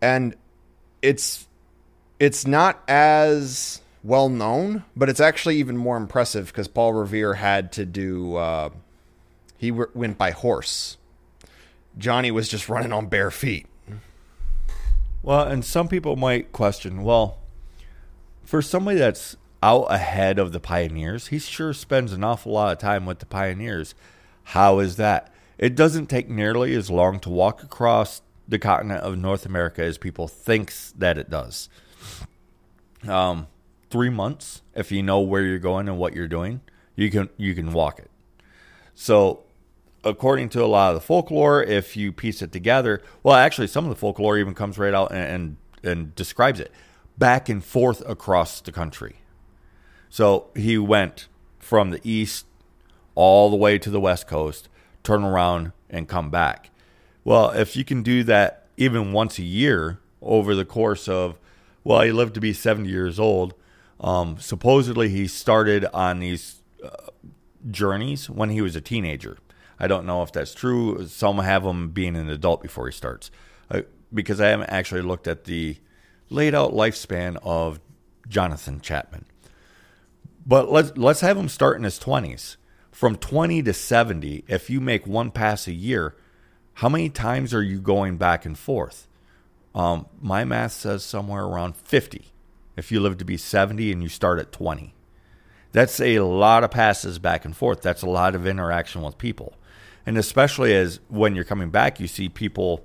And 0.00 0.34
it's 1.02 1.46
it's 2.18 2.46
not 2.46 2.82
as 2.88 3.80
well 4.02 4.28
known, 4.28 4.84
but 4.94 5.08
it's 5.08 5.20
actually 5.20 5.56
even 5.56 5.76
more 5.76 5.96
impressive 5.96 6.46
because 6.46 6.68
Paul 6.68 6.92
Revere 6.94 7.34
had 7.34 7.72
to 7.72 7.84
do 7.84 8.36
uh, 8.36 8.70
he 9.58 9.70
w- 9.70 9.90
went 9.94 10.16
by 10.16 10.30
horse. 10.30 10.96
Johnny 11.98 12.30
was 12.30 12.48
just 12.48 12.68
running 12.68 12.92
on 12.92 13.06
bare 13.06 13.30
feet. 13.30 13.66
Well, 15.22 15.46
and 15.48 15.64
some 15.64 15.88
people 15.88 16.14
might 16.14 16.52
question, 16.52 17.02
well, 17.02 17.38
for 18.44 18.62
somebody 18.62 18.98
that's 18.98 19.36
out 19.62 19.86
ahead 19.90 20.38
of 20.38 20.52
the 20.52 20.60
pioneers. 20.60 21.28
He 21.28 21.38
sure 21.38 21.72
spends 21.72 22.12
an 22.12 22.24
awful 22.24 22.52
lot 22.52 22.72
of 22.72 22.78
time 22.78 23.06
with 23.06 23.18
the 23.18 23.26
pioneers. 23.26 23.94
How 24.44 24.78
is 24.78 24.96
that? 24.96 25.32
It 25.58 25.74
doesn't 25.74 26.06
take 26.06 26.28
nearly 26.28 26.74
as 26.74 26.90
long 26.90 27.18
to 27.20 27.30
walk 27.30 27.62
across 27.62 28.22
the 28.46 28.58
continent 28.58 29.02
of 29.02 29.18
North 29.18 29.46
America 29.46 29.82
as 29.82 29.98
people 29.98 30.28
thinks 30.28 30.92
that 30.98 31.18
it 31.18 31.30
does. 31.30 31.68
Um, 33.08 33.48
three 33.90 34.10
months, 34.10 34.62
if 34.74 34.92
you 34.92 35.02
know 35.02 35.20
where 35.20 35.42
you're 35.42 35.58
going 35.58 35.88
and 35.88 35.98
what 35.98 36.14
you're 36.14 36.28
doing, 36.28 36.60
you 36.94 37.10
can 37.10 37.28
you 37.36 37.54
can 37.54 37.72
walk 37.72 37.98
it. 37.98 38.10
So, 38.94 39.44
according 40.04 40.50
to 40.50 40.64
a 40.64 40.66
lot 40.66 40.90
of 40.90 40.94
the 40.94 41.00
folklore, 41.00 41.62
if 41.62 41.96
you 41.96 42.12
piece 42.12 42.42
it 42.42 42.52
together, 42.52 43.02
well, 43.22 43.34
actually, 43.34 43.66
some 43.66 43.84
of 43.84 43.90
the 43.90 43.96
folklore 43.96 44.38
even 44.38 44.54
comes 44.54 44.78
right 44.78 44.94
out 44.94 45.12
and 45.12 45.56
and, 45.82 45.92
and 45.92 46.14
describes 46.14 46.60
it 46.60 46.72
back 47.18 47.48
and 47.48 47.64
forth 47.64 48.02
across 48.08 48.60
the 48.60 48.72
country. 48.72 49.16
So 50.08 50.48
he 50.54 50.78
went 50.78 51.28
from 51.58 51.90
the 51.90 52.00
east 52.04 52.46
all 53.14 53.50
the 53.50 53.56
way 53.56 53.78
to 53.78 53.90
the 53.90 54.00
west 54.00 54.26
coast, 54.26 54.68
turn 55.02 55.24
around 55.24 55.72
and 55.90 56.08
come 56.08 56.30
back. 56.30 56.70
Well, 57.24 57.50
if 57.50 57.76
you 57.76 57.84
can 57.84 58.02
do 58.02 58.22
that 58.24 58.66
even 58.76 59.12
once 59.12 59.38
a 59.38 59.42
year 59.42 59.98
over 60.22 60.54
the 60.54 60.64
course 60.64 61.08
of, 61.08 61.38
well, 61.82 62.02
he 62.02 62.12
lived 62.12 62.34
to 62.34 62.40
be 62.40 62.52
70 62.52 62.88
years 62.88 63.18
old. 63.18 63.54
Um, 64.00 64.36
supposedly, 64.38 65.08
he 65.08 65.26
started 65.26 65.86
on 65.92 66.20
these 66.20 66.62
uh, 66.84 67.10
journeys 67.70 68.28
when 68.28 68.50
he 68.50 68.60
was 68.60 68.76
a 68.76 68.80
teenager. 68.80 69.38
I 69.78 69.86
don't 69.86 70.06
know 70.06 70.22
if 70.22 70.32
that's 70.32 70.54
true. 70.54 71.06
Some 71.06 71.38
have 71.38 71.64
him 71.64 71.90
being 71.90 72.16
an 72.16 72.28
adult 72.28 72.62
before 72.62 72.86
he 72.86 72.92
starts, 72.92 73.30
uh, 73.70 73.82
because 74.12 74.40
I 74.40 74.48
haven't 74.48 74.70
actually 74.70 75.02
looked 75.02 75.28
at 75.28 75.44
the 75.44 75.78
laid 76.30 76.54
out 76.54 76.72
lifespan 76.72 77.38
of 77.42 77.80
Jonathan 78.28 78.80
Chapman. 78.80 79.26
But 80.46 80.70
let's 80.70 80.96
let's 80.96 81.20
have 81.20 81.36
him 81.36 81.48
start 81.48 81.76
in 81.76 81.82
his 81.82 81.98
twenties. 81.98 82.56
From 82.92 83.16
twenty 83.16 83.62
to 83.62 83.74
seventy, 83.74 84.44
if 84.46 84.70
you 84.70 84.80
make 84.80 85.06
one 85.06 85.30
pass 85.30 85.66
a 85.66 85.72
year, 85.72 86.14
how 86.74 86.88
many 86.88 87.10
times 87.10 87.52
are 87.52 87.62
you 87.62 87.80
going 87.80 88.16
back 88.16 88.46
and 88.46 88.56
forth? 88.56 89.08
Um, 89.74 90.06
my 90.20 90.44
math 90.44 90.72
says 90.72 91.02
somewhere 91.04 91.44
around 91.44 91.76
fifty. 91.76 92.32
If 92.76 92.92
you 92.92 93.00
live 93.00 93.18
to 93.18 93.24
be 93.24 93.36
seventy 93.36 93.90
and 93.90 94.02
you 94.02 94.08
start 94.08 94.38
at 94.38 94.52
twenty, 94.52 94.94
that's 95.72 96.00
a 96.00 96.20
lot 96.20 96.62
of 96.62 96.70
passes 96.70 97.18
back 97.18 97.44
and 97.44 97.56
forth. 97.56 97.82
That's 97.82 98.02
a 98.02 98.08
lot 98.08 98.34
of 98.34 98.46
interaction 98.46 99.02
with 99.02 99.18
people, 99.18 99.54
and 100.06 100.16
especially 100.16 100.74
as 100.74 101.00
when 101.08 101.34
you're 101.34 101.44
coming 101.44 101.70
back, 101.70 101.98
you 101.98 102.06
see 102.06 102.28
people 102.28 102.84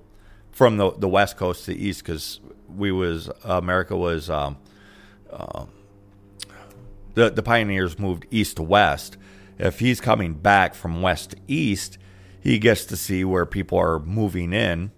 from 0.52 0.78
the 0.78 0.92
the 0.92 1.08
west 1.08 1.38
coast 1.38 1.66
to 1.66 1.74
the 1.74 1.86
east 1.86 2.04
because 2.04 2.40
we 2.76 2.92
was 2.92 3.30
America 3.44 3.96
was 3.96 4.30
um, 4.30 4.58
uh, 5.32 5.66
the 7.14 7.30
the 7.30 7.44
pioneers 7.44 8.00
moved 8.00 8.26
east 8.32 8.58
to 8.58 8.64
west. 8.64 9.18
If 9.58 9.80
he's 9.80 10.02
coming 10.02 10.34
back 10.34 10.74
from 10.74 11.02
west 11.02 11.32
to 11.32 11.38
east, 11.48 11.98
he 12.40 12.58
gets 12.58 12.86
to 12.86 12.98
see 12.98 13.24
where 13.24 13.46
people 13.46 13.78
are 13.78 14.00
moving 14.00 14.54
in 14.54 14.92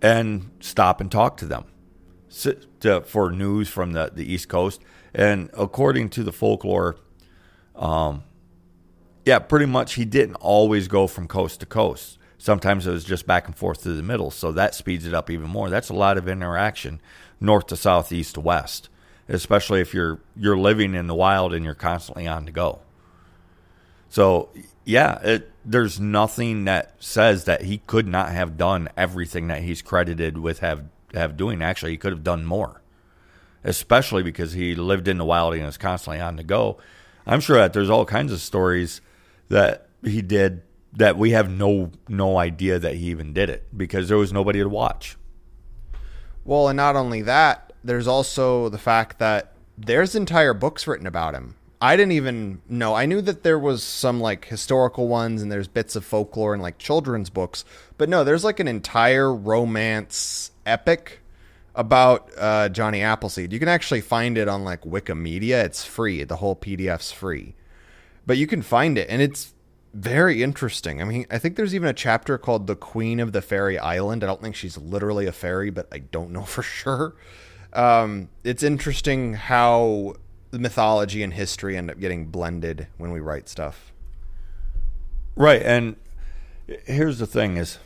and 0.00 0.50
stop 0.60 1.00
and 1.00 1.10
talk 1.10 1.36
to 1.38 1.44
them 1.44 1.64
to, 2.80 3.00
for 3.02 3.30
news 3.30 3.68
from 3.68 3.92
the, 3.92 4.12
the 4.14 4.30
East 4.30 4.48
Coast. 4.48 4.82
And 5.14 5.50
according 5.54 6.10
to 6.10 6.22
the 6.22 6.32
folklore, 6.32 6.96
um, 7.74 8.22
yeah, 9.24 9.38
pretty 9.38 9.66
much 9.66 9.94
he 9.94 10.04
didn't 10.04 10.36
always 10.36 10.88
go 10.88 11.06
from 11.06 11.26
coast 11.26 11.60
to 11.60 11.66
coast. 11.66 12.18
Sometimes 12.38 12.86
it 12.86 12.92
was 12.92 13.04
just 13.04 13.26
back 13.26 13.46
and 13.46 13.56
forth 13.56 13.82
through 13.82 13.96
the 13.96 14.02
middle, 14.02 14.30
so 14.30 14.52
that 14.52 14.74
speeds 14.74 15.06
it 15.06 15.14
up 15.14 15.28
even 15.28 15.48
more. 15.48 15.68
That's 15.68 15.88
a 15.88 15.94
lot 15.94 16.16
of 16.16 16.28
interaction, 16.28 17.00
north 17.40 17.66
to 17.66 17.76
south, 17.76 18.12
east 18.12 18.34
to 18.34 18.40
west, 18.40 18.88
especially 19.28 19.80
if 19.80 19.92
you're 19.92 20.20
you're 20.36 20.58
living 20.58 20.94
in 20.94 21.06
the 21.06 21.14
wild 21.14 21.52
and 21.52 21.64
you're 21.64 21.74
constantly 21.74 22.26
on 22.26 22.44
the 22.44 22.50
go. 22.50 22.80
So 24.08 24.50
yeah, 24.84 25.18
it, 25.22 25.52
there's 25.64 26.00
nothing 26.00 26.64
that 26.64 26.94
says 26.98 27.44
that 27.44 27.62
he 27.62 27.78
could 27.86 28.08
not 28.08 28.30
have 28.30 28.56
done 28.56 28.88
everything 28.96 29.48
that 29.48 29.62
he's 29.62 29.82
credited 29.82 30.38
with 30.38 30.60
have 30.60 30.84
have 31.14 31.36
doing. 31.36 31.62
Actually, 31.62 31.92
he 31.92 31.98
could 31.98 32.12
have 32.12 32.24
done 32.24 32.44
more, 32.44 32.82
especially 33.64 34.22
because 34.22 34.52
he 34.52 34.74
lived 34.74 35.08
in 35.08 35.18
the 35.18 35.24
wild 35.24 35.54
and 35.54 35.66
was 35.66 35.76
constantly 35.76 36.20
on 36.20 36.36
the 36.36 36.44
go. 36.44 36.78
I'm 37.26 37.40
sure 37.40 37.58
that 37.58 37.74
there's 37.74 37.90
all 37.90 38.06
kinds 38.06 38.32
of 38.32 38.40
stories 38.40 39.02
that 39.48 39.88
he 40.02 40.22
did 40.22 40.62
that 40.94 41.18
we 41.18 41.32
have 41.32 41.50
no 41.50 41.92
no 42.08 42.38
idea 42.38 42.78
that 42.78 42.94
he 42.94 43.10
even 43.10 43.34
did 43.34 43.50
it 43.50 43.66
because 43.76 44.08
there 44.08 44.16
was 44.16 44.32
nobody 44.32 44.60
to 44.60 44.68
watch. 44.68 45.16
Well, 46.44 46.68
and 46.68 46.78
not 46.78 46.96
only 46.96 47.20
that, 47.22 47.67
there's 47.88 48.06
also 48.06 48.68
the 48.68 48.78
fact 48.78 49.18
that 49.18 49.52
there's 49.76 50.14
entire 50.14 50.54
books 50.54 50.86
written 50.86 51.06
about 51.06 51.34
him. 51.34 51.54
I 51.80 51.96
didn't 51.96 52.12
even 52.12 52.60
know. 52.68 52.94
I 52.94 53.06
knew 53.06 53.20
that 53.22 53.44
there 53.44 53.58
was 53.58 53.82
some 53.82 54.20
like 54.20 54.46
historical 54.46 55.06
ones 55.06 55.42
and 55.42 55.50
there's 55.50 55.68
bits 55.68 55.94
of 55.94 56.04
folklore 56.04 56.52
and 56.52 56.62
like 56.62 56.78
children's 56.78 57.30
books, 57.30 57.64
but 57.96 58.08
no, 58.08 58.24
there's 58.24 58.44
like 58.44 58.58
an 58.58 58.68
entire 58.68 59.32
romance 59.32 60.50
epic 60.66 61.20
about 61.74 62.30
uh, 62.36 62.68
Johnny 62.68 63.00
Appleseed. 63.00 63.52
You 63.52 63.60
can 63.60 63.68
actually 63.68 64.00
find 64.00 64.36
it 64.36 64.48
on 64.48 64.64
like 64.64 64.82
Wikimedia. 64.82 65.64
It's 65.64 65.84
free. 65.84 66.24
The 66.24 66.36
whole 66.36 66.56
PDF's 66.56 67.12
free, 67.12 67.54
but 68.26 68.36
you 68.36 68.48
can 68.48 68.62
find 68.62 68.98
it, 68.98 69.08
and 69.08 69.22
it's 69.22 69.54
very 69.94 70.42
interesting. 70.42 71.00
I 71.00 71.04
mean, 71.04 71.26
I 71.30 71.38
think 71.38 71.54
there's 71.54 71.74
even 71.74 71.88
a 71.88 71.94
chapter 71.94 72.36
called 72.38 72.66
"The 72.66 72.76
Queen 72.76 73.20
of 73.20 73.30
the 73.30 73.40
Fairy 73.40 73.78
Island." 73.78 74.24
I 74.24 74.26
don't 74.26 74.42
think 74.42 74.56
she's 74.56 74.76
literally 74.76 75.26
a 75.26 75.32
fairy, 75.32 75.70
but 75.70 75.86
I 75.92 75.98
don't 75.98 76.32
know 76.32 76.42
for 76.56 76.64
sure. 76.64 77.14
Um, 77.72 78.28
it's 78.44 78.62
interesting 78.62 79.34
how 79.34 80.14
the 80.50 80.58
mythology 80.58 81.22
and 81.22 81.34
history 81.34 81.76
end 81.76 81.90
up 81.90 82.00
getting 82.00 82.26
blended 82.26 82.88
when 82.96 83.12
we 83.12 83.20
write 83.20 83.48
stuff. 83.48 83.92
Right, 85.36 85.62
and 85.62 85.96
here's 86.86 87.18
the 87.18 87.26
thing: 87.26 87.56
is 87.56 87.78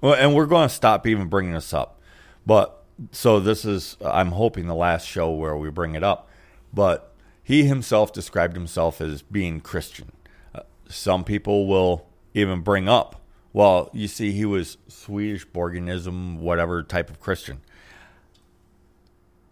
well, 0.00 0.14
and 0.14 0.34
we're 0.34 0.46
going 0.46 0.68
to 0.68 0.74
stop 0.74 1.06
even 1.06 1.28
bringing 1.28 1.54
this 1.54 1.72
up, 1.72 2.00
but 2.44 2.84
so 3.12 3.40
this 3.40 3.64
is 3.64 3.96
I'm 4.04 4.32
hoping 4.32 4.66
the 4.66 4.74
last 4.74 5.06
show 5.06 5.30
where 5.30 5.56
we 5.56 5.70
bring 5.70 5.94
it 5.94 6.02
up, 6.02 6.28
but 6.72 7.12
he 7.42 7.64
himself 7.64 8.12
described 8.12 8.56
himself 8.56 9.00
as 9.00 9.22
being 9.22 9.60
Christian. 9.60 10.12
Uh, 10.54 10.62
some 10.88 11.24
people 11.24 11.66
will 11.66 12.06
even 12.34 12.60
bring 12.60 12.88
up, 12.88 13.22
well, 13.52 13.88
you 13.92 14.08
see, 14.08 14.32
he 14.32 14.44
was 14.44 14.78
Swedenborgianism, 14.88 16.40
whatever 16.40 16.82
type 16.82 17.08
of 17.08 17.20
Christian. 17.20 17.60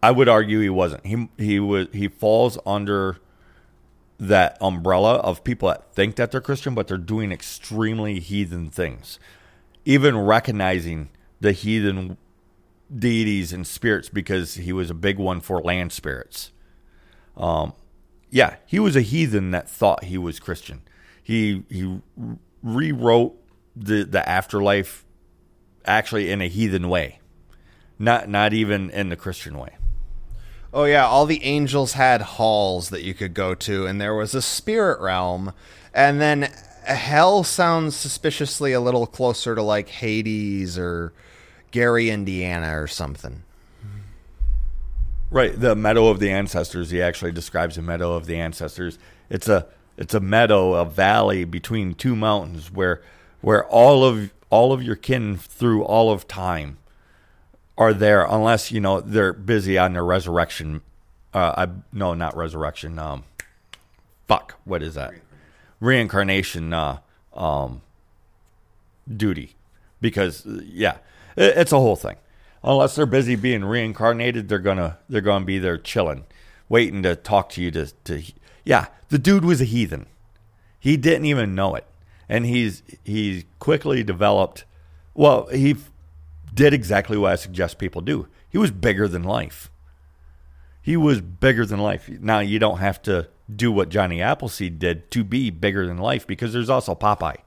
I 0.05 0.11
would 0.11 0.29
argue 0.29 0.61
he 0.61 0.69
wasn't. 0.69 1.07
He 1.07 1.29
he 1.39 1.59
was 1.59 1.89
he 1.95 2.09
falls 2.09 2.59
under 2.67 3.17
that 4.21 4.59
umbrella 4.61 5.15
of 5.15 5.43
people 5.45 5.71
that 5.71 5.95
think 5.95 6.17
that 6.17 6.31
they're 6.31 6.43
Christian, 6.43 6.75
but 6.75 6.89
they're 6.89 6.99
doing 6.99 7.33
extremely 7.33 8.21
heathen 8.21 8.69
things. 8.69 9.19
Even 9.87 10.19
recognizing 10.19 11.09
the 11.41 11.53
heathen 11.53 12.19
deities 12.95 13.51
and 13.51 13.67
spirits 13.67 14.11
because 14.11 14.57
he 14.57 14.75
was 14.75 14.91
a 14.91 14.95
big 14.95 15.19
one 15.19 15.41
for 15.41 15.63
land 15.63 15.91
spirits. 15.91 16.53
Um, 17.35 17.73
yeah, 18.29 18.57
he 18.67 18.79
was 18.79 18.97
a 18.97 19.01
heathen 19.01 19.53
that 19.53 19.71
thought 19.71 20.05
he 20.05 20.19
was 20.19 20.39
Christian. 20.39 20.83
He 21.23 21.63
he 21.71 22.03
rewrote 22.63 23.41
the 23.75 24.05
the 24.05 24.29
afterlife 24.29 25.07
actually 25.87 26.31
in 26.31 26.43
a 26.43 26.49
heathen 26.49 26.91
way, 26.91 27.21
not 27.99 28.29
not 28.29 28.53
even 28.53 28.91
in 28.91 29.09
the 29.09 29.17
Christian 29.17 29.57
way. 29.57 29.79
Oh 30.77 30.87
yeah, 30.87 31.07
all 31.07 31.25
the 31.25 31.45
angels 31.45 31.93
had 31.93 32.21
halls 32.21 32.89
that 32.91 33.05
you 33.05 33.15
could 33.15 33.33
go 33.33 33.55
to, 33.55 33.87
and 33.87 34.01
there 34.01 34.13
was 34.13 34.35
a 34.35 34.43
spirit 34.43 35.01
realm, 35.01 35.53
and 35.95 36.21
then 36.21 36.53
hell 36.83 37.45
sounds 37.45 37.95
suspiciously 37.95 38.73
a 38.73 38.81
little 38.81 39.07
closer 39.07 39.55
to 39.55 39.63
like 39.63 39.89
Hades 39.89 40.77
or 40.77 41.13
Gary, 41.71 42.11
Indiana, 42.11 42.77
or 42.77 42.89
something. 42.89 43.45
Right, 45.31 45.59
the 45.59 45.77
meadow 45.77 46.09
of 46.09 46.19
the 46.19 46.33
ancestors. 46.33 46.91
He 46.91 47.01
actually 47.01 47.31
describes 47.31 47.79
a 47.79 47.83
meadow 47.83 48.15
of 48.15 48.27
the 48.27 48.37
ancestors. 48.37 48.99
It's 49.31 49.49
a 49.49 49.69
it's 49.97 50.13
a 50.15 50.21
meadow, 50.21 50.75
a 50.75 50.85
valley 50.85 51.45
between 51.45 51.95
two 51.95 52.17
mountains 52.17 52.73
where 52.73 53.01
where 53.43 53.65
all 53.65 54.05
of 54.05 54.35
all 54.51 54.73
of 54.73 54.83
your 54.83 54.97
kin 54.97 55.37
through 55.37 55.85
all 55.85 56.11
of 56.11 56.27
time 56.27 56.79
are 57.77 57.93
there 57.93 58.25
unless 58.25 58.71
you 58.71 58.81
know 58.81 59.01
they're 59.01 59.33
busy 59.33 59.79
on 59.79 59.93
their 59.93 60.05
resurrection. 60.05 60.83
Uh, 61.33 61.67
I 61.67 61.69
no, 61.93 62.15
not 62.15 62.37
resurrection. 62.37 62.99
Um, 62.99 63.25
fuck, 64.29 64.55
what 64.65 64.83
is 64.83 64.95
that? 64.95 65.15
Reincarnation 65.81 66.73
uh, 66.73 66.99
um, 67.35 67.83
duty, 69.15 69.57
because 70.01 70.47
yeah, 70.47 70.99
it, 71.37 71.57
it's 71.57 71.73
a 71.73 71.79
whole 71.79 71.97
thing. 71.97 72.17
Unless 72.63 72.95
they're 72.95 73.07
busy 73.07 73.37
being 73.37 73.65
reincarnated, 73.65 74.49
they're 74.49 74.59
gonna 74.59 74.99
they're 75.09 75.21
gonna 75.21 75.45
be 75.45 75.59
there 75.59 75.77
chilling, 75.77 76.25
waiting 76.69 77.03
to 77.03 77.17
talk 77.17 77.51
to 77.51 77.63
you. 77.63 77.71
To 77.73 77.87
to 78.05 78.23
yeah, 78.65 78.87
the 79.09 79.19
dude 79.19 79.45
was 79.45 79.61
a 79.61 79.65
heathen. 79.65 80.07
He 80.79 80.97
didn't 80.97 81.27
even 81.27 81.55
know 81.55 81.75
it, 81.75 81.87
and 82.29 82.47
he's 82.47 82.83
he 83.05 83.47
quickly 83.59 84.03
developed. 84.05 84.65
Well, 85.15 85.47
he 85.47 85.77
did 86.55 86.73
exactly 86.73 87.17
what 87.17 87.33
I 87.33 87.37
suggest 87.37 87.79
people 87.79 88.01
do. 88.01 88.29
He 88.49 88.59
was 88.59 88.71
bigger 88.71 89.09
than 89.09 89.25
life. 89.25 89.71
He 90.81 90.97
was 90.97 91.21
bigger 91.21 91.67
than 91.67 91.81
life. 91.81 92.09
Now, 92.09 92.41
you 92.41 92.59
don't 92.59 92.79
have 92.79 93.03
to 93.03 93.29
do 93.55 93.73
what 93.73 93.89
Johnny 93.89 94.23
Appleseed 94.23 94.79
did 94.79 95.11
to 95.11 95.25
be 95.25 95.51
bigger 95.51 95.87
than 95.87 95.99
life 95.99 96.27
because 96.27 96.53
there's 96.53 96.71
also 96.71 96.95
Popeye. 96.95 97.39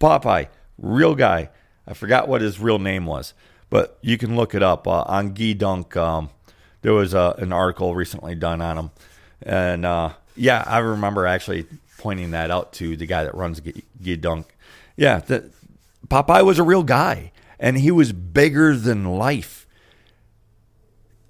Popeye, 0.00 0.48
real 0.78 1.14
guy. 1.14 1.50
I 1.86 1.94
forgot 1.94 2.28
what 2.28 2.40
his 2.40 2.60
real 2.60 2.78
name 2.78 3.06
was, 3.06 3.32
but 3.70 3.98
you 4.02 4.18
can 4.18 4.36
look 4.36 4.54
it 4.54 4.62
up 4.62 4.86
uh, 4.86 5.02
on 5.06 5.32
Guy 5.32 5.52
Dunk. 5.52 5.96
Um, 5.96 6.30
there 6.82 6.92
was 6.92 7.14
uh, 7.14 7.34
an 7.38 7.52
article 7.52 7.94
recently 7.94 8.34
done 8.34 8.60
on 8.60 8.76
him, 8.76 8.90
and 9.42 9.86
uh, 9.86 10.10
yeah, 10.36 10.62
I 10.66 10.78
remember 10.78 11.26
actually 11.26 11.66
pointing 11.98 12.32
that 12.32 12.50
out 12.50 12.72
to 12.74 12.96
the 12.96 13.06
guy 13.06 13.24
that 13.24 13.34
runs 13.34 13.60
Guy 13.60 14.14
Dunk. 14.16 14.54
Yeah, 14.96 15.20
Popeye 16.08 16.44
was 16.44 16.58
a 16.58 16.62
real 16.62 16.82
guy 16.82 17.32
and 17.58 17.78
he 17.78 17.90
was 17.90 18.12
bigger 18.12 18.76
than 18.76 19.04
life. 19.04 19.66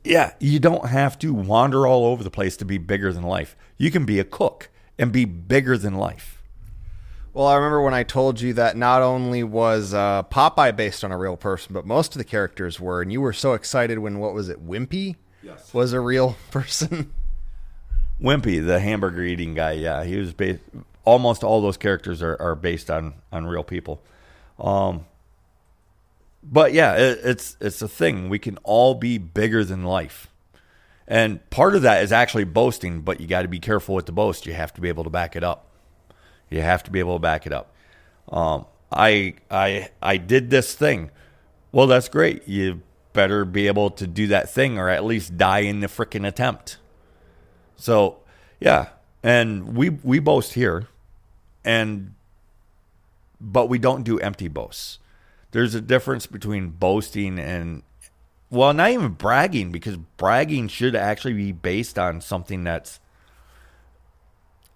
Yeah, 0.05 0.35
you 0.39 0.59
don't 0.59 0.89
have 0.89 1.18
to 1.20 1.35
wander 1.35 1.87
all 1.87 2.07
over 2.07 2.22
the 2.22 2.31
place 2.31 2.57
to 2.59 2.64
be 2.64 2.79
bigger 2.79 3.12
than 3.12 3.24
life. 3.24 3.57
You 3.77 3.91
can 3.91 4.05
be 4.05 4.20
a 4.20 4.24
cook 4.24 4.70
and 4.99 5.12
be 5.12 5.24
bigger 5.24 5.77
than 5.77 5.95
life. 5.95 6.43
Well, 7.37 7.47
I 7.47 7.57
remember 7.57 7.83
when 7.83 7.93
I 7.93 8.03
told 8.03 8.41
you 8.41 8.55
that 8.55 8.79
not 8.79 9.03
only 9.03 9.43
was 9.43 9.93
uh, 9.93 10.22
Popeye 10.22 10.74
based 10.74 11.05
on 11.05 11.12
a 11.12 11.18
real 11.18 11.37
person, 11.37 11.74
but 11.74 11.85
most 11.85 12.14
of 12.14 12.18
the 12.18 12.24
characters 12.24 12.81
were, 12.81 13.03
and 13.03 13.12
you 13.12 13.20
were 13.20 13.35
so 13.35 13.53
excited 13.53 13.99
when 13.99 14.20
what 14.20 14.33
was 14.33 14.49
it, 14.49 14.66
Wimpy, 14.66 15.16
yes. 15.43 15.74
was 15.74 15.93
a 15.93 16.01
real 16.01 16.37
person. 16.51 17.12
Wimpy, 18.22 18.64
the 18.64 18.81
hamburger 18.81 19.22
eating 19.22 19.53
guy, 19.53 19.72
yeah, 19.72 20.03
he 20.05 20.16
was 20.16 20.33
based. 20.33 20.61
Almost 21.05 21.45
all 21.45 21.61
those 21.61 21.77
characters 21.77 22.22
are, 22.22 22.41
are 22.41 22.55
based 22.55 22.91
on 22.91 23.14
on 23.31 23.47
real 23.47 23.62
people. 23.62 24.03
Um, 24.59 25.07
but 26.43 26.73
yeah, 26.73 26.95
it, 26.95 27.21
it's 27.25 27.57
it's 27.61 27.83
a 27.83 27.89
thing. 27.89 28.29
We 28.29 28.39
can 28.39 28.59
all 28.63 28.95
be 28.95 29.19
bigger 29.19 29.65
than 29.65 29.85
life, 29.85 30.29
and 31.07 31.49
part 31.51 31.75
of 31.75 31.83
that 31.83 32.03
is 32.03 32.13
actually 32.13 32.45
boasting. 32.45 33.03
But 33.03 33.21
you 33.21 33.27
got 33.27 33.43
to 33.43 33.49
be 33.49 33.59
careful 33.59 33.95
with 33.95 34.07
the 34.07 34.13
boast. 34.13 34.47
You 34.47 34.55
have 34.55 34.73
to 34.75 34.81
be 34.81 34.89
able 34.89 35.05
to 35.05 35.11
back 35.11 35.37
it 35.37 35.45
up. 35.45 35.67
You 36.51 36.61
have 36.61 36.83
to 36.85 36.91
be 36.91 37.01
able 37.01 37.17
to 37.17 37.21
back 37.21 37.47
it 37.47 37.53
up. 37.53 37.73
Um, 38.31 38.67
I 38.93 39.35
I 39.51 39.91
I 40.01 40.17
did 40.17 40.51
this 40.51 40.75
thing. 40.75 41.11
Well, 41.73 41.87
that's 41.87 42.09
great. 42.09 42.47
You 42.49 42.83
better 43.13 43.45
be 43.45 43.67
able 43.67 43.91
to 43.91 44.07
do 44.07 44.29
that 44.29 44.51
thing, 44.51 44.79
or 44.79 44.89
at 44.89 45.05
least 45.05 45.37
die 45.37 45.61
in 45.61 45.81
the 45.81 45.89
freaking 45.89 46.27
attempt. 46.27 46.79
So 47.77 48.19
yeah, 48.61 48.89
and 49.23 49.77
we 49.77 49.91
we 49.91 50.19
boast 50.19 50.55
here, 50.55 50.87
and 51.65 52.15
but 53.47 53.69
we 53.69 53.79
don't 53.79 54.03
do 54.03 54.19
empty 54.19 54.49
boasts. 54.49 54.99
There's 55.53 55.75
a 55.75 55.81
difference 55.81 56.27
between 56.27 56.71
boasting 56.71 57.39
and 57.39 57.83
well, 58.51 58.73
not 58.73 58.91
even 58.91 59.13
bragging 59.13 59.73
because 59.73 59.97
bragging 59.97 60.69
should 60.69 60.95
actually 60.95 61.33
be 61.35 61.53
based 61.53 61.99
on 61.99 62.21
something 62.21 62.65
that's 62.65 63.01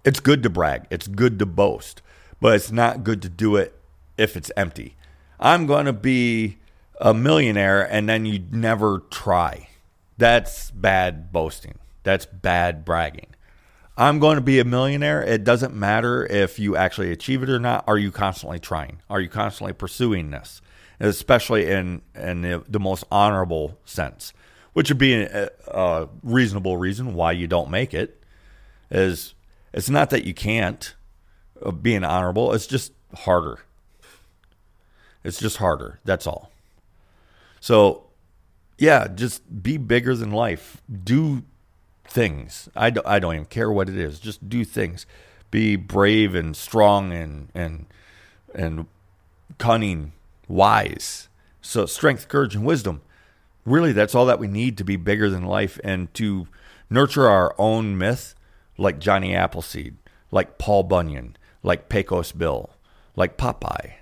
it's 0.05 0.21
good 0.21 0.43
to 0.45 0.51
brag. 0.51 0.87
It's 0.91 1.07
good 1.07 1.39
to 1.41 1.47
boast, 1.47 2.01
but 2.41 2.55
it's 2.55 2.73
not 2.73 3.05
good 3.05 3.21
to 3.23 3.29
do 3.29 3.57
it 3.57 3.79
if 4.16 4.37
it's 4.37 4.51
empty. 4.57 4.97
I'm 5.39 5.66
going 5.66 5.87
to 5.87 5.93
be 5.93 6.59
a 7.01 7.12
millionaire 7.12 7.83
and 7.83 8.09
then 8.09 8.25
you 8.25 8.45
never 8.51 9.03
try. 9.11 9.68
That's 10.16 10.71
bad 10.71 11.33
boasting. 11.33 11.79
That's 12.03 12.27
bad 12.27 12.85
bragging. 12.85 13.35
I'm 14.01 14.18
going 14.18 14.36
to 14.36 14.40
be 14.40 14.59
a 14.59 14.64
millionaire. 14.64 15.22
It 15.22 15.44
doesn't 15.44 15.74
matter 15.74 16.24
if 16.24 16.59
you 16.59 16.74
actually 16.74 17.12
achieve 17.12 17.42
it 17.42 17.51
or 17.51 17.61
not. 17.61 17.84
Are 17.86 17.98
you 17.98 18.11
constantly 18.11 18.59
trying? 18.59 19.03
Are 19.11 19.20
you 19.20 19.28
constantly 19.28 19.74
pursuing 19.74 20.30
this? 20.30 20.62
Especially 20.98 21.70
in 21.70 22.01
in 22.14 22.40
the, 22.40 22.64
the 22.66 22.80
most 22.80 23.05
honorable 23.12 23.78
sense, 23.84 24.32
which 24.72 24.88
would 24.88 24.96
be 24.96 25.12
a, 25.22 25.51
a 25.68 26.09
reasonable 26.22 26.78
reason 26.78 27.12
why 27.12 27.32
you 27.32 27.46
don't 27.46 27.70
make 27.70 27.92
it. 27.92 28.22
Is 28.90 29.34
it's 29.74 29.90
not 29.90 30.09
that 30.11 30.24
you 30.24 30.32
can't 30.32 30.94
uh, 31.62 31.70
being 31.70 32.03
honorable. 32.03 32.55
It's 32.55 32.66
just 32.66 32.92
harder. 33.14 33.59
It's 35.22 35.38
just 35.38 35.59
harder. 35.59 36.01
That's 36.07 36.26
all. 36.26 36.51
So, 37.61 38.05
yeah, 38.78 39.09
just 39.09 39.62
be 39.62 39.76
bigger 39.76 40.14
than 40.14 40.30
life. 40.30 40.80
Do 41.05 41.42
things. 42.11 42.68
I 42.76 42.90
don't, 42.90 43.06
I 43.06 43.18
don't 43.18 43.34
even 43.34 43.46
care 43.46 43.70
what 43.70 43.88
it 43.88 43.96
is. 43.96 44.18
Just 44.18 44.48
do 44.48 44.64
things. 44.64 45.06
Be 45.50 45.76
brave 45.76 46.34
and 46.34 46.56
strong 46.56 47.12
and 47.12 47.48
and 47.54 47.86
and 48.54 48.86
cunning, 49.58 50.12
wise. 50.48 51.28
So 51.61 51.86
strength, 51.86 52.28
courage, 52.28 52.54
and 52.54 52.64
wisdom. 52.64 53.02
Really, 53.64 53.92
that's 53.92 54.14
all 54.14 54.26
that 54.26 54.38
we 54.38 54.48
need 54.48 54.76
to 54.78 54.84
be 54.84 54.96
bigger 54.96 55.30
than 55.30 55.44
life 55.44 55.78
and 55.84 56.12
to 56.14 56.48
nurture 56.88 57.28
our 57.28 57.54
own 57.58 57.96
myth, 57.96 58.34
like 58.78 58.98
Johnny 58.98 59.34
Appleseed, 59.34 59.96
like 60.30 60.58
Paul 60.58 60.84
Bunyan, 60.84 61.36
like 61.62 61.88
Pecos 61.88 62.32
Bill, 62.32 62.70
like 63.16 63.36
Popeye. 63.36 63.94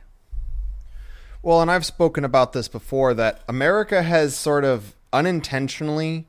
Well, 1.42 1.60
and 1.60 1.70
I've 1.70 1.86
spoken 1.86 2.24
about 2.24 2.52
this 2.52 2.68
before 2.68 3.14
that 3.14 3.42
America 3.48 4.02
has 4.02 4.36
sort 4.36 4.64
of 4.64 4.94
unintentionally 5.12 6.27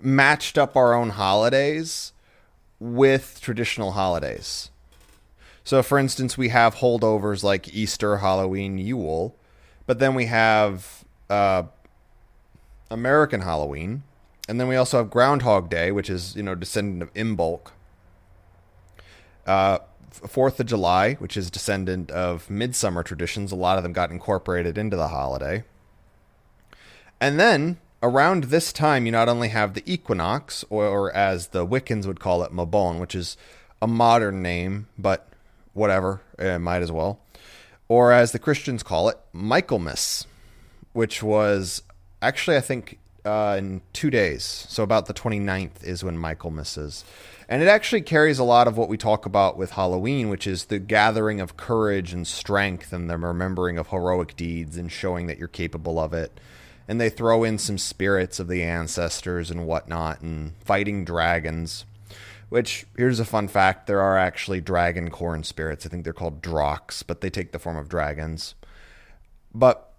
matched 0.00 0.58
up 0.58 0.76
our 0.76 0.94
own 0.94 1.10
holidays 1.10 2.12
with 2.78 3.38
traditional 3.40 3.92
holidays. 3.92 4.70
So, 5.64 5.82
for 5.82 5.98
instance, 5.98 6.36
we 6.36 6.50
have 6.50 6.76
holdovers 6.76 7.42
like 7.42 7.74
Easter, 7.74 8.18
Halloween, 8.18 8.76
Yule, 8.76 9.34
but 9.86 9.98
then 9.98 10.14
we 10.14 10.26
have 10.26 11.04
uh, 11.30 11.64
American 12.90 13.40
Halloween, 13.40 14.02
and 14.46 14.60
then 14.60 14.68
we 14.68 14.76
also 14.76 14.98
have 14.98 15.10
Groundhog 15.10 15.70
Day, 15.70 15.90
which 15.90 16.10
is 16.10 16.36
you 16.36 16.42
know 16.42 16.54
descendant 16.54 17.02
of 17.02 17.14
Imbolc. 17.14 17.70
Uh, 19.46 19.78
Fourth 20.10 20.60
of 20.60 20.66
July, 20.66 21.14
which 21.14 21.36
is 21.36 21.50
descendant 21.50 22.10
of 22.10 22.48
midsummer 22.48 23.02
traditions, 23.02 23.50
a 23.50 23.56
lot 23.56 23.78
of 23.78 23.82
them 23.82 23.92
got 23.92 24.12
incorporated 24.12 24.78
into 24.78 24.96
the 24.96 25.08
holiday. 25.08 25.64
And 27.20 27.40
then 27.40 27.78
around 28.04 28.44
this 28.44 28.72
time, 28.72 29.06
you 29.06 29.12
not 29.12 29.30
only 29.30 29.48
have 29.48 29.72
the 29.72 29.82
equinox, 29.90 30.62
or, 30.68 30.86
or 30.86 31.12
as 31.16 31.48
the 31.48 31.66
Wiccans 31.66 32.06
would 32.06 32.20
call 32.20 32.44
it, 32.44 32.52
Mabon, 32.52 33.00
which 33.00 33.14
is 33.14 33.36
a 33.80 33.86
modern 33.86 34.42
name, 34.42 34.88
but 34.98 35.26
whatever, 35.72 36.20
eh, 36.38 36.58
might 36.58 36.82
as 36.82 36.92
well. 36.92 37.18
Or 37.88 38.12
as 38.12 38.32
the 38.32 38.38
Christians 38.38 38.82
call 38.82 39.08
it, 39.08 39.18
Michaelmas, 39.32 40.26
which 40.92 41.22
was 41.22 41.82
actually, 42.20 42.58
I 42.58 42.60
think, 42.60 42.98
uh, 43.24 43.56
in 43.58 43.80
two 43.94 44.10
days. 44.10 44.66
So 44.68 44.82
about 44.82 45.06
the 45.06 45.14
29th 45.14 45.82
is 45.82 46.04
when 46.04 46.18
Michaelmas 46.18 46.76
is. 46.76 47.04
And 47.48 47.62
it 47.62 47.68
actually 47.68 48.02
carries 48.02 48.38
a 48.38 48.44
lot 48.44 48.68
of 48.68 48.76
what 48.76 48.88
we 48.88 48.98
talk 48.98 49.24
about 49.24 49.56
with 49.56 49.72
Halloween, 49.72 50.28
which 50.28 50.46
is 50.46 50.66
the 50.66 50.78
gathering 50.78 51.40
of 51.40 51.56
courage 51.56 52.12
and 52.12 52.26
strength 52.26 52.92
and 52.92 53.08
the 53.08 53.16
remembering 53.16 53.78
of 53.78 53.88
heroic 53.88 54.36
deeds 54.36 54.76
and 54.76 54.92
showing 54.92 55.26
that 55.26 55.38
you're 55.38 55.48
capable 55.48 55.98
of 55.98 56.12
it. 56.12 56.38
And 56.86 57.00
they 57.00 57.08
throw 57.08 57.44
in 57.44 57.58
some 57.58 57.78
spirits 57.78 58.38
of 58.38 58.48
the 58.48 58.62
ancestors 58.62 59.50
and 59.50 59.66
whatnot 59.66 60.20
and 60.20 60.54
fighting 60.58 61.04
dragons. 61.04 61.86
Which, 62.50 62.86
here's 62.96 63.20
a 63.20 63.24
fun 63.24 63.48
fact 63.48 63.86
there 63.86 64.00
are 64.00 64.18
actually 64.18 64.60
dragon 64.60 65.10
corn 65.10 65.44
spirits. 65.44 65.86
I 65.86 65.88
think 65.88 66.04
they're 66.04 66.12
called 66.12 66.42
Drox, 66.42 67.02
but 67.06 67.20
they 67.20 67.30
take 67.30 67.52
the 67.52 67.58
form 67.58 67.76
of 67.76 67.88
dragons. 67.88 68.54
But 69.54 69.94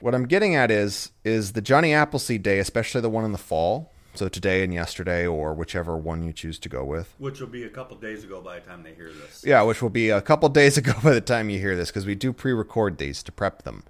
what 0.00 0.14
I'm 0.14 0.26
getting 0.26 0.54
at 0.54 0.70
is 0.70 1.12
is 1.24 1.52
the 1.52 1.62
Johnny 1.62 1.94
Appleseed 1.94 2.42
Day, 2.42 2.58
especially 2.58 3.00
the 3.00 3.08
one 3.08 3.24
in 3.24 3.32
the 3.32 3.38
fall, 3.38 3.92
so 4.14 4.28
today 4.28 4.62
and 4.62 4.74
yesterday, 4.74 5.26
or 5.26 5.54
whichever 5.54 5.96
one 5.96 6.22
you 6.22 6.32
choose 6.32 6.58
to 6.60 6.68
go 6.68 6.84
with. 6.84 7.14
Which 7.18 7.40
will 7.40 7.48
be 7.48 7.64
a 7.64 7.70
couple 7.70 7.96
days 7.96 8.24
ago 8.24 8.40
by 8.40 8.58
the 8.58 8.66
time 8.66 8.82
they 8.82 8.92
hear 8.94 9.10
this. 9.12 9.42
Yeah, 9.46 9.62
which 9.62 9.80
will 9.80 9.90
be 9.90 10.10
a 10.10 10.20
couple 10.20 10.48
days 10.48 10.76
ago 10.78 10.92
by 11.02 11.12
the 11.12 11.20
time 11.20 11.48
you 11.48 11.58
hear 11.58 11.76
this, 11.76 11.90
because 11.90 12.06
we 12.06 12.14
do 12.14 12.32
pre-record 12.32 12.98
these 12.98 13.22
to 13.22 13.32
prep 13.32 13.62
them. 13.62 13.82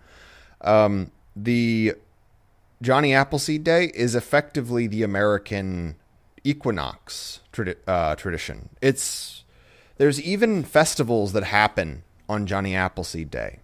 Um, 0.61 1.11
the 1.35 1.95
Johnny 2.85 3.15
Appleseed 3.15 3.65
Day 3.65 3.91
is 3.95 4.15
effectively 4.15 4.87
the 4.87 5.03
American 5.03 5.97
equinox 6.45 7.41
uh, 7.87 8.15
tradition. 8.15 8.69
It's 8.83 9.43
there's 9.97 10.21
even 10.21 10.65
festivals 10.65 11.33
that 11.33 11.45
happen 11.45 12.03
on 12.29 12.47
Johnny 12.47 12.77
Appleseed 12.77 13.31
Day. 13.31 13.61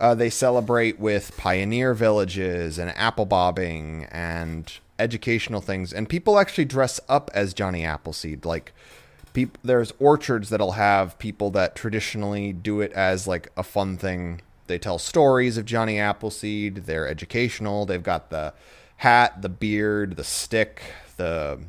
Uh, 0.00 0.16
they 0.16 0.30
celebrate 0.30 0.98
with 0.98 1.36
pioneer 1.36 1.94
villages 1.94 2.76
and 2.76 2.90
apple 2.96 3.24
bobbing 3.24 4.08
and 4.10 4.80
educational 4.98 5.60
things, 5.60 5.92
and 5.92 6.08
people 6.08 6.36
actually 6.36 6.64
dress 6.64 6.98
up 7.08 7.30
as 7.34 7.54
Johnny 7.54 7.84
Appleseed. 7.84 8.44
Like, 8.44 8.72
there's 9.62 9.92
orchards 10.00 10.48
that'll 10.48 10.72
have 10.72 11.16
people 11.20 11.50
that 11.52 11.76
traditionally 11.76 12.52
do 12.52 12.80
it 12.80 12.92
as 12.94 13.28
like 13.28 13.52
a 13.56 13.62
fun 13.62 13.96
thing. 13.96 14.40
They 14.66 14.78
tell 14.78 14.98
stories 14.98 15.58
of 15.58 15.64
Johnny 15.64 15.98
Appleseed. 15.98 16.86
They're 16.86 17.08
educational. 17.08 17.86
They've 17.86 18.02
got 18.02 18.30
the 18.30 18.54
hat, 18.96 19.42
the 19.42 19.48
beard, 19.48 20.16
the 20.16 20.24
stick, 20.24 20.82
the 21.16 21.60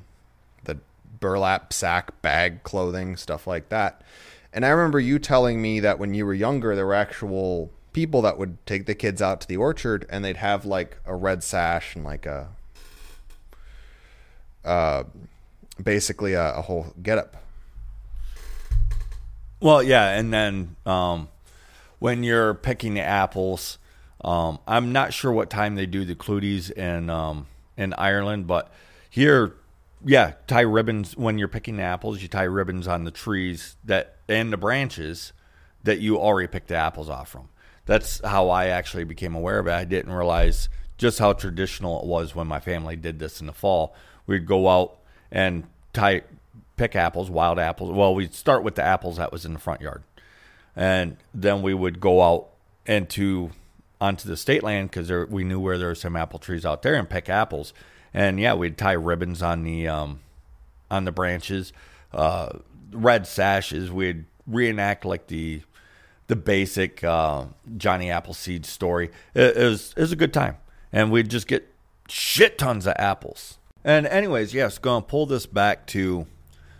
the 0.63 0.79
burlap 1.19 1.73
sack 1.73 2.21
bag 2.21 2.63
clothing, 2.63 3.17
stuff 3.17 3.47
like 3.47 3.69
that. 3.69 4.01
And 4.53 4.65
I 4.65 4.69
remember 4.69 4.99
you 4.99 5.19
telling 5.19 5.61
me 5.61 5.81
that 5.81 5.99
when 5.99 6.13
you 6.13 6.25
were 6.25 6.33
younger, 6.33 6.75
there 6.75 6.85
were 6.85 6.93
actual 6.93 7.71
people 7.91 8.21
that 8.21 8.37
would 8.37 8.57
take 8.65 8.85
the 8.85 8.95
kids 8.95 9.21
out 9.21 9.41
to 9.41 9.47
the 9.47 9.57
orchard 9.57 10.05
and 10.09 10.23
they'd 10.23 10.37
have 10.37 10.65
like 10.65 10.97
a 11.05 11.15
red 11.15 11.43
sash 11.43 11.95
and 11.95 12.03
like 12.03 12.25
a 12.25 12.49
uh, 14.65 15.03
basically 15.81 16.33
a, 16.33 16.55
a 16.55 16.61
whole 16.61 16.93
getup. 17.01 17.37
Well, 19.59 19.81
yeah, 19.81 20.09
and 20.09 20.33
then 20.33 20.75
um, 20.85 21.29
when 22.05 22.21
you're 22.21 22.53
picking 22.53 22.93
the 22.93 23.01
apples, 23.01 23.79
um, 24.23 24.59
I'm 24.67 24.91
not 24.91 25.11
sure 25.11 25.31
what 25.31 25.49
time 25.49 25.73
they 25.73 25.87
do 25.87 26.05
the 26.05 26.13
clooties 26.13 26.69
in 26.69 27.09
um, 27.09 27.47
in 27.77 27.95
Ireland, 27.97 28.45
but 28.45 28.71
here, 29.09 29.55
yeah, 30.05 30.33
tie 30.45 30.61
ribbons 30.61 31.17
when 31.17 31.39
you're 31.39 31.47
picking 31.47 31.77
the 31.77 31.81
apples. 31.81 32.21
You 32.21 32.27
tie 32.27 32.43
ribbons 32.43 32.87
on 32.87 33.05
the 33.05 33.11
trees 33.11 33.75
that 33.83 34.17
and 34.29 34.53
the 34.53 34.57
branches 34.57 35.33
that 35.83 35.97
you 35.99 36.19
already 36.19 36.47
picked 36.47 36.67
the 36.67 36.75
apples 36.75 37.09
off 37.09 37.29
from. 37.29 37.49
That's 37.87 38.23
how 38.23 38.49
I 38.49 38.67
actually 38.67 39.05
became 39.05 39.33
aware 39.33 39.57
of 39.57 39.65
it. 39.65 39.73
I 39.73 39.83
didn't 39.83 40.11
realize 40.11 40.69
just 40.99 41.17
how 41.17 41.33
traditional 41.33 41.99
it 42.01 42.05
was 42.05 42.35
when 42.35 42.45
my 42.45 42.59
family 42.59 42.95
did 42.95 43.17
this 43.17 43.41
in 43.41 43.47
the 43.47 43.53
fall. 43.53 43.95
We'd 44.27 44.45
go 44.45 44.69
out 44.69 44.99
and 45.31 45.63
tie 45.91 46.21
pick 46.77 46.95
apples, 46.95 47.31
wild 47.31 47.57
apples. 47.57 47.91
Well, 47.91 48.13
we'd 48.13 48.35
start 48.35 48.61
with 48.61 48.75
the 48.75 48.83
apples 48.83 49.17
that 49.17 49.31
was 49.31 49.43
in 49.43 49.53
the 49.53 49.59
front 49.59 49.81
yard, 49.81 50.03
and 50.75 51.17
then 51.33 51.61
we 51.61 51.73
would 51.73 51.99
go 51.99 52.21
out 52.21 52.47
into 52.85 53.51
onto 54.01 54.27
the 54.27 54.37
state 54.37 54.63
land 54.63 54.91
because 54.91 55.09
we 55.29 55.43
knew 55.43 55.59
where 55.59 55.77
there 55.77 55.87
were 55.87 55.95
some 55.95 56.15
apple 56.15 56.39
trees 56.39 56.65
out 56.65 56.81
there 56.81 56.95
and 56.95 57.09
pick 57.09 57.29
apples. 57.29 57.73
And 58.13 58.39
yeah, 58.39 58.53
we'd 58.53 58.77
tie 58.77 58.93
ribbons 58.93 59.41
on 59.41 59.63
the 59.63 59.87
um, 59.87 60.19
on 60.89 61.05
the 61.05 61.11
branches, 61.11 61.73
uh, 62.13 62.49
red 62.91 63.27
sashes. 63.27 63.91
We'd 63.91 64.25
reenact 64.47 65.05
like 65.05 65.27
the 65.27 65.61
the 66.27 66.35
basic 66.35 67.03
uh, 67.03 67.45
Johnny 67.77 68.09
Appleseed 68.09 68.65
story. 68.65 69.11
It, 69.33 69.57
it, 69.57 69.63
was 69.63 69.93
it 69.95 70.01
was 70.01 70.11
a 70.11 70.15
good 70.15 70.33
time, 70.33 70.57
and 70.91 71.11
we'd 71.11 71.29
just 71.29 71.47
get 71.47 71.71
shit 72.07 72.57
tons 72.57 72.87
of 72.87 72.93
apples. 72.97 73.57
And 73.83 74.07
anyways, 74.07 74.53
yes, 74.53 74.77
going 74.77 75.03
to 75.03 75.07
pull 75.07 75.25
this 75.25 75.45
back 75.45 75.85
to 75.87 76.25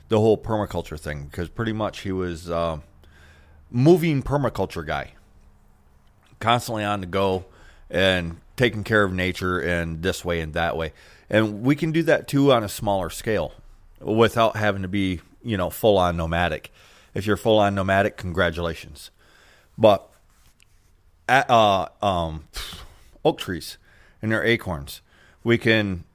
the 0.08 0.20
whole 0.20 0.38
permaculture 0.38 1.00
thing 1.00 1.26
because 1.26 1.50
pretty 1.50 1.74
much 1.74 2.02
he 2.02 2.12
was 2.12 2.50
uh, 2.50 2.80
moving 3.76 4.24
permaculture 4.24 4.88
guy, 4.88 5.12
constantly 6.40 6.86
on 6.86 7.02
the 7.02 7.06
go 7.06 7.44
and 7.90 8.40
taking 8.56 8.86
care 8.86 9.04
of 9.04 9.12
nature 9.12 9.60
in 9.60 10.00
this 10.00 10.24
way 10.24 10.40
and 10.40 10.54
that 10.54 10.78
way. 10.78 10.94
And 11.30 11.62
we 11.62 11.76
can 11.76 11.92
do 11.92 12.02
that 12.04 12.26
too 12.26 12.54
on 12.54 12.64
a 12.64 12.70
smaller 12.70 13.10
scale 13.10 13.52
without 14.00 14.56
having 14.56 14.82
to 14.84 14.88
be, 14.88 15.20
you 15.44 15.58
know, 15.58 15.70
full 15.70 15.98
on 15.98 16.16
nomadic. 16.16 16.72
If 17.14 17.28
you're 17.28 17.36
full 17.36 17.60
on 17.60 17.76
nomadic, 17.76 18.16
congratulations. 18.16 19.12
But 19.78 20.10
uh, 21.28 21.88
um, 22.02 22.48
oak 23.26 23.40
trees 23.40 23.78
and 24.22 24.32
their 24.32 24.44
acorns. 24.44 25.02
We 25.44 25.58
can 25.58 26.06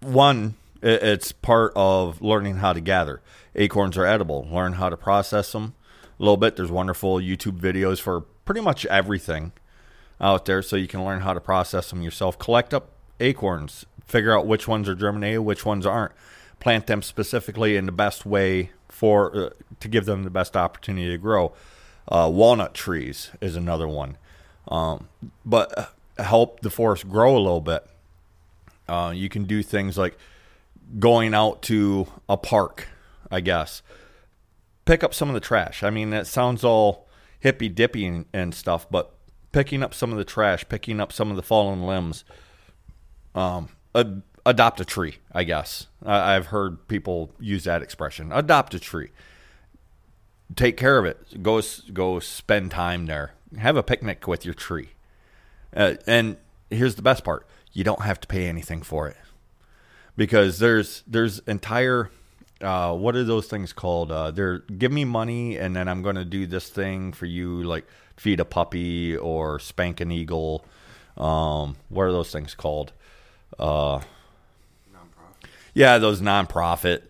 one. 0.00 0.54
It's 0.82 1.32
part 1.32 1.72
of 1.74 2.22
learning 2.22 2.58
how 2.58 2.74
to 2.74 2.80
gather. 2.80 3.22
Acorns 3.56 3.96
are 3.96 4.06
edible. 4.06 4.46
Learn 4.48 4.74
how 4.74 4.88
to 4.88 4.96
process 4.96 5.50
them 5.50 5.74
little 6.22 6.36
bit. 6.36 6.56
There's 6.56 6.70
wonderful 6.70 7.16
YouTube 7.16 7.60
videos 7.60 8.00
for 8.00 8.22
pretty 8.44 8.60
much 8.60 8.86
everything 8.86 9.52
out 10.20 10.46
there, 10.46 10.62
so 10.62 10.76
you 10.76 10.88
can 10.88 11.04
learn 11.04 11.20
how 11.20 11.34
to 11.34 11.40
process 11.40 11.90
them 11.90 12.02
yourself. 12.02 12.38
Collect 12.38 12.72
up 12.72 12.90
acorns. 13.20 13.86
Figure 14.06 14.36
out 14.36 14.46
which 14.46 14.68
ones 14.68 14.88
are 14.88 14.94
germinated, 14.94 15.40
which 15.40 15.66
ones 15.66 15.84
aren't. 15.84 16.12
Plant 16.60 16.86
them 16.86 17.02
specifically 17.02 17.76
in 17.76 17.86
the 17.86 17.92
best 17.92 18.24
way 18.24 18.70
for 18.88 19.36
uh, 19.36 19.50
to 19.80 19.88
give 19.88 20.06
them 20.06 20.22
the 20.22 20.30
best 20.30 20.56
opportunity 20.56 21.10
to 21.10 21.18
grow. 21.18 21.52
Uh, 22.08 22.30
walnut 22.32 22.72
trees 22.72 23.30
is 23.40 23.56
another 23.56 23.88
one, 23.88 24.16
um, 24.68 25.08
but 25.44 25.76
uh, 25.76 26.22
help 26.22 26.60
the 26.60 26.70
forest 26.70 27.08
grow 27.08 27.36
a 27.36 27.38
little 27.38 27.60
bit. 27.60 27.84
Uh, 28.88 29.12
you 29.14 29.28
can 29.28 29.44
do 29.44 29.62
things 29.62 29.98
like 29.98 30.16
going 30.98 31.34
out 31.34 31.62
to 31.62 32.06
a 32.28 32.36
park, 32.36 32.86
I 33.30 33.40
guess. 33.40 33.82
Pick 34.86 35.04
up 35.04 35.12
some 35.12 35.28
of 35.28 35.34
the 35.34 35.40
trash. 35.40 35.82
I 35.82 35.90
mean, 35.90 36.10
that 36.10 36.26
sounds 36.26 36.64
all 36.64 37.06
hippy 37.38 37.68
dippy 37.68 38.06
and, 38.06 38.24
and 38.32 38.54
stuff, 38.54 38.88
but 38.90 39.12
picking 39.52 39.82
up 39.82 39.92
some 39.92 40.12
of 40.12 40.18
the 40.18 40.24
trash, 40.24 40.68
picking 40.68 41.00
up 41.00 41.12
some 41.12 41.30
of 41.30 41.36
the 41.36 41.42
fallen 41.42 41.86
limbs, 41.86 42.24
um, 43.34 43.68
ad- 43.94 44.22
adopt 44.44 44.80
a 44.80 44.84
tree, 44.84 45.16
I 45.32 45.44
guess. 45.44 45.88
I, 46.04 46.36
I've 46.36 46.46
heard 46.46 46.88
people 46.88 47.32
use 47.38 47.64
that 47.64 47.82
expression. 47.82 48.32
Adopt 48.32 48.74
a 48.74 48.80
tree. 48.80 49.10
Take 50.54 50.76
care 50.76 50.98
of 50.98 51.04
it. 51.04 51.42
Go 51.42 51.60
go 51.92 52.20
spend 52.20 52.70
time 52.70 53.06
there. 53.06 53.32
Have 53.58 53.76
a 53.76 53.82
picnic 53.82 54.28
with 54.28 54.44
your 54.44 54.54
tree. 54.54 54.90
Uh, 55.74 55.94
and 56.06 56.36
here's 56.70 56.94
the 56.94 57.02
best 57.02 57.24
part: 57.24 57.46
you 57.72 57.82
don't 57.82 58.02
have 58.02 58.20
to 58.20 58.28
pay 58.28 58.46
anything 58.46 58.82
for 58.82 59.08
it 59.08 59.16
because 60.16 60.60
there's 60.60 61.02
there's 61.06 61.40
entire 61.40 62.10
uh, 62.60 62.94
what 62.94 63.16
are 63.16 63.24
those 63.24 63.46
things 63.46 63.72
called? 63.72 64.10
Uh, 64.10 64.30
they're 64.30 64.58
give 64.58 64.92
me 64.92 65.04
money 65.04 65.56
and 65.56 65.76
then 65.76 65.88
I'm 65.88 66.02
going 66.02 66.16
to 66.16 66.24
do 66.24 66.46
this 66.46 66.68
thing 66.68 67.12
for 67.12 67.26
you, 67.26 67.62
like 67.62 67.86
feed 68.16 68.40
a 68.40 68.44
puppy 68.44 69.16
or 69.16 69.58
spank 69.58 70.00
an 70.00 70.10
eagle. 70.10 70.64
Um, 71.16 71.76
what 71.88 72.04
are 72.04 72.12
those 72.12 72.30
things 72.30 72.54
called? 72.54 72.92
Uh, 73.58 74.00
yeah, 75.74 75.98
those 75.98 76.20
nonprofit 76.20 77.02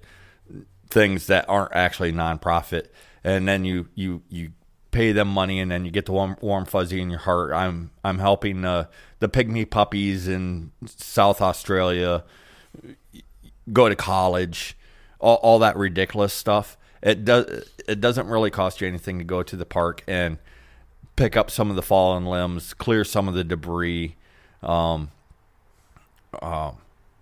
things 0.90 1.26
that 1.26 1.48
aren't 1.48 1.74
actually 1.74 2.12
nonprofit, 2.12 2.86
and 3.22 3.46
then 3.46 3.64
you 3.64 3.88
you 3.94 4.22
you 4.28 4.52
pay 4.90 5.12
them 5.12 5.28
money, 5.28 5.60
and 5.60 5.70
then 5.70 5.84
you 5.84 5.90
get 5.90 6.06
the 6.06 6.12
warm 6.12 6.36
warm 6.40 6.64
fuzzy 6.64 7.00
in 7.00 7.10
your 7.10 7.20
heart. 7.20 7.52
I'm 7.52 7.90
I'm 8.02 8.18
helping 8.18 8.64
uh, 8.64 8.86
the 9.20 9.28
pygmy 9.28 9.68
puppies 9.68 10.26
in 10.26 10.72
South 10.84 11.40
Australia 11.40 12.24
go 13.72 13.88
to 13.88 13.96
college, 13.96 14.76
all, 15.18 15.36
all 15.36 15.58
that 15.60 15.76
ridiculous 15.76 16.32
stuff. 16.32 16.76
It 17.02 17.24
does 17.24 17.70
it 17.86 18.00
doesn't 18.00 18.26
really 18.26 18.50
cost 18.50 18.80
you 18.80 18.88
anything 18.88 19.18
to 19.18 19.24
go 19.24 19.42
to 19.42 19.56
the 19.56 19.66
park 19.66 20.02
and 20.06 20.38
pick 21.14 21.36
up 21.36 21.50
some 21.50 21.70
of 21.70 21.76
the 21.76 21.82
fallen 21.82 22.26
limbs, 22.26 22.74
clear 22.74 23.04
some 23.04 23.28
of 23.28 23.34
the 23.34 23.44
debris, 23.44 24.16
um, 24.62 25.10
uh, 26.40 26.72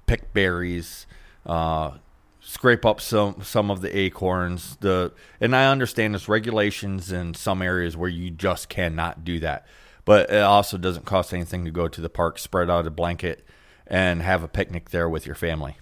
pick 0.07 0.33
berries, 0.33 1.07
uh, 1.47 1.93
scrape 2.41 2.85
up 2.85 3.01
some 3.01 3.43
some 3.43 3.71
of 3.71 3.81
the 3.81 3.97
acorns. 3.97 4.77
The 4.81 5.13
and 5.41 5.55
I 5.55 5.71
understand 5.71 6.15
there's 6.15 6.29
regulations 6.29 7.11
in 7.11 7.35
some 7.35 7.63
areas 7.63 7.97
where 7.97 8.11
you 8.11 8.31
just 8.31 8.69
cannot 8.69 9.25
do 9.25 9.41
that, 9.41 9.67
but 10.05 10.31
it 10.31 10.43
also 10.43 10.79
doesn't 10.79 11.07
cost 11.07 11.33
anything 11.33 11.65
to 11.65 11.71
go 11.71 11.89
to 11.89 12.01
the 12.01 12.11
park, 12.11 12.39
spread 12.39 12.71
out 12.71 12.87
a 12.87 12.91
blanket, 12.91 13.45
and 13.87 14.23
have 14.23 14.43
a 14.43 14.49
picnic 14.49 14.91
there 14.91 15.09
with 15.09 15.27
your 15.27 15.37
family. 15.37 15.77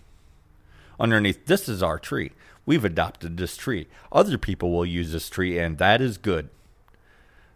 Underneath, 1.00 1.46
this 1.46 1.68
is 1.68 1.82
our 1.82 1.98
tree. 1.98 2.32
We've 2.64 2.84
adopted 2.84 3.36
this 3.36 3.56
tree. 3.56 3.88
Other 4.12 4.38
people 4.38 4.70
will 4.70 4.86
use 4.86 5.12
this 5.12 5.28
tree, 5.28 5.58
and 5.58 5.78
that 5.78 6.00
is 6.00 6.16
good. 6.18 6.48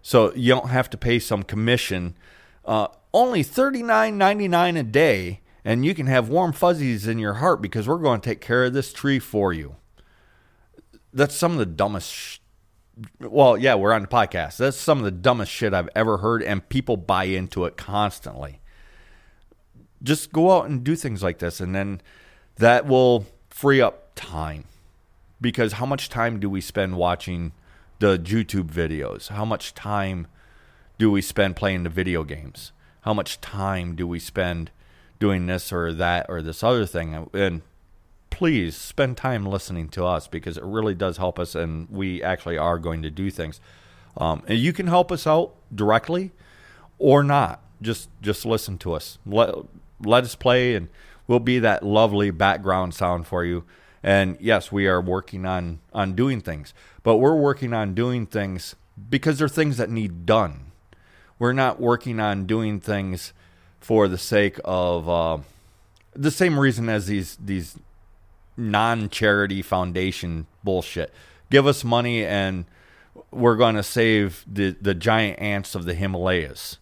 So 0.03 0.35
you 0.35 0.55
don't 0.55 0.71
have 0.71 0.91
to 0.91 0.97
pay 0.97 1.19
some 1.19 1.43
commission. 1.43 2.17
Uh, 2.65 2.89
only 3.15 3.43
thirty 3.43 3.83
nine 3.83 4.19
ninety 4.19 4.49
nine 4.49 4.77
a 4.77 4.83
day, 4.83 5.41
and 5.65 5.85
you 5.85 5.95
can 5.95 6.07
have 6.07 6.29
warm 6.29 6.53
fuzzies 6.53 7.07
in 7.07 7.19
your 7.19 7.35
heart 7.35 7.63
because 7.63 7.87
we're 7.87 7.99
going 7.99 8.21
to 8.21 8.29
take 8.29 8.41
care 8.41 8.65
of 8.65 8.73
this 8.73 8.93
tree 8.93 9.19
for 9.19 9.53
you. 9.53 9.77
That's 11.13 11.35
some 11.35 11.53
of 11.53 11.59
the 11.59 11.67
dumbest. 11.67 12.13
Sh- 12.13 12.39
well, 13.21 13.57
yeah, 13.57 13.75
we're 13.75 13.93
on 13.93 14.03
the 14.03 14.09
podcast. 14.09 14.57
That's 14.57 14.77
some 14.77 14.99
of 14.99 15.05
the 15.05 15.11
dumbest 15.11 15.53
shit 15.53 15.75
I've 15.75 15.91
ever 15.95 16.19
heard, 16.19 16.43
and 16.43 16.69
people 16.69 16.97
buy 16.97 17.25
into 17.25 17.65
it 17.65 17.77
constantly. 17.77 18.61
Just 20.03 20.33
go 20.33 20.57
out 20.57 20.69
and 20.69 20.83
do 20.83 20.97
things 20.97 21.23
like 21.23 21.39
this, 21.39 21.61
and 21.61 21.75
then 21.75 22.01
that 22.57 22.87
will 22.87 23.27
free 23.51 23.81
up 23.81 24.11
time. 24.15 24.65
Because 25.41 25.75
how 25.75 25.87
much 25.87 26.09
time 26.09 26.41
do 26.41 26.49
we 26.49 26.61
spend 26.61 26.97
watching 26.97 27.53
the 27.99 28.19
YouTube 28.19 28.71
videos? 28.71 29.29
How 29.29 29.45
much 29.45 29.75
time 29.75 30.27
do 30.99 31.11
we 31.11 31.21
spend 31.21 31.57
playing 31.57 31.83
the 31.83 31.91
video 31.91 32.25
games? 32.25 32.73
How 33.03 33.13
much 33.15 33.41
time 33.41 33.95
do 33.95 34.07
we 34.07 34.19
spend 34.19 34.71
doing 35.19 35.47
this 35.47 35.73
or 35.73 35.93
that 35.93 36.27
or 36.29 36.43
this 36.43 36.63
other 36.63 36.87
thing? 36.87 37.29
And 37.33 37.63
please 38.31 38.77
spend 38.77 39.17
time 39.17 39.47
listening 39.47 39.89
to 39.91 40.05
us 40.05 40.27
because 40.27 40.57
it 40.57 40.65
really 40.65 40.95
does 40.95 41.17
help 41.17 41.39
us, 41.39 41.55
and 41.55 41.89
we 41.91 42.23
actually 42.23 42.59
are 42.59 42.79
going 42.79 43.03
to 43.03 43.11
do 43.11 43.31
things. 43.31 43.61
Um, 44.17 44.43
and 44.47 44.59
you 44.59 44.73
can 44.73 44.87
help 44.87 45.13
us 45.13 45.27
out 45.27 45.55
directly 45.75 46.33
or 46.99 47.23
not. 47.23 47.63
Just 47.83 48.09
just 48.23 48.47
listen 48.47 48.79
to 48.79 48.95
us. 48.95 49.19
Let 49.27 49.55
let 50.01 50.25
us 50.25 50.35
play, 50.35 50.75
and 50.75 50.89
we'll 51.27 51.41
be 51.41 51.59
that 51.59 51.85
lovely 51.85 52.31
background 52.31 52.95
sound 52.95 53.27
for 53.27 53.45
you. 53.45 53.65
And 54.03 54.37
yes, 54.41 54.71
we 54.71 54.87
are 54.87 55.01
working 55.01 55.45
on 55.45 55.81
on 55.93 56.15
doing 56.15 56.41
things, 56.41 56.73
but 57.03 57.17
we're 57.17 57.37
working 57.37 57.73
on 57.73 57.95
doing 57.95 58.27
things 58.27 58.77
because 59.11 59.39
they're 59.39 59.49
things 59.49 59.77
that 59.79 59.91
need 59.91 60.27
done. 60.27 60.73
We're 61.39 61.53
not 61.53 61.81
working 61.81 62.21
on 62.21 62.47
doing 62.47 62.81
things 62.81 63.33
for 63.81 64.09
the 64.09 64.19
sake 64.19 64.59
of 64.65 65.09
uh, 65.09 65.39
the 66.15 66.31
same 66.31 66.59
reason 66.59 66.89
as 66.89 67.07
these 67.07 67.37
these 67.37 67.77
non-charity 68.57 69.63
foundation 69.63 70.47
bullshit. 70.65 71.13
Give 71.51 71.67
us 71.67 71.85
money 71.85 72.25
and 72.25 72.65
we're 73.31 73.57
going 73.57 73.77
to 73.77 73.83
save 73.83 74.45
the 74.47 74.77
the 74.81 74.95
giant 74.95 75.41
ants 75.41 75.75
of 75.75 75.85
the 75.85 75.95
Himalayas. 75.95 76.79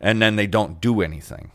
And 0.00 0.20
then 0.20 0.36
they 0.36 0.46
don't 0.46 0.80
do 0.80 1.02
anything. 1.02 1.52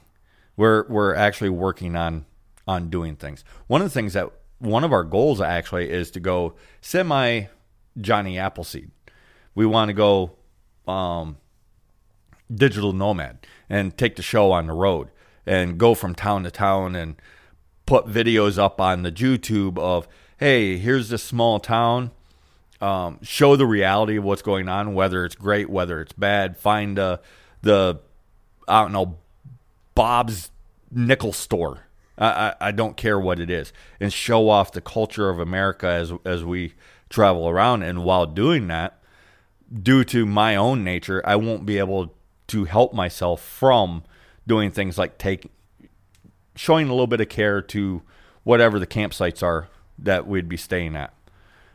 We're 0.57 0.87
we're 0.87 1.15
actually 1.15 1.49
working 1.49 1.95
on 1.95 2.25
on 2.67 2.89
doing 2.89 3.15
things. 3.15 3.43
One 3.67 3.81
of 3.81 3.85
the 3.87 3.93
things 3.93 4.13
that 4.13 4.31
one 4.59 4.83
of 4.83 4.93
our 4.93 5.03
goals 5.03 5.41
actually 5.41 5.89
is 5.89 6.11
to 6.11 6.19
go 6.19 6.55
semi 6.81 7.45
Johnny 7.99 8.37
Appleseed. 8.37 8.91
We 9.53 9.65
want 9.65 9.89
to 9.89 9.93
go 9.93 10.37
um, 10.87 11.37
digital 12.53 12.93
nomad 12.93 13.45
and 13.69 13.97
take 13.97 14.15
the 14.15 14.21
show 14.21 14.51
on 14.51 14.67
the 14.67 14.73
road 14.73 15.09
and 15.45 15.77
go 15.77 15.95
from 15.95 16.15
town 16.15 16.43
to 16.43 16.51
town 16.51 16.95
and 16.95 17.15
put 17.85 18.07
videos 18.07 18.57
up 18.57 18.81
on 18.81 19.03
the 19.03 19.11
YouTube 19.11 19.77
of, 19.77 20.07
hey, 20.37 20.77
here's 20.77 21.09
this 21.09 21.23
small 21.23 21.59
town. 21.59 22.11
Um, 22.81 23.19
show 23.21 23.55
the 23.55 23.65
reality 23.65 24.17
of 24.17 24.23
what's 24.23 24.41
going 24.41 24.67
on, 24.67 24.93
whether 24.93 25.23
it's 25.23 25.35
great, 25.35 25.69
whether 25.69 26.01
it's 26.01 26.13
bad. 26.13 26.57
Find 26.57 26.99
uh, 26.99 27.17
the, 27.61 27.99
I 28.67 28.81
don't 28.81 28.91
know, 28.91 29.17
Bob's 29.95 30.51
nickel 30.91 31.33
store. 31.33 31.87
I, 32.17 32.27
I, 32.27 32.55
I 32.67 32.71
don't 32.71 32.95
care 32.95 33.19
what 33.19 33.39
it 33.39 33.49
is, 33.49 33.73
and 33.99 34.13
show 34.13 34.49
off 34.49 34.71
the 34.71 34.81
culture 34.81 35.29
of 35.29 35.39
America 35.39 35.87
as 35.87 36.13
as 36.25 36.43
we 36.43 36.73
travel 37.09 37.49
around. 37.49 37.83
And 37.83 38.03
while 38.03 38.25
doing 38.25 38.67
that, 38.67 38.99
due 39.73 40.03
to 40.05 40.25
my 40.25 40.55
own 40.55 40.83
nature, 40.83 41.21
I 41.25 41.35
won't 41.35 41.65
be 41.65 41.77
able 41.77 42.13
to 42.47 42.65
help 42.65 42.93
myself 42.93 43.41
from 43.41 44.03
doing 44.47 44.71
things 44.71 44.97
like 44.97 45.17
take 45.17 45.49
showing 46.55 46.87
a 46.87 46.91
little 46.91 47.07
bit 47.07 47.21
of 47.21 47.29
care 47.29 47.61
to 47.61 48.01
whatever 48.43 48.79
the 48.79 48.87
campsites 48.87 49.43
are 49.43 49.67
that 49.97 50.27
we'd 50.27 50.49
be 50.49 50.57
staying 50.57 50.95
at. 50.95 51.13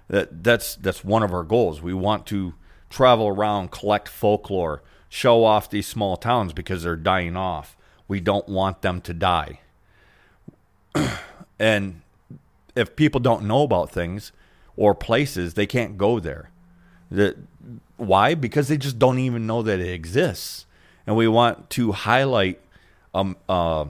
That 0.09 0.43
that's 0.43 0.77
that's 0.77 1.05
one 1.05 1.23
of 1.23 1.33
our 1.33 1.45
goals. 1.45 1.83
We 1.83 1.95
want 1.95 2.27
to 2.27 2.55
travel 2.89 3.29
around, 3.29 3.71
collect 3.71 4.09
folklore, 4.09 4.83
show 5.09 5.45
off 5.45 5.71
these 5.71 5.87
small 5.87 6.17
towns 6.17 6.53
because 6.53 6.83
they're 6.83 6.97
dying 6.97 7.37
off. 7.37 7.77
We 8.11 8.19
don't 8.19 8.49
want 8.49 8.83
them 8.83 9.01
to 9.03 9.15
die. 9.15 9.61
and 11.61 12.03
if 12.75 12.97
people 12.97 13.21
don't 13.21 13.45
know 13.45 13.63
about 13.63 13.93
things 13.93 14.33
or 14.77 14.97
places, 14.97 15.55
they 15.55 15.65
can't 15.65 15.97
go 15.97 16.19
there. 16.19 16.51
The, 17.09 17.37
why? 17.97 18.35
Because 18.35 18.67
they 18.67 18.79
just 18.79 18.99
don't 18.99 19.21
even 19.21 19.47
know 19.47 19.63
that 19.63 19.79
it 19.79 19.93
exists. 19.93 20.67
And 21.07 21.15
we 21.15 21.29
want 21.29 21.71
to 21.71 21.93
highlight 21.93 22.59
um, 23.15 23.37
uh, 23.49 23.85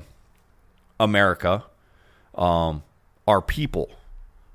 America, 0.98 1.64
um, 2.34 2.82
our 3.26 3.40
people, 3.40 3.90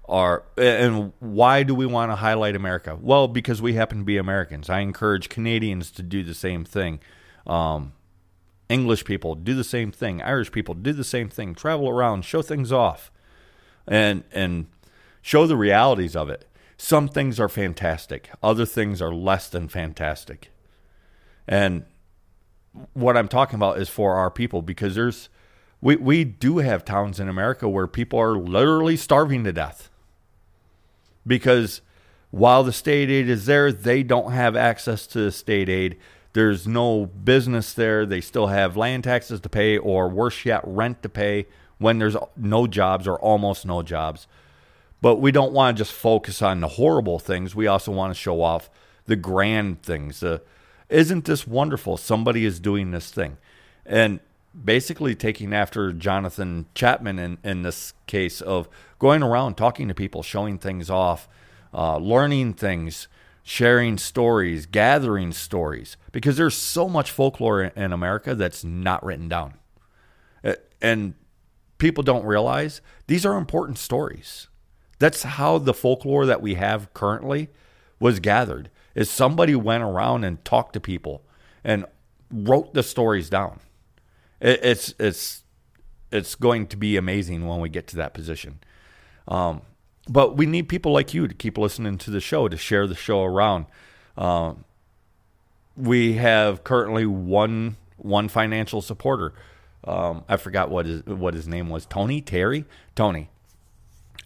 our 0.07 0.43
and 0.57 1.11
why 1.19 1.63
do 1.63 1.73
we 1.73 1.87
want 1.87 2.11
to 2.11 2.17
highlight 2.17 2.55
America? 2.55 2.95
Well, 3.01 3.27
because 3.27 3.63
we 3.63 3.73
happen 3.73 3.97
to 3.97 4.03
be 4.03 4.17
Americans. 4.17 4.69
I 4.69 4.81
encourage 4.81 5.27
Canadians 5.27 5.89
to 5.93 6.03
do 6.03 6.23
the 6.23 6.35
same 6.35 6.65
thing. 6.65 6.99
Um, 7.47 7.93
English 8.69 9.05
people 9.05 9.35
do 9.35 9.53
the 9.53 9.63
same 9.63 9.91
thing. 9.91 10.21
Irish 10.21 10.51
people 10.51 10.73
do 10.73 10.93
the 10.93 11.03
same 11.03 11.29
thing. 11.29 11.53
Travel 11.53 11.89
around, 11.89 12.25
show 12.25 12.41
things 12.41 12.71
off, 12.71 13.11
and 13.87 14.23
and 14.31 14.67
show 15.21 15.45
the 15.45 15.57
realities 15.57 16.15
of 16.15 16.29
it. 16.29 16.47
Some 16.77 17.07
things 17.07 17.39
are 17.39 17.49
fantastic. 17.49 18.29
Other 18.43 18.65
things 18.65 19.01
are 19.01 19.13
less 19.13 19.49
than 19.49 19.67
fantastic. 19.67 20.51
And 21.47 21.85
what 22.93 23.15
I'm 23.15 23.27
talking 23.27 23.55
about 23.55 23.77
is 23.77 23.87
for 23.87 24.15
our 24.15 24.29
people 24.29 24.61
because 24.61 24.95
there's 24.95 25.29
we 25.81 25.95
we 25.95 26.23
do 26.23 26.57
have 26.57 26.83
towns 26.83 27.19
in 27.19 27.29
America 27.29 27.69
where 27.69 27.87
people 27.87 28.19
are 28.19 28.37
literally 28.37 28.97
starving 28.97 29.43
to 29.43 29.53
death. 29.53 29.89
Because 31.27 31.81
while 32.31 32.63
the 32.63 32.73
state 32.73 33.09
aid 33.09 33.29
is 33.29 33.45
there, 33.45 33.71
they 33.71 34.03
don't 34.03 34.31
have 34.31 34.55
access 34.55 35.07
to 35.07 35.19
the 35.19 35.31
state 35.31 35.69
aid. 35.69 35.97
There's 36.35 36.67
no 36.67 37.05
business 37.05 37.71
there. 37.71 38.05
They 38.05 38.19
still 38.19 38.47
have 38.47 38.75
land 38.75 39.05
taxes 39.05 39.39
to 39.39 39.47
pay, 39.47 39.77
or 39.77 40.09
worse 40.09 40.43
yet, 40.43 40.59
rent 40.65 41.01
to 41.03 41.07
pay 41.07 41.45
when 41.77 41.97
there's 41.97 42.17
no 42.35 42.67
jobs 42.67 43.07
or 43.07 43.17
almost 43.21 43.65
no 43.65 43.81
jobs. 43.81 44.27
But 45.01 45.21
we 45.21 45.31
don't 45.31 45.53
want 45.53 45.77
to 45.77 45.81
just 45.81 45.93
focus 45.93 46.41
on 46.41 46.59
the 46.59 46.67
horrible 46.67 47.19
things. 47.19 47.55
We 47.55 47.67
also 47.67 47.93
want 47.93 48.13
to 48.13 48.19
show 48.19 48.41
off 48.41 48.69
the 49.05 49.15
grand 49.15 49.81
things. 49.81 50.21
Uh, 50.21 50.39
isn't 50.89 51.23
this 51.23 51.47
wonderful? 51.47 51.95
Somebody 51.95 52.43
is 52.43 52.59
doing 52.59 52.91
this 52.91 53.11
thing. 53.11 53.37
And 53.85 54.19
basically 54.53 55.15
taking 55.15 55.53
after 55.53 55.93
Jonathan 55.93 56.65
Chapman 56.75 57.17
in, 57.17 57.37
in 57.45 57.61
this 57.61 57.93
case 58.07 58.41
of 58.41 58.67
going 58.99 59.23
around 59.23 59.55
talking 59.55 59.87
to 59.87 59.93
people, 59.93 60.21
showing 60.21 60.57
things 60.57 60.89
off, 60.89 61.29
uh, 61.73 61.95
learning 61.95 62.55
things, 62.55 63.07
sharing 63.47 63.95
stories, 63.95 64.65
gathering 64.65 65.31
stories, 65.31 65.97
because 66.11 66.35
there's 66.35 66.55
so 66.55 66.89
much 66.89 67.11
folklore 67.11 67.61
in, 67.61 67.93
America 67.93 68.33
that's 68.33 68.63
not 68.63 69.05
written 69.05 69.29
down. 69.29 69.53
And 70.81 71.13
people 71.77 72.03
don't 72.03 72.25
realize 72.25 72.81
these 73.05 73.23
are 73.23 73.37
important 73.37 73.77
stories. 73.77 74.47
That's 74.97 75.21
how 75.21 75.59
the 75.59 75.75
folklore 75.75 76.25
that 76.25 76.41
we 76.41 76.55
have 76.55 76.91
currently 76.95 77.49
was 77.99 78.19
gathered. 78.19 78.71
Is 78.95 79.11
somebody 79.11 79.55
went 79.55 79.83
around 79.83 80.23
and 80.23 80.43
talked 80.43 80.73
to 80.73 80.79
people 80.79 81.21
and 81.63 81.85
wrote 82.31 82.73
the 82.73 82.81
stories 82.81 83.29
down. 83.29 83.59
It's 84.41 84.95
it's 84.99 85.43
it's 86.11 86.33
going 86.33 86.65
to 86.67 86.77
be 86.77 86.97
amazing 86.97 87.45
when 87.45 87.59
we 87.59 87.69
get 87.69 87.85
to 87.87 87.95
that 87.97 88.15
position. 88.15 88.59
Um, 89.27 89.61
but 90.07 90.37
we 90.37 90.45
need 90.45 90.69
people 90.69 90.91
like 90.91 91.13
you 91.13 91.27
to 91.27 91.33
keep 91.33 91.57
listening 91.57 91.97
to 91.99 92.11
the 92.11 92.19
show, 92.19 92.47
to 92.47 92.57
share 92.57 92.87
the 92.87 92.95
show 92.95 93.23
around. 93.23 93.65
Um, 94.17 94.65
we 95.75 96.13
have 96.13 96.63
currently 96.63 97.05
one 97.05 97.77
one 97.97 98.27
financial 98.27 98.81
supporter. 98.81 99.33
Um, 99.83 100.23
I 100.27 100.37
forgot 100.37 100.69
what 100.69 100.85
his 100.85 101.03
what 101.05 101.33
his 101.33 101.47
name 101.47 101.69
was. 101.69 101.85
Tony 101.85 102.21
Terry 102.21 102.65
Tony. 102.95 103.29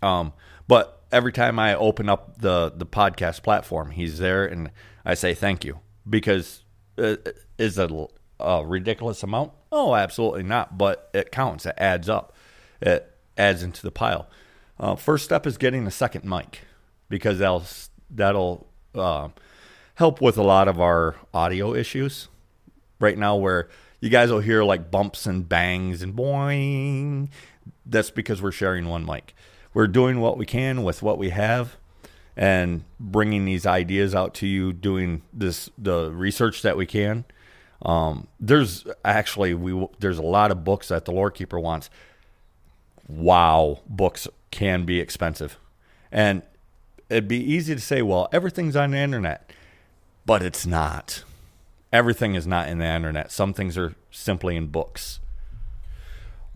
Um, 0.01 0.33
but 0.67 1.01
every 1.11 1.31
time 1.31 1.59
I 1.59 1.75
open 1.75 2.09
up 2.09 2.39
the 2.39 2.71
the 2.75 2.85
podcast 2.85 3.43
platform, 3.43 3.91
he's 3.91 4.19
there, 4.19 4.45
and 4.45 4.71
I 5.05 5.13
say 5.13 5.33
thank 5.33 5.65
you 5.65 5.79
because 6.09 6.63
it 6.97 7.39
is 7.57 7.77
a, 7.77 8.07
a 8.39 8.65
ridiculous 8.65 9.23
amount. 9.23 9.53
Oh, 9.71 9.95
absolutely 9.95 10.43
not. 10.43 10.77
But 10.77 11.09
it 11.13 11.31
counts. 11.31 11.65
It 11.65 11.75
adds 11.77 12.09
up. 12.09 12.35
It 12.81 13.11
adds 13.37 13.63
into 13.63 13.81
the 13.81 13.91
pile. 13.91 14.29
Uh, 14.79 14.95
first 14.95 15.25
step 15.25 15.45
is 15.45 15.57
getting 15.57 15.85
a 15.85 15.91
second 15.91 16.23
mic 16.23 16.61
because 17.09 17.39
that'll 17.39 17.63
that'll 18.09 18.67
uh, 18.95 19.29
help 19.95 20.21
with 20.21 20.37
a 20.37 20.43
lot 20.43 20.67
of 20.67 20.79
our 20.79 21.15
audio 21.33 21.73
issues 21.73 22.29
right 22.99 23.17
now, 23.17 23.35
where 23.35 23.67
you 23.99 24.09
guys 24.09 24.31
will 24.31 24.39
hear 24.39 24.63
like 24.63 24.89
bumps 24.89 25.25
and 25.25 25.49
bangs 25.49 26.01
and 26.01 26.15
boing. 26.15 27.29
That's 27.85 28.09
because 28.09 28.41
we're 28.41 28.51
sharing 28.51 28.87
one 28.87 29.05
mic. 29.05 29.35
We're 29.73 29.87
doing 29.87 30.21
what 30.21 30.37
we 30.37 30.45
can 30.45 30.83
with 30.83 31.03
what 31.03 31.17
we 31.17 31.29
have, 31.29 31.75
and 32.37 32.85
bringing 32.99 33.45
these 33.45 33.65
ideas 33.65 34.15
out 34.15 34.33
to 34.35 34.47
you. 34.47 34.71
Doing 34.71 35.23
this 35.33 35.69
the 35.77 36.09
research 36.11 36.61
that 36.61 36.77
we 36.77 36.85
can. 36.85 37.25
Um, 37.81 38.27
there's 38.39 38.85
actually 39.03 39.53
we 39.53 39.87
there's 39.99 40.17
a 40.17 40.23
lot 40.23 40.51
of 40.51 40.63
books 40.63 40.87
that 40.87 41.03
the 41.03 41.11
Lord 41.11 41.33
Keeper 41.33 41.59
wants. 41.59 41.89
Wow, 43.07 43.79
books 43.87 44.27
can 44.51 44.85
be 44.85 44.99
expensive. 44.99 45.57
And 46.11 46.41
it'd 47.09 47.27
be 47.27 47.43
easy 47.43 47.75
to 47.75 47.81
say, 47.81 48.01
well, 48.01 48.29
everything's 48.31 48.75
on 48.75 48.91
the 48.91 48.97
internet, 48.97 49.51
but 50.25 50.41
it's 50.41 50.65
not. 50.65 51.23
Everything 51.91 52.35
is 52.35 52.45
not 52.45 52.69
in 52.69 52.77
the 52.77 52.85
internet. 52.85 53.31
Some 53.31 53.53
things 53.53 53.77
are 53.77 53.95
simply 54.11 54.55
in 54.55 54.67
books. 54.67 55.19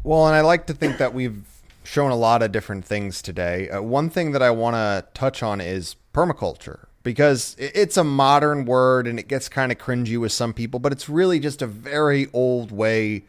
Well, 0.04 0.28
and 0.28 0.36
I 0.36 0.42
like 0.42 0.68
to 0.68 0.74
think 0.74 0.98
that 0.98 1.14
we've 1.14 1.44
shown 1.84 2.12
a 2.12 2.16
lot 2.16 2.44
of 2.44 2.52
different 2.52 2.86
things 2.86 3.22
today. 3.22 3.70
Uh, 3.70 3.82
one 3.82 4.10
thing 4.10 4.32
that 4.32 4.42
I 4.42 4.52
want 4.52 4.76
to 4.76 5.06
touch 5.14 5.44
on 5.44 5.60
is 5.60 5.96
permaculture 6.14 6.86
because 7.04 7.56
it's 7.60 7.98
a 7.98 8.04
modern 8.04 8.66
word 8.66 9.08
and 9.08 9.20
it 9.20 9.28
gets 9.28 9.50
kind 9.50 9.72
of 9.72 9.78
cringy 9.78 10.18
with 10.20 10.32
some 10.32 10.54
people, 10.54 10.80
but 10.80 10.92
it's 10.92 11.10
really 11.10 11.40
just 11.40 11.62
a 11.62 11.68
very 11.68 12.28
old 12.32 12.72
way 12.72 13.24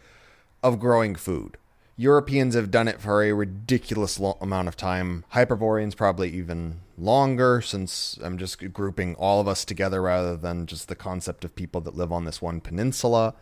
of 0.62 0.78
growing 0.78 1.14
food. 1.16 1.56
Europeans 1.96 2.54
have 2.54 2.70
done 2.70 2.88
it 2.88 3.00
for 3.00 3.22
a 3.22 3.32
ridiculous 3.32 4.18
lo- 4.18 4.36
amount 4.40 4.66
of 4.66 4.76
time. 4.76 5.24
Hyperboreans 5.28 5.94
probably 5.94 6.30
even 6.30 6.80
longer, 6.98 7.60
since 7.60 8.18
I'm 8.22 8.36
just 8.36 8.72
grouping 8.72 9.14
all 9.14 9.40
of 9.40 9.46
us 9.46 9.64
together 9.64 10.02
rather 10.02 10.36
than 10.36 10.66
just 10.66 10.88
the 10.88 10.96
concept 10.96 11.44
of 11.44 11.54
people 11.54 11.80
that 11.82 11.96
live 11.96 12.10
on 12.10 12.24
this 12.24 12.42
one 12.42 12.60
peninsula. 12.60 13.34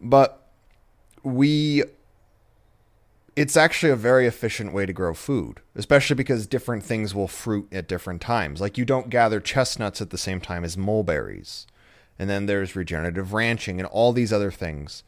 But 0.00 0.46
we. 1.22 1.84
It's 3.34 3.56
actually 3.56 3.92
a 3.92 3.96
very 3.96 4.26
efficient 4.26 4.72
way 4.72 4.86
to 4.86 4.94
grow 4.94 5.12
food, 5.12 5.60
especially 5.74 6.16
because 6.16 6.46
different 6.46 6.82
things 6.82 7.14
will 7.14 7.28
fruit 7.28 7.68
at 7.70 7.86
different 7.86 8.22
times. 8.22 8.62
Like 8.62 8.78
you 8.78 8.86
don't 8.86 9.10
gather 9.10 9.40
chestnuts 9.40 10.00
at 10.00 10.08
the 10.08 10.16
same 10.16 10.40
time 10.40 10.64
as 10.64 10.78
mulberries. 10.78 11.66
And 12.18 12.30
then 12.30 12.46
there's 12.46 12.74
regenerative 12.74 13.34
ranching 13.34 13.78
and 13.78 13.86
all 13.88 14.14
these 14.14 14.32
other 14.32 14.50
things. 14.50 15.02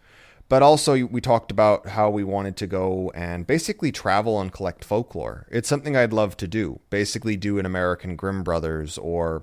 But 0.49 0.63
also, 0.63 1.05
we 1.05 1.21
talked 1.21 1.51
about 1.51 1.89
how 1.89 2.09
we 2.09 2.25
wanted 2.25 2.57
to 2.57 2.67
go 2.67 3.13
and 3.15 3.47
basically 3.47 3.93
travel 3.93 4.41
and 4.41 4.51
collect 4.51 4.83
folklore. 4.83 5.47
It's 5.51 5.69
something 5.69 5.95
I'd 5.95 6.13
love 6.13 6.39
to 6.39 6.49
do. 6.49 6.81
Basically, 6.89 7.37
do 7.37 7.59
an 7.59 7.67
American 7.67 8.17
Grimm 8.17 8.43
Brothers, 8.43 8.97
or 8.97 9.43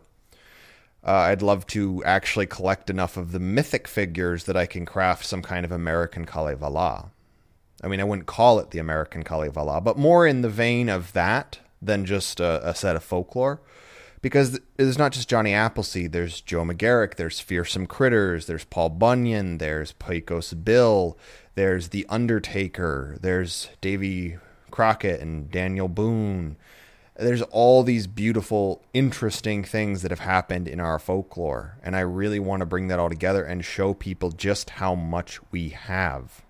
uh, 1.05 1.11
I'd 1.11 1.43
love 1.43 1.67
to 1.67 2.03
actually 2.05 2.47
collect 2.47 2.89
enough 2.89 3.17
of 3.17 3.31
the 3.33 3.39
mythic 3.39 3.87
figures 3.87 4.45
that 4.45 4.57
I 4.57 4.65
can 4.65 4.85
craft 4.85 5.25
some 5.25 5.43
kind 5.43 5.63
of 5.63 5.71
American 5.71 6.25
Kalevala. 6.25 7.11
I 7.83 7.87
mean, 7.87 7.99
I 7.99 8.05
wouldn't 8.05 8.27
call 8.27 8.57
it 8.57 8.71
the 8.71 8.79
American 8.79 9.21
Kalevala, 9.21 9.81
but 9.81 9.99
more 9.99 10.25
in 10.25 10.41
the 10.41 10.49
vein 10.49 10.89
of 10.89 11.13
that 11.13 11.59
than 11.79 12.05
just 12.05 12.39
a, 12.39 12.67
a 12.67 12.73
set 12.73 12.95
of 12.95 13.03
folklore 13.03 13.61
because 14.25 14.59
there's 14.77 14.97
not 14.97 15.11
just 15.11 15.29
Johnny 15.29 15.53
Appleseed. 15.53 16.11
There's 16.11 16.41
Joe 16.41 16.63
Magarac. 16.63 17.13
There's 17.13 17.39
Fearsome 17.39 17.85
Critters. 17.85 18.47
There's 18.47 18.65
Paul 18.65 18.89
Bunyan. 18.89 19.59
There's 19.59 19.91
Pecos 19.91 20.51
Bill. 20.55 21.15
There's 21.53 21.89
The 21.89 22.07
Undertaker. 22.09 23.19
There's 23.21 23.69
Davy 23.81 24.37
Crockett 24.71 25.21
and 25.21 25.51
Daniel 25.51 25.87
Boone. 25.87 26.57
There's 27.15 27.43
all 27.43 27.83
these 27.83 28.07
beautiful, 28.07 28.81
interesting 28.95 29.63
things 29.63 30.01
that 30.01 30.09
have 30.09 30.21
happened 30.21 30.67
in 30.67 30.79
our 30.79 30.97
folklore. 30.97 31.77
And 31.83 31.95
I 31.95 31.99
really 31.99 32.39
want 32.39 32.61
to 32.61 32.65
bring 32.65 32.87
that 32.87 32.97
all 32.97 33.09
together 33.09 33.43
and 33.43 33.63
show 33.63 33.93
people 33.93 34.31
just 34.31 34.71
how 34.71 34.95
much 34.95 35.39
we 35.51 35.69
have. 35.69 36.43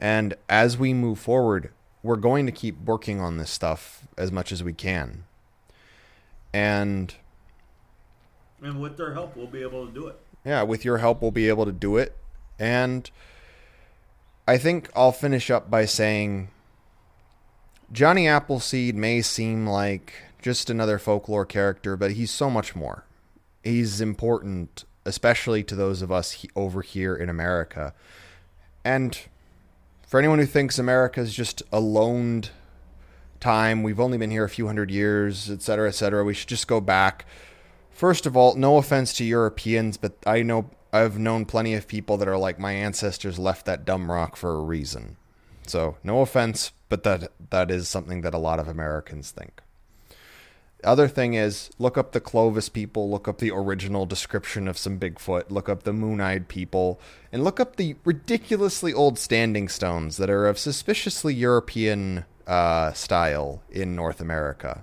And 0.00 0.32
as 0.48 0.78
we 0.78 0.94
move 0.94 1.18
forward, 1.18 1.70
we're 2.02 2.16
going 2.16 2.46
to 2.46 2.52
keep 2.52 2.80
working 2.80 3.20
on 3.20 3.36
this 3.36 3.50
stuff 3.50 4.08
as 4.16 4.32
much 4.32 4.52
as 4.52 4.64
we 4.64 4.72
can 4.72 5.24
and 6.52 7.14
and 8.62 8.80
with 8.80 8.96
their 8.96 9.14
help, 9.14 9.36
we'll 9.36 9.46
be 9.46 9.62
able 9.62 9.86
to 9.86 9.92
do 9.92 10.06
it. 10.08 10.20
Yeah, 10.44 10.62
with 10.62 10.84
your 10.84 10.98
help, 10.98 11.22
we'll 11.22 11.30
be 11.30 11.48
able 11.48 11.64
to 11.64 11.72
do 11.72 11.96
it. 11.96 12.16
And 12.58 13.08
I 14.46 14.58
think 14.58 14.90
I'll 14.96 15.12
finish 15.12 15.50
up 15.50 15.70
by 15.70 15.84
saying 15.84 16.48
Johnny 17.92 18.26
Appleseed 18.26 18.94
may 18.94 19.22
seem 19.22 19.66
like 19.66 20.12
just 20.42 20.70
another 20.70 20.98
folklore 20.98 21.44
character, 21.44 21.96
but 21.96 22.12
he's 22.12 22.30
so 22.30 22.50
much 22.50 22.74
more. 22.74 23.04
He's 23.62 24.00
important, 24.00 24.84
especially 25.04 25.62
to 25.64 25.74
those 25.74 26.02
of 26.02 26.10
us 26.10 26.44
over 26.56 26.82
here 26.82 27.14
in 27.14 27.28
America. 27.28 27.94
And 28.84 29.18
for 30.06 30.18
anyone 30.18 30.38
who 30.38 30.46
thinks 30.46 30.78
America 30.78 31.20
is 31.20 31.34
just 31.34 31.62
a 31.70 31.80
loned 31.80 32.50
time. 33.40 33.82
We've 33.82 34.00
only 34.00 34.18
been 34.18 34.30
here 34.30 34.44
a 34.44 34.48
few 34.48 34.66
hundred 34.66 34.90
years, 34.90 35.50
et 35.50 35.62
cetera, 35.62 35.88
et 35.88 35.92
cetera. 35.92 36.24
We 36.24 36.34
should 36.34 36.48
just 36.48 36.68
go 36.68 36.80
back. 36.80 37.26
First 37.90 38.26
of 38.26 38.36
all, 38.36 38.54
no 38.54 38.76
offense 38.76 39.12
to 39.14 39.24
Europeans, 39.24 39.96
but 39.96 40.12
I 40.26 40.42
know 40.42 40.70
I've 40.92 41.18
known 41.18 41.44
plenty 41.44 41.74
of 41.74 41.88
people 41.88 42.16
that 42.16 42.28
are 42.28 42.38
like 42.38 42.58
my 42.58 42.72
ancestors 42.72 43.38
left 43.38 43.66
that 43.66 43.84
dumb 43.84 44.10
rock 44.10 44.36
for 44.36 44.54
a 44.54 44.60
reason. 44.60 45.16
So 45.66 45.96
no 46.02 46.20
offense, 46.20 46.72
but 46.88 47.02
that 47.02 47.32
that 47.50 47.70
is 47.70 47.88
something 47.88 48.22
that 48.22 48.34
a 48.34 48.38
lot 48.38 48.58
of 48.58 48.68
Americans 48.68 49.30
think. 49.30 49.60
Other 50.84 51.08
thing 51.08 51.34
is, 51.34 51.70
look 51.78 51.98
up 51.98 52.12
the 52.12 52.20
Clovis 52.20 52.68
people, 52.68 53.10
look 53.10 53.26
up 53.26 53.38
the 53.38 53.50
original 53.50 54.06
description 54.06 54.68
of 54.68 54.78
some 54.78 54.98
Bigfoot, 54.98 55.50
look 55.50 55.68
up 55.68 55.82
the 55.82 55.92
moon 55.92 56.20
eyed 56.20 56.46
people, 56.46 57.00
and 57.32 57.42
look 57.42 57.58
up 57.58 57.74
the 57.74 57.96
ridiculously 58.04 58.92
old 58.92 59.18
standing 59.18 59.68
stones 59.68 60.18
that 60.18 60.30
are 60.30 60.46
of 60.46 60.56
suspiciously 60.56 61.34
European 61.34 62.24
uh, 62.48 62.92
style 62.92 63.62
in 63.70 63.94
North 63.94 64.20
America. 64.20 64.82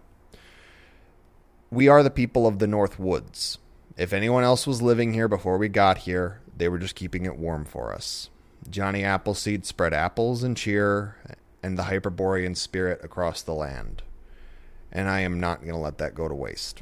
We 1.70 1.89
are 1.89 2.03
the 2.03 2.09
people 2.09 2.47
of 2.47 2.59
the 2.59 2.68
North 2.68 2.97
Woods. 2.97 3.57
If 3.97 4.13
anyone 4.13 4.43
else 4.43 4.66
was 4.66 4.82
living 4.82 5.13
here 5.13 5.28
before 5.28 5.57
we 5.57 5.68
got 5.68 5.99
here, 5.99 6.41
they 6.55 6.70
were 6.70 6.80
just 6.80 6.95
keeping 6.95 7.26
it 7.26 7.38
warm 7.38 7.66
for 7.66 7.93
us. 7.93 8.30
Johnny 8.70 9.03
Appleseed 9.03 9.66
spread 9.66 9.93
apples 9.93 10.43
and 10.43 10.55
cheer 10.55 11.18
and 11.61 11.78
the 11.78 11.84
Hyperborean 11.84 12.55
spirit 12.55 13.03
across 13.03 13.41
the 13.41 13.53
land 13.53 14.03
and 14.95 15.09
I 15.09 15.20
am 15.20 15.39
not 15.39 15.59
going 15.59 15.74
to 15.74 15.78
let 15.78 15.97
that 15.97 16.16
go 16.16 16.28
to 16.28 16.34
waste. 16.34 16.82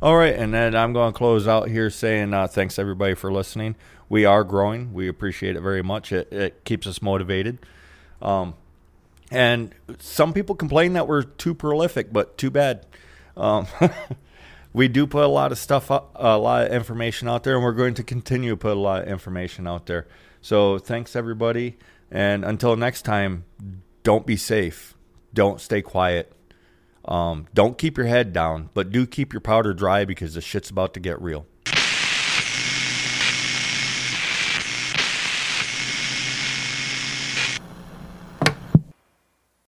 All 0.00 0.16
right, 0.16 0.34
and 0.34 0.52
then 0.52 0.74
I'm 0.74 0.92
going 0.94 1.12
to 1.12 1.16
close 1.16 1.46
out 1.46 1.68
here 1.68 1.90
saying 1.90 2.32
uh, 2.32 2.46
thanks 2.48 2.78
everybody 2.78 3.14
for 3.14 3.30
listening. 3.30 3.76
We 4.08 4.24
are 4.24 4.42
growing. 4.42 4.92
We 4.94 5.06
appreciate 5.06 5.56
it 5.56 5.60
very 5.60 5.82
much. 5.82 6.12
It, 6.12 6.32
it 6.32 6.64
keeps 6.64 6.86
us 6.86 7.02
motivated. 7.02 7.58
Um, 8.22 8.54
and 9.30 9.74
some 9.98 10.32
people 10.32 10.54
complain 10.54 10.92
that 10.94 11.08
we're 11.08 11.22
too 11.22 11.54
prolific, 11.54 12.12
but 12.12 12.38
too 12.38 12.50
bad. 12.50 12.86
Um, 13.36 13.66
we 14.72 14.88
do 14.88 15.06
put 15.06 15.24
a 15.24 15.28
lot 15.28 15.52
of 15.52 15.58
stuff, 15.58 15.90
up, 15.90 16.12
a 16.14 16.38
lot 16.38 16.66
of 16.66 16.72
information 16.72 17.28
out 17.28 17.42
there, 17.44 17.54
and 17.54 17.64
we're 17.64 17.72
going 17.72 17.94
to 17.94 18.02
continue 18.02 18.50
to 18.50 18.56
put 18.56 18.76
a 18.76 18.80
lot 18.80 19.02
of 19.02 19.08
information 19.08 19.66
out 19.66 19.86
there. 19.86 20.06
So 20.40 20.78
thanks 20.78 21.16
everybody, 21.16 21.76
and 22.10 22.44
until 22.44 22.76
next 22.76 23.02
time, 23.02 23.44
don't 24.02 24.26
be 24.26 24.36
safe. 24.36 24.94
Don't 25.34 25.60
stay 25.60 25.82
quiet. 25.82 26.32
Um, 27.04 27.46
don't 27.54 27.78
keep 27.78 27.96
your 27.96 28.06
head 28.06 28.32
down, 28.32 28.70
but 28.74 28.90
do 28.90 29.06
keep 29.06 29.32
your 29.32 29.40
powder 29.40 29.72
dry 29.74 30.04
because 30.04 30.34
the 30.34 30.40
shit's 30.40 30.70
about 30.70 30.94
to 30.94 31.00
get 31.00 31.20
real. 31.20 31.46